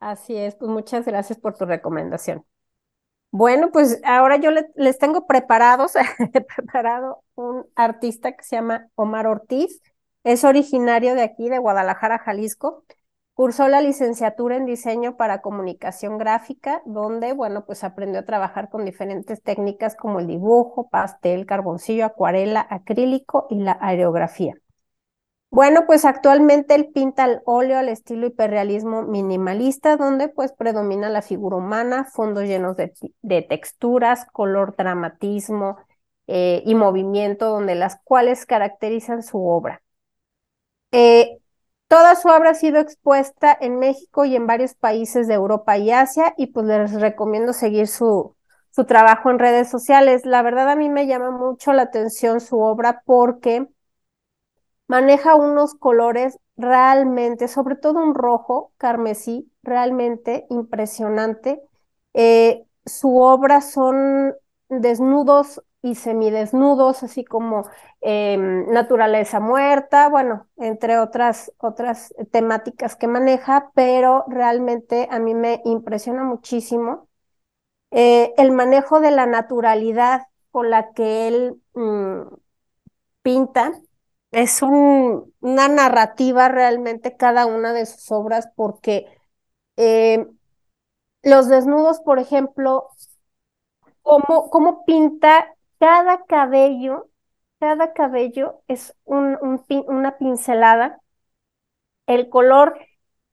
Así 0.00 0.36
es, 0.36 0.56
pues 0.56 0.70
muchas 0.70 1.06
gracias 1.06 1.38
por 1.38 1.56
tu 1.56 1.64
recomendación. 1.64 2.44
Bueno, 3.30 3.70
pues 3.72 4.00
ahora 4.04 4.36
yo 4.36 4.50
les 4.76 4.98
tengo 4.98 5.26
preparados, 5.26 5.94
preparado 6.56 7.24
un 7.34 7.66
artista 7.74 8.32
que 8.32 8.44
se 8.44 8.56
llama 8.56 8.88
Omar 8.94 9.26
Ortiz. 9.26 9.80
Es 10.24 10.44
originario 10.44 11.14
de 11.14 11.22
aquí, 11.22 11.48
de 11.48 11.58
Guadalajara, 11.58 12.18
Jalisco. 12.18 12.84
Cursó 13.34 13.66
la 13.66 13.80
licenciatura 13.80 14.56
en 14.56 14.64
diseño 14.64 15.16
para 15.16 15.40
comunicación 15.40 16.18
gráfica, 16.18 16.82
donde, 16.86 17.32
bueno, 17.32 17.66
pues 17.66 17.82
aprendió 17.82 18.20
a 18.20 18.24
trabajar 18.24 18.70
con 18.70 18.84
diferentes 18.84 19.42
técnicas 19.42 19.96
como 19.96 20.20
el 20.20 20.28
dibujo, 20.28 20.88
pastel, 20.88 21.44
carboncillo, 21.44 22.04
acuarela, 22.04 22.64
acrílico 22.70 23.48
y 23.50 23.56
la 23.56 23.76
aerografía. 23.80 24.54
Bueno, 25.50 25.84
pues 25.86 26.04
actualmente 26.04 26.76
él 26.76 26.90
pinta 26.92 27.24
el 27.24 27.40
óleo 27.44 27.78
al 27.78 27.88
estilo 27.88 28.26
hiperrealismo 28.26 29.02
minimalista, 29.02 29.96
donde 29.96 30.28
pues 30.28 30.52
predomina 30.52 31.08
la 31.08 31.22
figura 31.22 31.56
humana, 31.56 32.04
fondos 32.04 32.44
llenos 32.44 32.76
de, 32.76 33.42
texturas, 33.42 34.26
color, 34.32 34.76
dramatismo 34.76 35.76
eh, 36.28 36.62
y 36.66 36.74
movimiento, 36.74 37.50
donde 37.50 37.74
las 37.74 38.00
cuales 38.04 38.46
caracterizan 38.46 39.22
su 39.22 39.44
obra. 39.46 39.82
Eh, 40.92 41.38
Toda 41.88 42.16
su 42.16 42.28
obra 42.28 42.50
ha 42.50 42.54
sido 42.54 42.80
expuesta 42.80 43.56
en 43.60 43.78
México 43.78 44.24
y 44.24 44.36
en 44.36 44.46
varios 44.46 44.74
países 44.74 45.28
de 45.28 45.34
Europa 45.34 45.78
y 45.78 45.90
Asia 45.92 46.34
y 46.36 46.48
pues 46.48 46.66
les 46.66 46.92
recomiendo 47.00 47.52
seguir 47.52 47.86
su, 47.88 48.34
su 48.70 48.84
trabajo 48.84 49.30
en 49.30 49.38
redes 49.38 49.70
sociales. 49.70 50.26
La 50.26 50.42
verdad 50.42 50.68
a 50.70 50.76
mí 50.76 50.88
me 50.88 51.06
llama 51.06 51.30
mucho 51.30 51.72
la 51.72 51.82
atención 51.82 52.40
su 52.40 52.58
obra 52.58 53.02
porque 53.06 53.68
maneja 54.86 55.34
unos 55.36 55.74
colores 55.74 56.38
realmente, 56.56 57.48
sobre 57.48 57.76
todo 57.76 58.02
un 58.02 58.14
rojo 58.14 58.72
carmesí, 58.78 59.50
realmente 59.62 60.46
impresionante. 60.50 61.60
Eh, 62.12 62.64
su 62.84 63.18
obra 63.18 63.60
son 63.60 64.34
desnudos 64.68 65.62
y 65.84 65.96
semidesnudos, 65.96 67.02
así 67.02 67.26
como 67.26 67.68
em, 68.00 68.66
naturaleza 68.70 69.38
muerta, 69.38 70.08
bueno, 70.08 70.48
entre 70.56 70.98
otras, 70.98 71.52
otras 71.58 72.14
temáticas 72.32 72.96
que 72.96 73.06
maneja, 73.06 73.70
pero 73.74 74.24
realmente 74.28 75.08
a 75.10 75.18
mí 75.18 75.34
me 75.34 75.60
impresiona 75.66 76.24
muchísimo 76.24 77.08
eh, 77.90 78.32
el 78.38 78.52
manejo 78.52 79.00
de 79.00 79.10
la 79.10 79.26
naturalidad 79.26 80.22
con 80.50 80.70
la 80.70 80.92
que 80.94 81.28
él 81.28 81.60
mm, 81.74 82.22
pinta. 83.22 83.72
Es 84.30 84.62
una 84.62 85.68
narrativa 85.68 86.48
realmente 86.48 87.16
cada 87.16 87.46
una 87.46 87.72
de 87.74 87.86
sus 87.86 88.10
obras 88.10 88.48
porque 88.56 89.06
eh, 89.76 90.26
los 91.22 91.48
desnudos, 91.48 92.00
por 92.00 92.18
ejemplo, 92.18 92.88
cómo, 94.02 94.50
cómo 94.50 94.84
pinta 94.84 95.53
cada 95.84 96.24
cabello, 96.24 97.10
cada 97.60 97.92
cabello 97.92 98.62
es 98.68 98.96
un, 99.04 99.36
una 99.86 100.16
pincelada. 100.16 100.98
El 102.06 102.30
color 102.30 102.78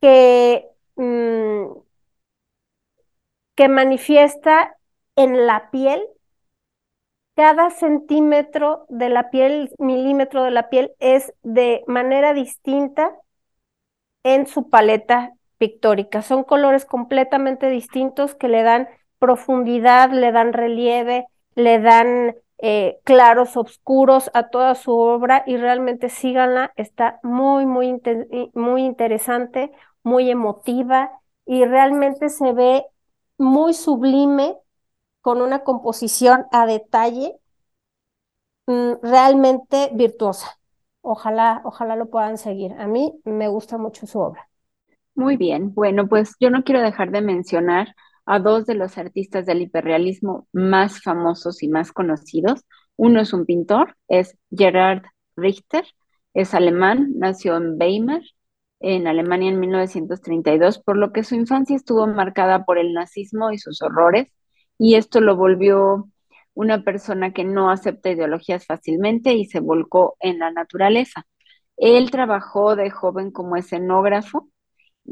que, 0.02 0.68
mm, 0.96 1.72
que 3.56 3.70
manifiesta 3.70 4.76
en 5.16 5.46
la 5.48 5.72
piel 5.72 6.04
cada 7.36 7.70
centímetro 7.70 8.86
de 8.90 9.08
la 9.08 9.30
piel, 9.30 9.72
milímetro 9.80 10.44
de 10.44 10.52
la 10.52 10.70
piel 10.70 10.92
es 11.00 11.34
de 11.44 11.86
manera 11.88 12.34
distinta 12.34 13.16
en 14.24 14.46
su 14.46 14.70
paleta 14.70 15.32
pictórica. 15.58 16.22
Son 16.22 16.44
colores 16.44 16.84
completamente 16.84 17.70
distintos 17.70 18.36
que 18.36 18.50
le 18.50 18.64
dan 18.64 18.90
profundidad, 19.20 20.12
le 20.12 20.34
dan 20.34 20.52
relieve, 20.52 21.28
le 21.64 21.80
dan 21.80 22.36
eh, 22.60 23.00
claros, 23.04 23.58
oscuros 23.58 24.30
a 24.34 24.50
toda 24.50 24.76
su 24.76 24.92
obra 24.98 25.44
y 25.48 25.58
realmente 25.58 26.10
síganla, 26.10 26.74
está 26.76 27.20
muy, 27.24 27.66
muy, 27.66 28.00
muy 28.54 28.84
interesante, 28.84 29.72
muy 30.04 30.30
emotiva 30.30 31.12
y 31.46 31.66
realmente 31.66 32.30
se 32.30 32.54
ve 32.54 32.86
muy 33.38 33.74
sublime 33.74 34.56
con 35.22 35.42
una 35.42 35.64
composición 35.64 36.46
a 36.52 36.66
detalle 36.66 37.40
mm, 38.68 38.94
realmente 39.04 39.90
virtuosa. 39.94 40.60
Ojalá, 41.02 41.62
ojalá 41.66 41.96
lo 41.96 42.10
puedan 42.10 42.38
seguir. 42.38 42.74
A 42.74 42.88
mí 42.88 43.20
me 43.26 43.48
gusta 43.48 43.78
mucho 43.78 44.06
su 44.08 44.20
obra. 44.20 44.48
Muy 45.16 45.36
bien, 45.38 45.74
bueno, 45.74 46.08
pues 46.08 46.36
yo 46.40 46.50
no 46.50 46.64
quiero 46.64 46.82
dejar 46.82 47.12
de 47.12 47.22
mencionar 47.22 47.96
a 48.26 48.40
dos 48.40 48.66
de 48.66 48.76
los 48.76 48.98
artistas 48.98 49.46
del 49.46 49.62
hiperrealismo 49.62 50.48
más 50.54 51.02
famosos 51.02 51.64
y 51.64 51.68
más 51.68 51.92
conocidos. 51.92 52.64
Uno 52.96 53.22
es 53.22 53.34
un 53.34 53.46
pintor, 53.46 53.96
es 54.08 54.38
Gerhard 54.52 55.04
Richter, 55.36 55.86
es 56.34 56.54
alemán, 56.54 57.14
nació 57.16 57.58
en 57.58 57.78
Weimar, 57.80 58.22
en 58.80 59.08
Alemania 59.08 59.50
en 59.50 59.60
1932, 59.60 60.80
por 60.80 60.98
lo 60.98 61.12
que 61.12 61.24
su 61.24 61.36
infancia 61.36 61.76
estuvo 61.76 62.08
marcada 62.08 62.66
por 62.66 62.78
el 62.78 62.94
nazismo 62.94 63.52
y 63.52 63.60
sus 63.60 63.82
horrores, 63.82 64.28
y 64.78 64.96
esto 64.96 65.22
lo 65.22 65.36
volvió 65.36 66.10
una 66.54 66.84
persona 66.84 67.34
que 67.34 67.44
no 67.44 67.70
acepta 67.72 68.10
ideologías 68.12 68.66
fácilmente 68.66 69.34
y 69.34 69.46
se 69.46 69.60
volcó 69.60 70.18
en 70.20 70.40
la 70.40 70.52
naturaleza. 70.52 71.26
Él 71.78 72.12
trabajó 72.12 72.76
de 72.76 72.90
joven 72.92 73.32
como 73.32 73.56
escenógrafo 73.56 74.50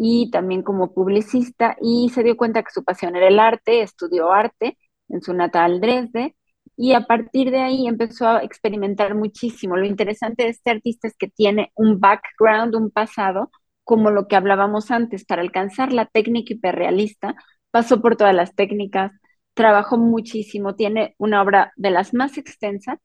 y 0.02 0.32
también 0.32 0.64
como 0.64 0.94
publicista 0.94 1.76
y 1.82 2.10
se 2.14 2.24
dio 2.24 2.38
cuenta 2.38 2.64
que 2.64 2.72
su 2.72 2.86
pasión 2.86 3.18
era 3.18 3.28
el 3.28 3.38
arte, 3.38 3.82
estudió 3.82 4.32
arte 4.32 4.78
en 5.10 5.22
su 5.22 5.34
natal 5.34 5.82
Dresde 5.82 6.38
y 6.78 6.94
a 6.94 7.02
partir 7.02 7.52
de 7.52 7.60
ahí 7.60 7.86
empezó 7.86 8.28
a 8.30 8.44
experimentar 8.44 9.14
muchísimo. 9.16 9.76
Lo 9.76 9.86
interesante 9.86 10.44
de 10.44 10.50
este 10.52 10.72
artista 10.72 11.08
es 11.10 11.18
que 11.18 11.28
tiene 11.28 11.74
un 11.76 12.00
background, 12.00 12.76
un 12.76 12.92
pasado, 12.92 13.52
como 13.84 14.10
lo 14.12 14.28
que 14.30 14.38
hablábamos 14.38 14.90
antes, 14.90 15.26
para 15.26 15.42
alcanzar 15.42 15.92
la 15.92 16.06
técnica 16.06 16.54
hiperrealista, 16.54 17.36
pasó 17.72 18.02
por 18.02 18.16
todas 18.16 18.34
las 18.34 18.56
técnicas, 18.56 19.12
trabajó 19.54 19.98
muchísimo, 19.98 20.76
tiene 20.76 21.16
una 21.18 21.42
obra 21.42 21.74
de 21.76 21.92
las 21.92 22.14
más 22.14 22.38
extensas 22.38 23.00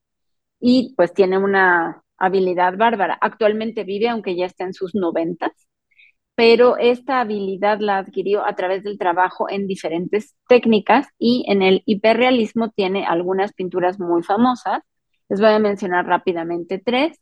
y 0.61 0.93
pues 0.95 1.13
tiene 1.13 1.37
una 1.37 2.03
habilidad 2.17 2.77
bárbara. 2.77 3.17
Actualmente 3.21 3.83
vive, 3.83 4.07
aunque 4.09 4.37
ya 4.37 4.45
está 4.45 4.63
en 4.63 4.73
sus 4.73 4.95
noventas, 4.95 5.51
pero 6.35 6.77
esta 6.77 7.21
habilidad 7.21 7.79
la 7.79 7.97
adquirió 7.97 8.45
a 8.45 8.55
través 8.55 8.83
del 8.83 8.97
trabajo 8.97 9.49
en 9.49 9.67
diferentes 9.67 10.35
técnicas 10.47 11.07
y 11.17 11.45
en 11.47 11.61
el 11.61 11.81
hiperrealismo 11.85 12.71
tiene 12.71 13.05
algunas 13.05 13.53
pinturas 13.53 13.99
muy 13.99 14.21
famosas. 14.23 14.81
Les 15.29 15.39
voy 15.39 15.49
a 15.49 15.59
mencionar 15.59 16.05
rápidamente 16.05 16.77
tres. 16.83 17.17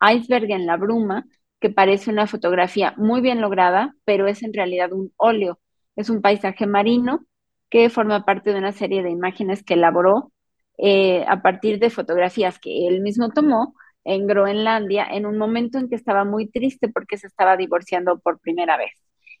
Iceberg 0.00 0.50
en 0.50 0.66
la 0.66 0.76
bruma, 0.76 1.24
que 1.60 1.70
parece 1.70 2.10
una 2.10 2.26
fotografía 2.26 2.94
muy 2.98 3.20
bien 3.20 3.40
lograda, 3.40 3.94
pero 4.04 4.26
es 4.28 4.42
en 4.42 4.52
realidad 4.52 4.92
un 4.92 5.12
óleo. 5.16 5.58
Es 5.96 6.10
un 6.10 6.22
paisaje 6.22 6.66
marino 6.66 7.26
que 7.70 7.90
forma 7.90 8.24
parte 8.24 8.52
de 8.52 8.58
una 8.58 8.72
serie 8.72 9.02
de 9.02 9.10
imágenes 9.10 9.64
que 9.64 9.74
elaboró 9.74 10.32
eh, 10.78 11.24
a 11.26 11.42
partir 11.42 11.78
de 11.80 11.90
fotografías 11.90 12.58
que 12.58 12.86
él 12.86 13.00
mismo 13.00 13.30
tomó 13.30 13.74
en 14.08 14.26
Groenlandia 14.26 15.06
en 15.10 15.26
un 15.26 15.36
momento 15.36 15.78
en 15.78 15.88
que 15.88 15.94
estaba 15.94 16.24
muy 16.24 16.48
triste 16.48 16.88
porque 16.88 17.18
se 17.18 17.26
estaba 17.26 17.56
divorciando 17.56 18.18
por 18.18 18.40
primera 18.40 18.78
vez. 18.78 18.92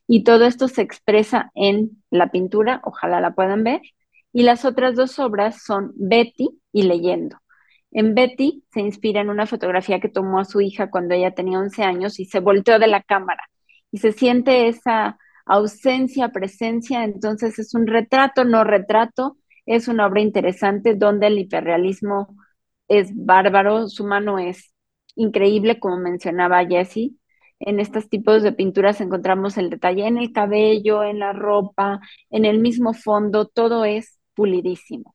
Y 0.06 0.24
todo 0.24 0.44
esto 0.44 0.68
se 0.68 0.82
expresa 0.82 1.50
en 1.54 2.02
la 2.10 2.30
pintura, 2.30 2.80
ojalá 2.84 3.20
la 3.20 3.34
puedan 3.34 3.64
ver. 3.64 3.80
Y 4.32 4.42
las 4.42 4.66
otras 4.66 4.94
dos 4.94 5.18
obras 5.18 5.62
son 5.64 5.92
Betty 5.96 6.50
y 6.72 6.82
Leyendo. 6.82 7.38
En 7.90 8.14
Betty 8.14 8.62
se 8.70 8.80
inspira 8.80 9.22
en 9.22 9.30
una 9.30 9.46
fotografía 9.46 10.00
que 10.00 10.10
tomó 10.10 10.38
a 10.38 10.44
su 10.44 10.60
hija 10.60 10.90
cuando 10.90 11.14
ella 11.14 11.34
tenía 11.34 11.58
11 11.58 11.82
años 11.82 12.20
y 12.20 12.26
se 12.26 12.40
volteó 12.40 12.78
de 12.78 12.88
la 12.88 13.02
cámara. 13.02 13.48
Y 13.90 13.98
se 13.98 14.12
siente 14.12 14.68
esa 14.68 15.18
ausencia, 15.46 16.28
presencia, 16.28 17.04
entonces 17.04 17.58
es 17.58 17.74
un 17.74 17.86
retrato, 17.86 18.44
no 18.44 18.64
retrato, 18.64 19.38
es 19.64 19.88
una 19.88 20.06
obra 20.06 20.20
interesante 20.20 20.94
donde 20.94 21.28
el 21.28 21.38
hiperrealismo 21.38 22.36
es 22.88 23.10
bárbaro, 23.14 23.88
su 23.88 24.04
mano 24.04 24.38
es 24.38 24.72
increíble, 25.14 25.78
como 25.78 25.98
mencionaba 25.98 26.66
Jessie. 26.66 27.14
En 27.60 27.80
estos 27.80 28.08
tipos 28.08 28.42
de 28.42 28.52
pinturas 28.52 29.00
encontramos 29.00 29.58
el 29.58 29.70
detalle 29.70 30.06
en 30.06 30.18
el 30.18 30.32
cabello, 30.32 31.02
en 31.04 31.18
la 31.18 31.32
ropa, 31.32 32.00
en 32.30 32.44
el 32.44 32.60
mismo 32.60 32.94
fondo, 32.94 33.46
todo 33.46 33.84
es 33.84 34.18
pulidísimo. 34.34 35.14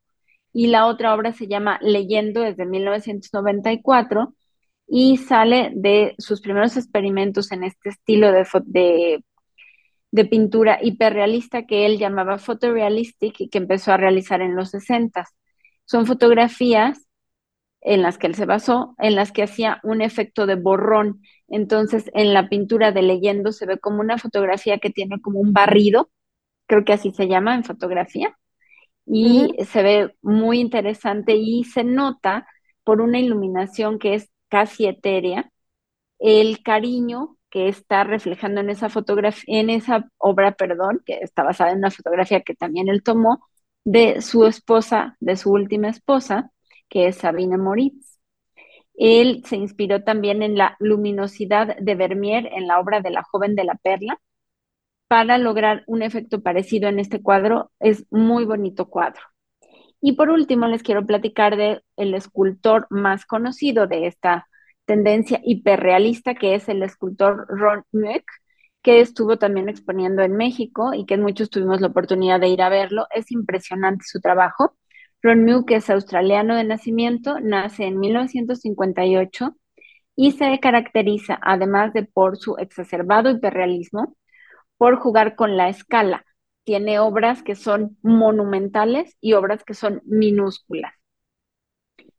Y 0.53 0.67
la 0.67 0.87
otra 0.87 1.15
obra 1.15 1.33
se 1.33 1.47
llama 1.47 1.79
Leyendo 1.81 2.41
desde 2.41 2.65
1994 2.65 4.35
y 4.87 5.17
sale 5.17 5.71
de 5.75 6.15
sus 6.17 6.41
primeros 6.41 6.77
experimentos 6.77 7.51
en 7.51 7.63
este 7.63 7.89
estilo 7.89 8.31
de, 8.31 8.45
de 8.65 9.23
de 10.13 10.25
pintura 10.25 10.77
hiperrealista 10.79 11.65
que 11.65 11.87
él 11.87 11.97
llamaba 11.97 12.37
photorealistic 12.37 13.41
y 13.41 13.49
que 13.49 13.57
empezó 13.57 13.93
a 13.93 13.97
realizar 13.97 14.41
en 14.41 14.55
los 14.55 14.69
60. 14.69 15.25
Son 15.85 16.05
fotografías 16.05 17.07
en 17.83 18.01
las 18.01 18.17
que 18.17 18.27
él 18.27 18.35
se 18.35 18.45
basó, 18.45 18.95
en 18.97 19.15
las 19.15 19.31
que 19.31 19.43
hacía 19.43 19.79
un 19.83 20.01
efecto 20.01 20.45
de 20.45 20.55
borrón. 20.55 21.21
Entonces, 21.47 22.09
en 22.13 22.33
la 22.33 22.49
pintura 22.49 22.91
de 22.91 23.01
leyendo 23.01 23.51
se 23.51 23.65
ve 23.65 23.79
como 23.79 23.99
una 24.01 24.17
fotografía 24.17 24.79
que 24.79 24.89
tiene 24.89 25.21
como 25.21 25.39
un 25.39 25.53
barrido, 25.53 26.09
creo 26.67 26.85
que 26.85 26.93
así 26.93 27.11
se 27.11 27.27
llama 27.27 27.55
en 27.55 27.63
fotografía, 27.63 28.37
y 29.05 29.53
se 29.65 29.83
ve 29.83 30.15
muy 30.21 30.59
interesante 30.59 31.35
y 31.35 31.65
se 31.65 31.83
nota 31.83 32.47
por 32.83 33.01
una 33.01 33.19
iluminación 33.19 33.99
que 33.99 34.15
es 34.15 34.31
casi 34.49 34.87
etérea, 34.87 35.51
el 36.19 36.63
cariño 36.63 37.37
que 37.49 37.67
está 37.67 38.03
reflejando 38.03 38.61
en 38.61 38.69
esa 38.69 38.89
fotografía, 38.89 39.59
en 39.59 39.69
esa 39.69 40.09
obra, 40.17 40.53
perdón, 40.53 41.01
que 41.05 41.19
está 41.21 41.43
basada 41.43 41.71
en 41.71 41.79
una 41.79 41.91
fotografía 41.91 42.41
que 42.41 42.55
también 42.55 42.87
él 42.87 43.03
tomó 43.03 43.45
de 43.83 44.21
su 44.21 44.45
esposa, 44.45 45.17
de 45.19 45.35
su 45.35 45.51
última 45.51 45.89
esposa, 45.89 46.52
que 46.93 47.07
es 47.07 47.17
Sabine 47.17 47.57
Moritz. 47.57 48.19
Él 48.93 49.41
se 49.45 49.55
inspiró 49.55 50.03
también 50.03 50.43
en 50.43 50.57
la 50.57 50.77
luminosidad 50.79 51.75
de 51.77 51.95
Vermeer 51.95 52.47
en 52.53 52.67
la 52.67 52.79
obra 52.79 53.01
de 53.01 53.09
la 53.09 53.23
joven 53.23 53.55
de 53.55 53.63
la 53.63 53.73
perla 53.73 54.21
para 55.07 55.39
lograr 55.39 55.83
un 55.87 56.03
efecto 56.03 56.43
parecido 56.43 56.89
en 56.89 56.99
este 56.99 57.19
cuadro. 57.23 57.71
Es 57.79 58.05
muy 58.11 58.45
bonito 58.45 58.89
cuadro. 58.89 59.23
Y 60.01 60.13
por 60.13 60.29
último, 60.29 60.67
les 60.67 60.83
quiero 60.83 61.03
platicar 61.07 61.57
de 61.57 61.81
el 61.97 62.13
escultor 62.13 62.85
más 62.91 63.25
conocido 63.25 63.87
de 63.87 64.05
esta 64.05 64.47
tendencia 64.85 65.41
hiperrealista 65.43 66.35
que 66.35 66.53
es 66.53 66.69
el 66.69 66.83
escultor 66.83 67.47
Ron 67.49 67.85
Mueck, 67.91 68.25
que 68.83 69.01
estuvo 69.01 69.39
también 69.39 69.67
exponiendo 69.67 70.21
en 70.21 70.33
México 70.37 70.93
y 70.93 71.05
que 71.07 71.17
muchos 71.17 71.49
tuvimos 71.49 71.81
la 71.81 71.87
oportunidad 71.87 72.39
de 72.39 72.49
ir 72.49 72.61
a 72.61 72.69
verlo. 72.69 73.07
Es 73.15 73.31
impresionante 73.31 74.05
su 74.05 74.21
trabajo. 74.21 74.75
Ron 75.23 75.45
Mueck 75.45 75.71
es 75.71 75.89
australiano 75.89 76.53
de 76.57 76.65
nacimiento, 76.65 77.39
nace 77.39 77.85
en 77.85 77.97
1958 77.97 79.55
y 80.17 80.33
se 80.33 80.59
caracteriza, 80.59 81.39
además 81.41 81.93
de 81.93 82.03
por 82.03 82.35
su 82.37 82.57
exacerbado 82.57 83.29
hiperrealismo, 83.29 84.17
por 84.77 84.97
jugar 84.97 85.35
con 85.37 85.55
la 85.55 85.69
escala. 85.69 86.25
Tiene 86.65 86.99
obras 86.99 87.41
que 87.41 87.55
son 87.55 87.97
monumentales 88.01 89.15
y 89.21 89.31
obras 89.31 89.63
que 89.63 89.73
son 89.73 90.01
minúsculas. 90.03 90.93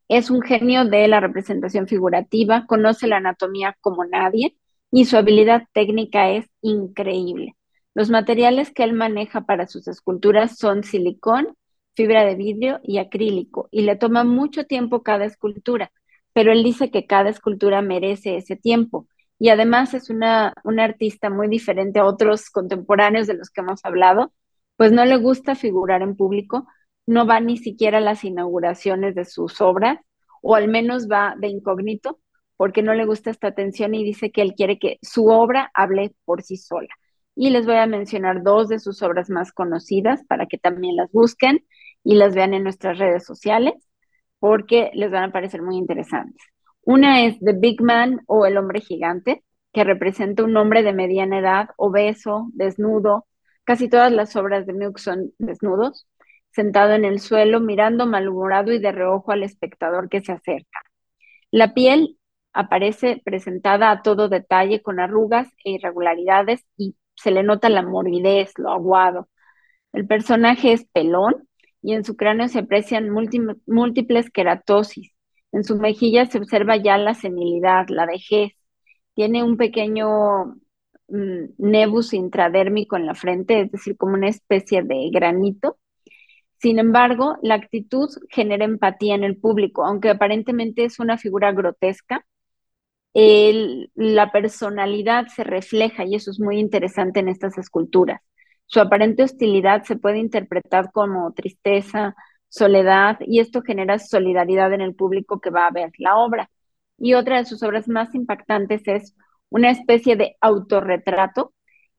Es 0.08 0.30
un 0.30 0.40
genio 0.40 0.86
de 0.86 1.06
la 1.06 1.20
representación 1.20 1.86
figurativa, 1.86 2.64
conoce 2.66 3.06
la 3.06 3.18
anatomía 3.18 3.76
como 3.82 4.06
nadie 4.06 4.56
y 4.90 5.04
su 5.04 5.18
habilidad 5.18 5.64
técnica 5.74 6.30
es 6.30 6.46
increíble. 6.62 7.54
Los 7.92 8.08
materiales 8.08 8.72
que 8.72 8.82
él 8.82 8.94
maneja 8.94 9.42
para 9.42 9.66
sus 9.66 9.88
esculturas 9.88 10.56
son 10.56 10.84
silicón, 10.84 11.54
fibra 11.94 12.24
de 12.24 12.34
vidrio 12.34 12.80
y 12.82 12.98
acrílico, 12.98 13.68
y 13.70 13.82
le 13.82 13.96
toma 13.96 14.24
mucho 14.24 14.64
tiempo 14.64 15.02
cada 15.02 15.24
escultura, 15.24 15.92
pero 16.32 16.52
él 16.52 16.62
dice 16.64 16.90
que 16.90 17.06
cada 17.06 17.30
escultura 17.30 17.82
merece 17.82 18.36
ese 18.36 18.56
tiempo. 18.56 19.08
Y 19.38 19.48
además 19.50 19.94
es 19.94 20.10
una, 20.10 20.54
un 20.64 20.80
artista 20.80 21.30
muy 21.30 21.48
diferente 21.48 22.00
a 22.00 22.04
otros 22.04 22.50
contemporáneos 22.50 23.26
de 23.26 23.34
los 23.34 23.50
que 23.50 23.60
hemos 23.62 23.84
hablado, 23.84 24.32
pues 24.76 24.92
no 24.92 25.04
le 25.04 25.16
gusta 25.16 25.54
figurar 25.54 26.02
en 26.02 26.16
público, 26.16 26.66
no 27.06 27.26
va 27.26 27.40
ni 27.40 27.56
siquiera 27.58 27.98
a 27.98 28.00
las 28.00 28.24
inauguraciones 28.24 29.14
de 29.14 29.24
sus 29.24 29.60
obras, 29.60 29.98
o 30.42 30.54
al 30.54 30.68
menos 30.68 31.08
va 31.10 31.34
de 31.38 31.48
incógnito, 31.48 32.20
porque 32.56 32.82
no 32.82 32.94
le 32.94 33.04
gusta 33.06 33.30
esta 33.30 33.48
atención 33.48 33.94
y 33.94 34.04
dice 34.04 34.30
que 34.30 34.42
él 34.42 34.54
quiere 34.54 34.78
que 34.78 34.98
su 35.02 35.26
obra 35.28 35.70
hable 35.74 36.14
por 36.24 36.42
sí 36.42 36.56
sola. 36.56 36.88
y 37.36 37.50
les 37.50 37.66
voy 37.66 37.76
a 37.76 37.86
mencionar 37.86 38.42
dos 38.44 38.68
de 38.68 38.78
sus 38.78 39.02
obras 39.02 39.28
más 39.30 39.52
conocidas 39.52 40.24
para 40.28 40.46
que 40.46 40.58
también 40.58 40.96
las 40.96 41.10
busquen 41.12 41.64
y 42.04 42.14
las 42.14 42.34
vean 42.34 42.54
en 42.54 42.62
nuestras 42.62 42.98
redes 42.98 43.24
sociales 43.24 43.74
porque 44.38 44.90
les 44.94 45.10
van 45.10 45.24
a 45.24 45.32
parecer 45.32 45.62
muy 45.62 45.76
interesantes. 45.76 46.42
Una 46.82 47.24
es 47.24 47.38
The 47.40 47.54
Big 47.54 47.80
Man 47.80 48.20
o 48.26 48.44
El 48.46 48.58
Hombre 48.58 48.80
Gigante, 48.80 49.42
que 49.72 49.84
representa 49.84 50.44
un 50.44 50.56
hombre 50.56 50.82
de 50.82 50.92
mediana 50.92 51.38
edad, 51.38 51.70
obeso, 51.76 52.48
desnudo. 52.52 53.26
Casi 53.64 53.88
todas 53.88 54.12
las 54.12 54.36
obras 54.36 54.66
de 54.66 54.74
Muke 54.74 55.00
son 55.00 55.32
desnudos, 55.38 56.06
sentado 56.50 56.92
en 56.92 57.06
el 57.06 57.20
suelo, 57.20 57.60
mirando 57.60 58.06
malhumorado 58.06 58.72
y 58.72 58.78
de 58.78 58.92
reojo 58.92 59.32
al 59.32 59.42
espectador 59.42 60.10
que 60.10 60.22
se 60.22 60.32
acerca. 60.32 60.80
La 61.50 61.72
piel 61.72 62.18
aparece 62.52 63.22
presentada 63.24 63.90
a 63.90 64.02
todo 64.02 64.28
detalle 64.28 64.82
con 64.82 65.00
arrugas 65.00 65.48
e 65.64 65.72
irregularidades 65.72 66.64
y 66.76 66.96
se 67.16 67.30
le 67.30 67.42
nota 67.42 67.68
la 67.68 67.82
morbidez, 67.82 68.52
lo 68.58 68.70
aguado. 68.70 69.28
El 69.92 70.06
personaje 70.06 70.72
es 70.72 70.84
pelón 70.92 71.48
y 71.84 71.92
en 71.92 72.04
su 72.04 72.16
cráneo 72.16 72.48
se 72.48 72.60
aprecian 72.60 73.10
múltiples 73.66 74.30
queratosis. 74.30 75.12
En 75.52 75.64
su 75.64 75.76
mejilla 75.76 76.26
se 76.26 76.38
observa 76.38 76.76
ya 76.78 76.96
la 76.98 77.14
senilidad, 77.14 77.86
la 77.88 78.06
vejez. 78.06 78.52
Tiene 79.14 79.44
un 79.44 79.58
pequeño 79.58 80.56
mm, 81.08 81.44
nebus 81.58 82.14
intradérmico 82.14 82.96
en 82.96 83.06
la 83.06 83.14
frente, 83.14 83.60
es 83.60 83.70
decir, 83.70 83.96
como 83.98 84.14
una 84.14 84.28
especie 84.28 84.82
de 84.82 85.10
granito. 85.12 85.78
Sin 86.56 86.78
embargo, 86.78 87.36
la 87.42 87.56
actitud 87.56 88.08
genera 88.30 88.64
empatía 88.64 89.14
en 89.14 89.24
el 89.24 89.36
público, 89.36 89.84
aunque 89.84 90.08
aparentemente 90.10 90.84
es 90.84 90.98
una 90.98 91.18
figura 91.18 91.52
grotesca. 91.52 92.24
la 93.94 94.32
personalidad 94.32 95.26
se 95.28 95.44
refleja 95.44 96.04
y 96.04 96.14
eso 96.16 96.30
es 96.30 96.40
muy 96.40 96.58
interesante 96.58 97.20
en 97.20 97.28
estas 97.28 97.58
esculturas. 97.58 98.20
Su 98.66 98.80
aparente 98.80 99.22
hostilidad 99.22 99.84
se 99.84 99.96
puede 99.96 100.18
interpretar 100.18 100.90
como 100.92 101.32
tristeza, 101.32 102.14
soledad, 102.48 103.18
y 103.20 103.40
esto 103.40 103.62
genera 103.62 103.98
solidaridad 103.98 104.72
en 104.72 104.80
el 104.80 104.94
público 104.94 105.40
que 105.40 105.50
va 105.50 105.66
a 105.66 105.70
ver 105.70 105.92
la 105.98 106.16
obra. 106.16 106.50
Y 106.98 107.14
otra 107.14 107.38
de 107.38 107.44
sus 107.44 107.62
obras 107.62 107.88
más 107.88 108.14
impactantes 108.14 108.86
es 108.88 109.16
una 109.50 109.70
especie 109.70 110.16
de 110.16 110.36
autorretrato, 110.40 111.52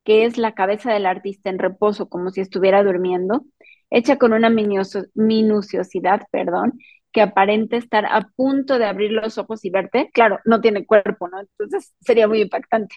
que 0.03 0.25
es 0.25 0.37
la 0.37 0.53
cabeza 0.53 0.91
del 0.93 1.05
artista 1.05 1.49
en 1.49 1.59
reposo, 1.59 2.09
como 2.09 2.29
si 2.29 2.41
estuviera 2.41 2.83
durmiendo, 2.83 3.45
hecha 3.89 4.17
con 4.17 4.33
una 4.33 4.49
minuciosidad, 4.49 6.23
perdón, 6.31 6.73
que 7.11 7.21
aparenta 7.21 7.77
estar 7.77 8.05
a 8.05 8.29
punto 8.35 8.77
de 8.77 8.85
abrir 8.85 9.11
los 9.11 9.37
ojos 9.37 9.63
y 9.65 9.69
verte. 9.69 10.09
Claro, 10.13 10.39
no 10.45 10.61
tiene 10.61 10.85
cuerpo, 10.85 11.27
¿no? 11.29 11.39
Entonces 11.39 11.93
sería 12.01 12.27
muy 12.27 12.41
impactante, 12.41 12.95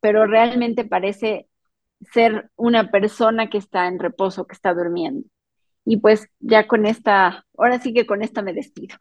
pero 0.00 0.26
realmente 0.26 0.84
parece 0.84 1.48
ser 2.12 2.50
una 2.56 2.90
persona 2.90 3.48
que 3.48 3.58
está 3.58 3.86
en 3.86 3.98
reposo, 3.98 4.46
que 4.46 4.54
está 4.54 4.74
durmiendo. 4.74 5.28
Y 5.88 5.98
pues 5.98 6.28
ya 6.40 6.66
con 6.66 6.84
esta, 6.84 7.46
ahora 7.56 7.80
sí 7.80 7.94
que 7.94 8.06
con 8.06 8.22
esta 8.22 8.42
me 8.42 8.52
despido. 8.52 8.96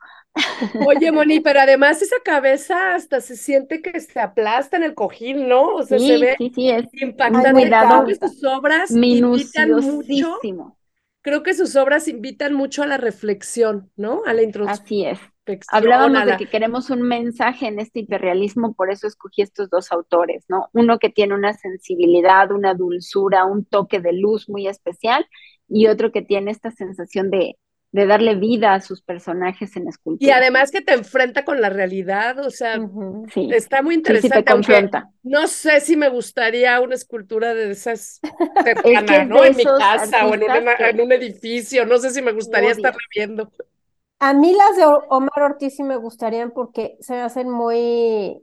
Oye, 0.85 1.11
Moni, 1.11 1.39
pero 1.39 1.59
además 1.59 2.01
esa 2.03 2.17
cabeza 2.23 2.93
hasta 2.93 3.21
se 3.21 3.35
siente 3.35 3.81
que 3.81 3.99
se 3.99 4.19
aplasta 4.19 4.77
en 4.77 4.83
el 4.83 4.93
cojín, 4.93 5.49
¿no? 5.49 5.73
O 5.73 5.83
sea, 5.83 5.97
sí, 5.97 6.07
se 6.07 6.17
ve 6.19 6.35
sí, 6.37 6.51
sí, 6.53 6.69
es 6.69 6.85
impactante. 6.93 7.69
Creo 7.69 8.05
que 8.05 8.15
sus 8.15 8.43
obras 8.43 8.91
invitan 8.91 9.71
mucho. 9.71 10.39
Creo 11.21 11.41
que 11.41 11.53
sus 11.55 11.75
obras 11.75 12.07
invitan 12.07 12.53
mucho 12.53 12.83
a 12.83 12.87
la 12.87 12.97
reflexión, 12.97 13.89
¿no? 13.95 14.21
A 14.27 14.33
la 14.33 14.43
introspección. 14.43 14.85
Así 14.85 15.05
es. 15.05 15.34
Hablábamos 15.69 16.25
de 16.25 16.37
que 16.37 16.47
queremos 16.47 16.89
un 16.89 17.01
mensaje 17.01 17.67
en 17.67 17.79
este 17.79 17.99
hiperrealismo, 18.01 18.73
por 18.73 18.91
eso 18.91 19.07
escogí 19.07 19.41
estos 19.41 19.69
dos 19.69 19.91
autores, 19.91 20.45
¿no? 20.47 20.69
Uno 20.73 20.99
que 20.99 21.09
tiene 21.09 21.33
una 21.33 21.53
sensibilidad, 21.53 22.51
una 22.51 22.73
dulzura, 22.73 23.45
un 23.45 23.65
toque 23.65 23.99
de 23.99 24.13
luz 24.13 24.49
muy 24.49 24.67
especial, 24.67 25.25
y 25.67 25.87
otro 25.87 26.11
que 26.11 26.21
tiene 26.21 26.51
esta 26.51 26.71
sensación 26.71 27.29
de, 27.29 27.57
de 27.95 28.05
darle 28.05 28.35
vida 28.35 28.73
a 28.73 28.81
sus 28.81 29.01
personajes 29.01 29.75
en 29.77 29.87
escultura. 29.87 30.27
Y 30.27 30.31
además 30.31 30.69
que 30.69 30.81
te 30.81 30.93
enfrenta 30.93 31.45
con 31.45 31.61
la 31.61 31.69
realidad, 31.69 32.39
o 32.39 32.49
sea, 32.49 32.77
sí. 33.33 33.49
está 33.53 33.81
muy 33.81 33.95
interesante. 33.95 34.37
Sí, 34.37 34.43
te 34.43 34.51
confronta. 34.51 35.09
No 35.23 35.47
sé 35.47 35.79
si 35.79 35.95
me 35.95 36.09
gustaría 36.09 36.81
una 36.81 36.95
escultura 36.95 37.53
de 37.53 37.71
esas 37.71 38.19
cercana, 38.63 39.23
¿no? 39.23 39.45
En 39.45 39.55
mi 39.55 39.63
casa 39.63 40.27
o 40.27 40.33
en, 40.33 40.43
en, 40.43 41.01
un 41.01 41.11
edificio, 41.13 41.85
no 41.85 41.97
sé 41.97 42.09
si 42.09 42.21
me 42.21 42.33
gustaría 42.33 42.71
estar 42.71 42.93
viendo. 43.15 43.49
A 44.19 44.33
mí 44.33 44.53
las 44.53 44.77
de 44.77 44.85
Omar 44.85 45.41
Ortiz 45.41 45.75
sí 45.75 45.83
me 45.83 45.97
gustarían 45.97 46.51
porque 46.51 46.97
se 46.99 47.19
hacen 47.19 47.49
muy, 47.49 48.41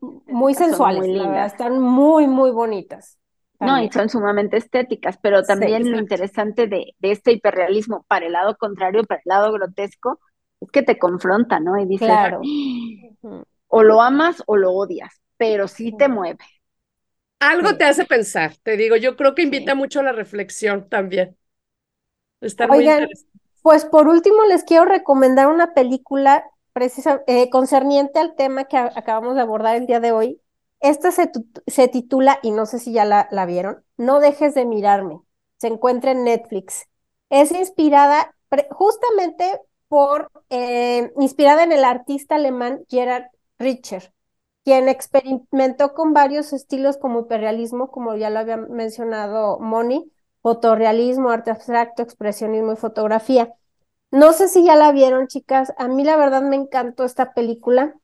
muy 0.00 0.54
sensuales, 0.54 1.06
muy 1.06 1.38
están 1.38 1.80
muy, 1.80 2.26
muy 2.26 2.50
bonitas. 2.50 3.18
No, 3.60 3.80
y 3.80 3.88
son 3.92 4.08
sumamente 4.08 4.56
estéticas, 4.56 5.18
pero 5.22 5.44
también 5.44 5.88
lo 5.88 5.96
interesante 5.96 6.66
de, 6.66 6.96
de, 6.98 7.12
este 7.12 7.30
hiperrealismo 7.30 8.04
para 8.08 8.26
el 8.26 8.32
lado 8.32 8.56
contrario, 8.56 9.04
para 9.04 9.20
el 9.24 9.28
lado 9.28 9.52
grotesco, 9.52 10.18
es 10.60 10.68
que 10.72 10.82
te 10.82 10.98
confronta, 10.98 11.60
¿no? 11.60 11.78
Y 11.78 11.86
dices, 11.86 12.08
claro. 12.08 12.40
o 13.68 13.82
lo 13.84 14.02
amas 14.02 14.42
o 14.46 14.56
lo 14.56 14.72
odias, 14.72 15.20
pero 15.36 15.68
sí 15.68 15.96
te 15.96 16.08
mueve. 16.08 16.44
Algo 17.38 17.76
te 17.76 17.84
hace 17.84 18.04
pensar, 18.04 18.56
te 18.64 18.76
digo, 18.76 18.96
yo 18.96 19.14
creo 19.16 19.36
que 19.36 19.42
invita 19.42 19.76
mucho 19.76 20.00
a 20.00 20.04
la 20.04 20.12
reflexión 20.12 20.88
también. 20.88 21.36
Está 22.40 22.66
muy 22.66 22.88
interesante. 22.88 23.41
Pues 23.62 23.84
por 23.84 24.08
último 24.08 24.44
les 24.44 24.64
quiero 24.64 24.84
recomendar 24.84 25.46
una 25.48 25.74
película 25.74 26.44
precisa, 26.72 27.22
eh, 27.26 27.50
concerniente 27.50 28.18
al 28.18 28.34
tema 28.34 28.64
que 28.64 28.76
acabamos 28.76 29.34
de 29.36 29.42
abordar 29.42 29.76
el 29.76 29.86
día 29.86 30.00
de 30.00 30.12
hoy, 30.12 30.40
esta 30.80 31.12
se, 31.12 31.30
se 31.66 31.86
titula, 31.88 32.40
y 32.42 32.50
no 32.50 32.66
sé 32.66 32.78
si 32.80 32.92
ya 32.92 33.04
la, 33.04 33.28
la, 33.30 33.46
vieron, 33.46 33.84
No 33.96 34.18
dejes 34.20 34.54
de 34.54 34.64
mirarme. 34.64 35.20
Se 35.58 35.68
encuentra 35.68 36.10
en 36.10 36.24
Netflix. 36.24 36.88
Es 37.30 37.52
inspirada 37.52 38.34
justamente 38.70 39.60
por, 39.88 40.30
eh, 40.50 41.12
inspirada 41.18 41.62
en 41.62 41.72
el 41.72 41.84
artista 41.84 42.34
alemán 42.34 42.84
Gerhard 42.88 43.26
Richter, 43.58 44.12
quien 44.64 44.88
experimentó 44.88 45.94
con 45.94 46.12
varios 46.12 46.52
estilos 46.52 46.96
como 46.98 47.20
hiperrealismo, 47.20 47.90
como 47.90 48.16
ya 48.16 48.30
lo 48.30 48.40
había 48.40 48.56
mencionado 48.56 49.60
Moni, 49.60 50.10
fotorrealismo, 50.42 51.30
arte 51.30 51.50
abstracto, 51.50 52.02
expresionismo 52.02 52.72
y 52.72 52.76
fotografía. 52.76 53.54
No 54.10 54.32
sé 54.32 54.48
si 54.48 54.64
ya 54.64 54.76
la 54.76 54.92
vieron, 54.92 55.26
chicas. 55.28 55.72
A 55.78 55.88
mí 55.88 56.04
la 56.04 56.16
verdad 56.16 56.42
me 56.42 56.56
encantó 56.56 57.04
esta 57.04 57.32
película. 57.32 57.94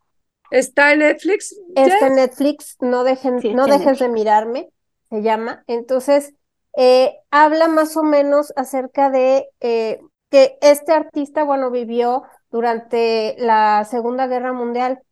¿Está 0.51 0.93
en 0.93 1.01
Netflix? 1.01 1.61
Está 1.75 2.07
en 2.07 2.15
Netflix, 2.15 2.77
no, 2.81 3.05
dejen, 3.05 3.41
no 3.55 3.67
dejes 3.67 3.99
de 3.99 4.09
mirarme, 4.09 4.71
se 5.11 5.21
llama. 5.21 5.63
Entonces, 5.67 6.33
eh, 6.75 7.19
habla 7.31 7.69
más 7.69 7.97
o 7.99 8.03
menos 8.03 8.55
acerca 8.57 9.11
de 9.11 9.49
eh, 9.61 10.01
que 10.31 10.57
este 10.63 10.93
artista, 10.93 11.45
bueno, 11.45 11.71
vivió 11.71 12.23
durante 12.51 13.37
la 13.39 13.85
Segunda 13.85 14.27
Guerra 14.27 14.55
Mundial, 14.55 15.03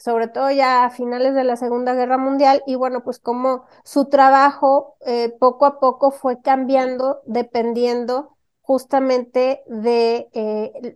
sobre 0.00 0.26
todo 0.28 0.50
ya 0.50 0.84
a 0.84 0.90
finales 0.90 1.34
de 1.36 1.44
la 1.44 1.56
Segunda 1.56 1.94
Guerra 1.94 2.18
Mundial, 2.18 2.62
y 2.66 2.74
bueno, 2.74 3.04
pues 3.04 3.20
como 3.20 3.66
su 3.84 4.06
trabajo 4.08 4.96
eh, 5.06 5.30
poco 5.38 5.66
a 5.66 5.78
poco 5.78 6.10
fue 6.10 6.42
cambiando 6.42 7.20
dependiendo 7.26 8.36
justamente 8.62 9.62
de 9.66 10.28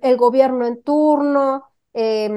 el 0.03 0.17
gobierno 0.17 0.67
en 0.67 0.83
turno, 0.83 1.65
eh, 1.93 2.29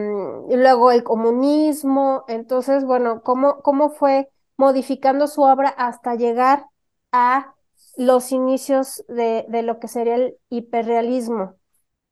luego 0.50 0.92
el 0.92 1.04
comunismo, 1.04 2.26
entonces, 2.28 2.86
bueno, 2.86 3.22
cómo, 3.24 3.62
cómo 3.62 3.90
fue 3.90 4.30
modificando 4.58 5.28
su 5.28 5.42
obra 5.44 5.70
hasta 5.70 6.16
llegar 6.16 6.66
a 7.12 7.56
los 7.96 8.32
inicios 8.32 9.04
de, 9.08 9.46
de 9.50 9.64
lo 9.64 9.80
que 9.80 9.88
sería 9.88 10.16
el 10.16 10.38
hiperrealismo. 10.50 11.56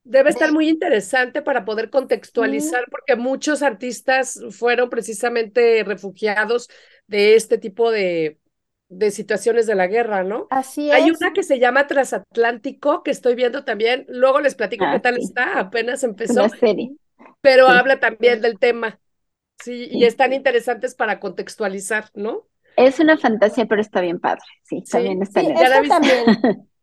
Debe 0.06 0.30
estar 0.30 0.53
muy 0.53 0.70
interesante 0.70 1.41
para 1.41 1.66
poder 1.66 1.89
contextualizar, 1.89 2.86
porque 2.89 3.16
muchos 3.16 3.62
artistas 3.62 4.39
fueron 4.51 4.89
precisamente 4.89 5.84
refugiados 5.84 6.70
de 7.08 7.36
este 7.36 7.58
tipo 7.58 7.91
de, 7.91 8.39
de 8.88 9.12
situaciones 9.12 9.66
de 9.66 9.76
la 9.76 9.88
guerra, 9.88 10.24
¿no? 10.24 10.47
Así 10.51 10.89
es. 10.89 10.95
Hay 10.95 11.12
una 11.12 11.34
que 11.34 11.43
se 11.43 11.60
llama 11.60 11.88
Transatlántico, 11.88 13.01
que 13.01 13.12
estoy 13.12 13.36
viendo 13.36 13.66
también. 13.66 14.06
Luego 14.08 14.39
les 14.39 14.56
platico 14.56 14.86
qué 14.86 14.97
ah, 14.97 15.01
tal 15.01 15.18
está, 15.18 15.60
apenas 15.60 16.03
empezó. 16.03 16.47
serie 16.49 16.95
pero 17.41 17.68
habla 17.68 17.99
también 17.99 18.41
del 18.41 18.58
tema. 18.58 18.99
Sí, 19.60 19.88
y 19.91 20.03
están 20.06 20.34
interesantes 20.34 20.95
para 20.95 21.20
contextualizar, 21.20 22.10
¿no? 22.14 22.47
Es 22.76 22.99
una 22.99 23.18
fantasía, 23.18 23.68
pero 23.68 23.82
está 23.82 24.01
bien 24.01 24.20
padre. 24.20 24.41
Sí, 24.64 24.84
también 24.84 25.22
está 25.22 25.41
bien. 25.41 25.56
Esta 25.56 25.82
también. 25.88 26.26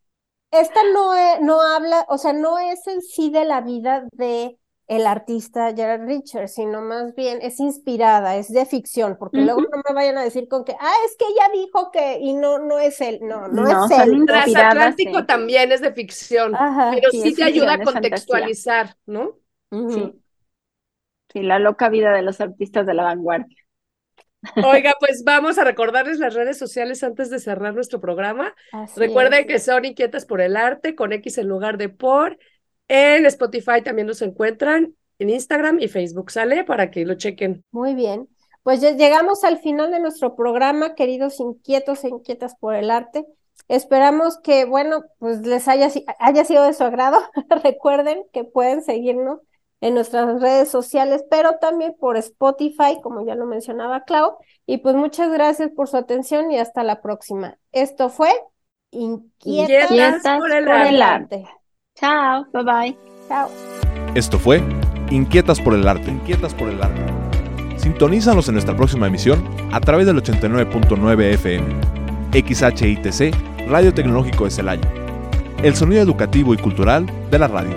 Esta 0.53 0.81
no, 0.93 1.13
no 1.41 1.63
habla, 1.63 2.05
o 2.09 2.19
sea, 2.19 2.33
no 2.33 2.59
es 2.59 2.87
en 2.87 3.01
sí 3.03 3.31
de 3.31 3.45
la 3.45 3.63
vida 3.63 4.07
de 4.13 4.59
el 4.87 5.07
artista 5.07 5.73
Gerard 5.75 6.07
Richards, 6.07 6.55
sino 6.55 6.83
más 6.83 7.15
bien 7.15 7.39
es 7.41 7.59
inspirada, 7.61 8.37
es 8.37 8.53
de 8.53 8.67
ficción, 8.67 9.17
porque 9.19 9.41
luego 9.41 9.63
no 9.63 9.83
me 9.89 9.95
vayan 9.95 10.19
a 10.19 10.23
decir 10.23 10.49
con 10.49 10.65
que, 10.65 10.73
ah, 10.79 10.95
es 11.07 11.17
que 11.17 11.25
ella 11.25 11.49
dijo 11.55 11.91
que, 11.91 12.19
y 12.21 12.35
no, 12.35 12.59
no 12.59 12.79
es 12.79 13.01
él, 13.01 13.21
no, 13.23 13.49
no, 13.49 13.67
es 13.67 13.99
él. 13.99 14.25
Transatlántico 14.27 15.25
también 15.25 15.73
es 15.73 15.81
de 15.81 15.93
ficción, 15.95 16.53
pero 16.53 17.11
sí, 17.11 17.35
te 17.35 17.45
ayuda 17.45 17.75
a 17.75 17.83
contextualizar, 17.83 18.97
¿no? 19.07 19.39
Sí. 19.71 20.13
Sí, 21.33 21.43
la 21.43 21.59
loca 21.59 21.89
vida 21.89 22.13
de 22.13 22.21
los 22.21 22.43
artistas 22.43 22.85
de 22.85 22.93
la 22.93 23.05
vanguardia. 23.05 23.57
Oiga, 24.65 24.95
pues 24.99 25.23
vamos 25.25 25.59
a 25.59 25.65
recordarles 25.65 26.19
las 26.19 26.35
redes 26.35 26.59
sociales 26.59 27.03
antes 27.03 27.31
de 27.31 27.39
cerrar 27.39 27.75
nuestro 27.75 28.01
programa. 28.01 28.55
Así 28.73 28.99
Recuerden 28.99 29.41
es. 29.41 29.47
que 29.47 29.59
son 29.59 29.85
inquietas 29.85 30.27
por 30.27 30.41
el 30.41 30.57
arte, 30.57 30.95
con 30.95 31.13
X 31.13 31.39
en 31.39 31.49
lugar 31.49 31.79
de 31.79 31.89
por. 31.89 32.39
En 32.89 33.25
Spotify 33.27 33.83
también 33.83 34.07
nos 34.07 34.21
encuentran, 34.21 34.95
en 35.19 35.31
Instagram 35.31 35.79
y 35.81 35.89
Facebook, 35.89 36.31
¿sale? 36.31 36.65
Para 36.65 36.91
que 36.91 37.05
lo 37.05 37.15
chequen. 37.15 37.65
Muy 37.71 37.95
bien. 37.95 38.29
Pues 38.63 38.81
ya 38.81 38.91
llegamos 38.93 39.45
al 39.45 39.59
final 39.59 39.91
de 39.91 40.01
nuestro 40.01 40.37
programa, 40.37 40.95
queridos 40.95 41.41
inquietos 41.41 42.05
e 42.05 42.09
inquietas 42.09 42.55
por 42.57 42.75
el 42.75 42.91
arte. 42.91 43.25
Esperamos 43.69 44.39
que, 44.41 44.65
bueno, 44.65 45.05
pues 45.19 45.41
les 45.47 45.69
haya, 45.69 45.89
haya 46.19 46.45
sido 46.45 46.65
de 46.65 46.73
su 46.73 46.85
agrado. 46.85 47.19
Recuerden 47.63 48.25
que 48.33 48.45
pueden 48.45 48.83
seguirnos 48.83 49.41
en 49.83 49.95
nuestras 49.95 50.41
redes 50.41 50.71
sociales, 50.71 51.25
pero 51.29 51.59
también 51.61 51.95
por 51.99 52.17
Spotify, 52.17 53.01
como 53.03 53.27
ya 53.27 53.35
lo 53.35 53.47
mencionaba 53.47 54.05
Clau. 54.05 54.37
Y 54.65 54.79
pues 54.79 54.95
muchas 54.95 55.31
gracias 55.31 55.71
por 55.77 55.89
su 55.89 55.97
atención 55.97 56.53
y 56.53 56.59
hasta 56.59 56.85
la 56.85 57.03
próxima. 57.03 57.59
Esto 57.73 58.09
fue 58.09 58.31
Inquietas, 58.93 59.91
Inquietas 59.91 60.39
por 60.39 60.53
el 60.53 61.03
arte. 61.03 61.45
Chao, 61.97 62.47
bye 62.53 62.63
bye. 62.63 62.97
Chao. 63.29 63.49
Esto 64.15 64.39
fue 64.39 64.63
Inquietas 65.11 65.61
por 65.61 65.75
el 65.75 65.87
Arte. 65.87 66.11
Inquietas 66.11 66.55
por 66.55 66.69
el 66.69 66.81
Arte. 66.81 67.03
Sintonízanos 67.77 68.47
en 68.49 68.55
nuestra 68.55 68.77
próxima 68.77 69.09
emisión 69.09 69.45
a 69.73 69.81
través 69.81 70.07
del 70.07 70.23
89.9 70.23 71.23
FM. 71.35 71.67
XHITC, 72.33 73.69
Radio 73.69 73.93
Tecnológico 73.93 74.45
de 74.45 74.51
Celaya. 74.53 74.89
El 75.63 75.75
sonido 75.75 76.03
educativo 76.03 76.55
y 76.55 76.57
cultural 76.57 77.05
de 77.31 77.39
la 77.39 77.49
radio. 77.49 77.77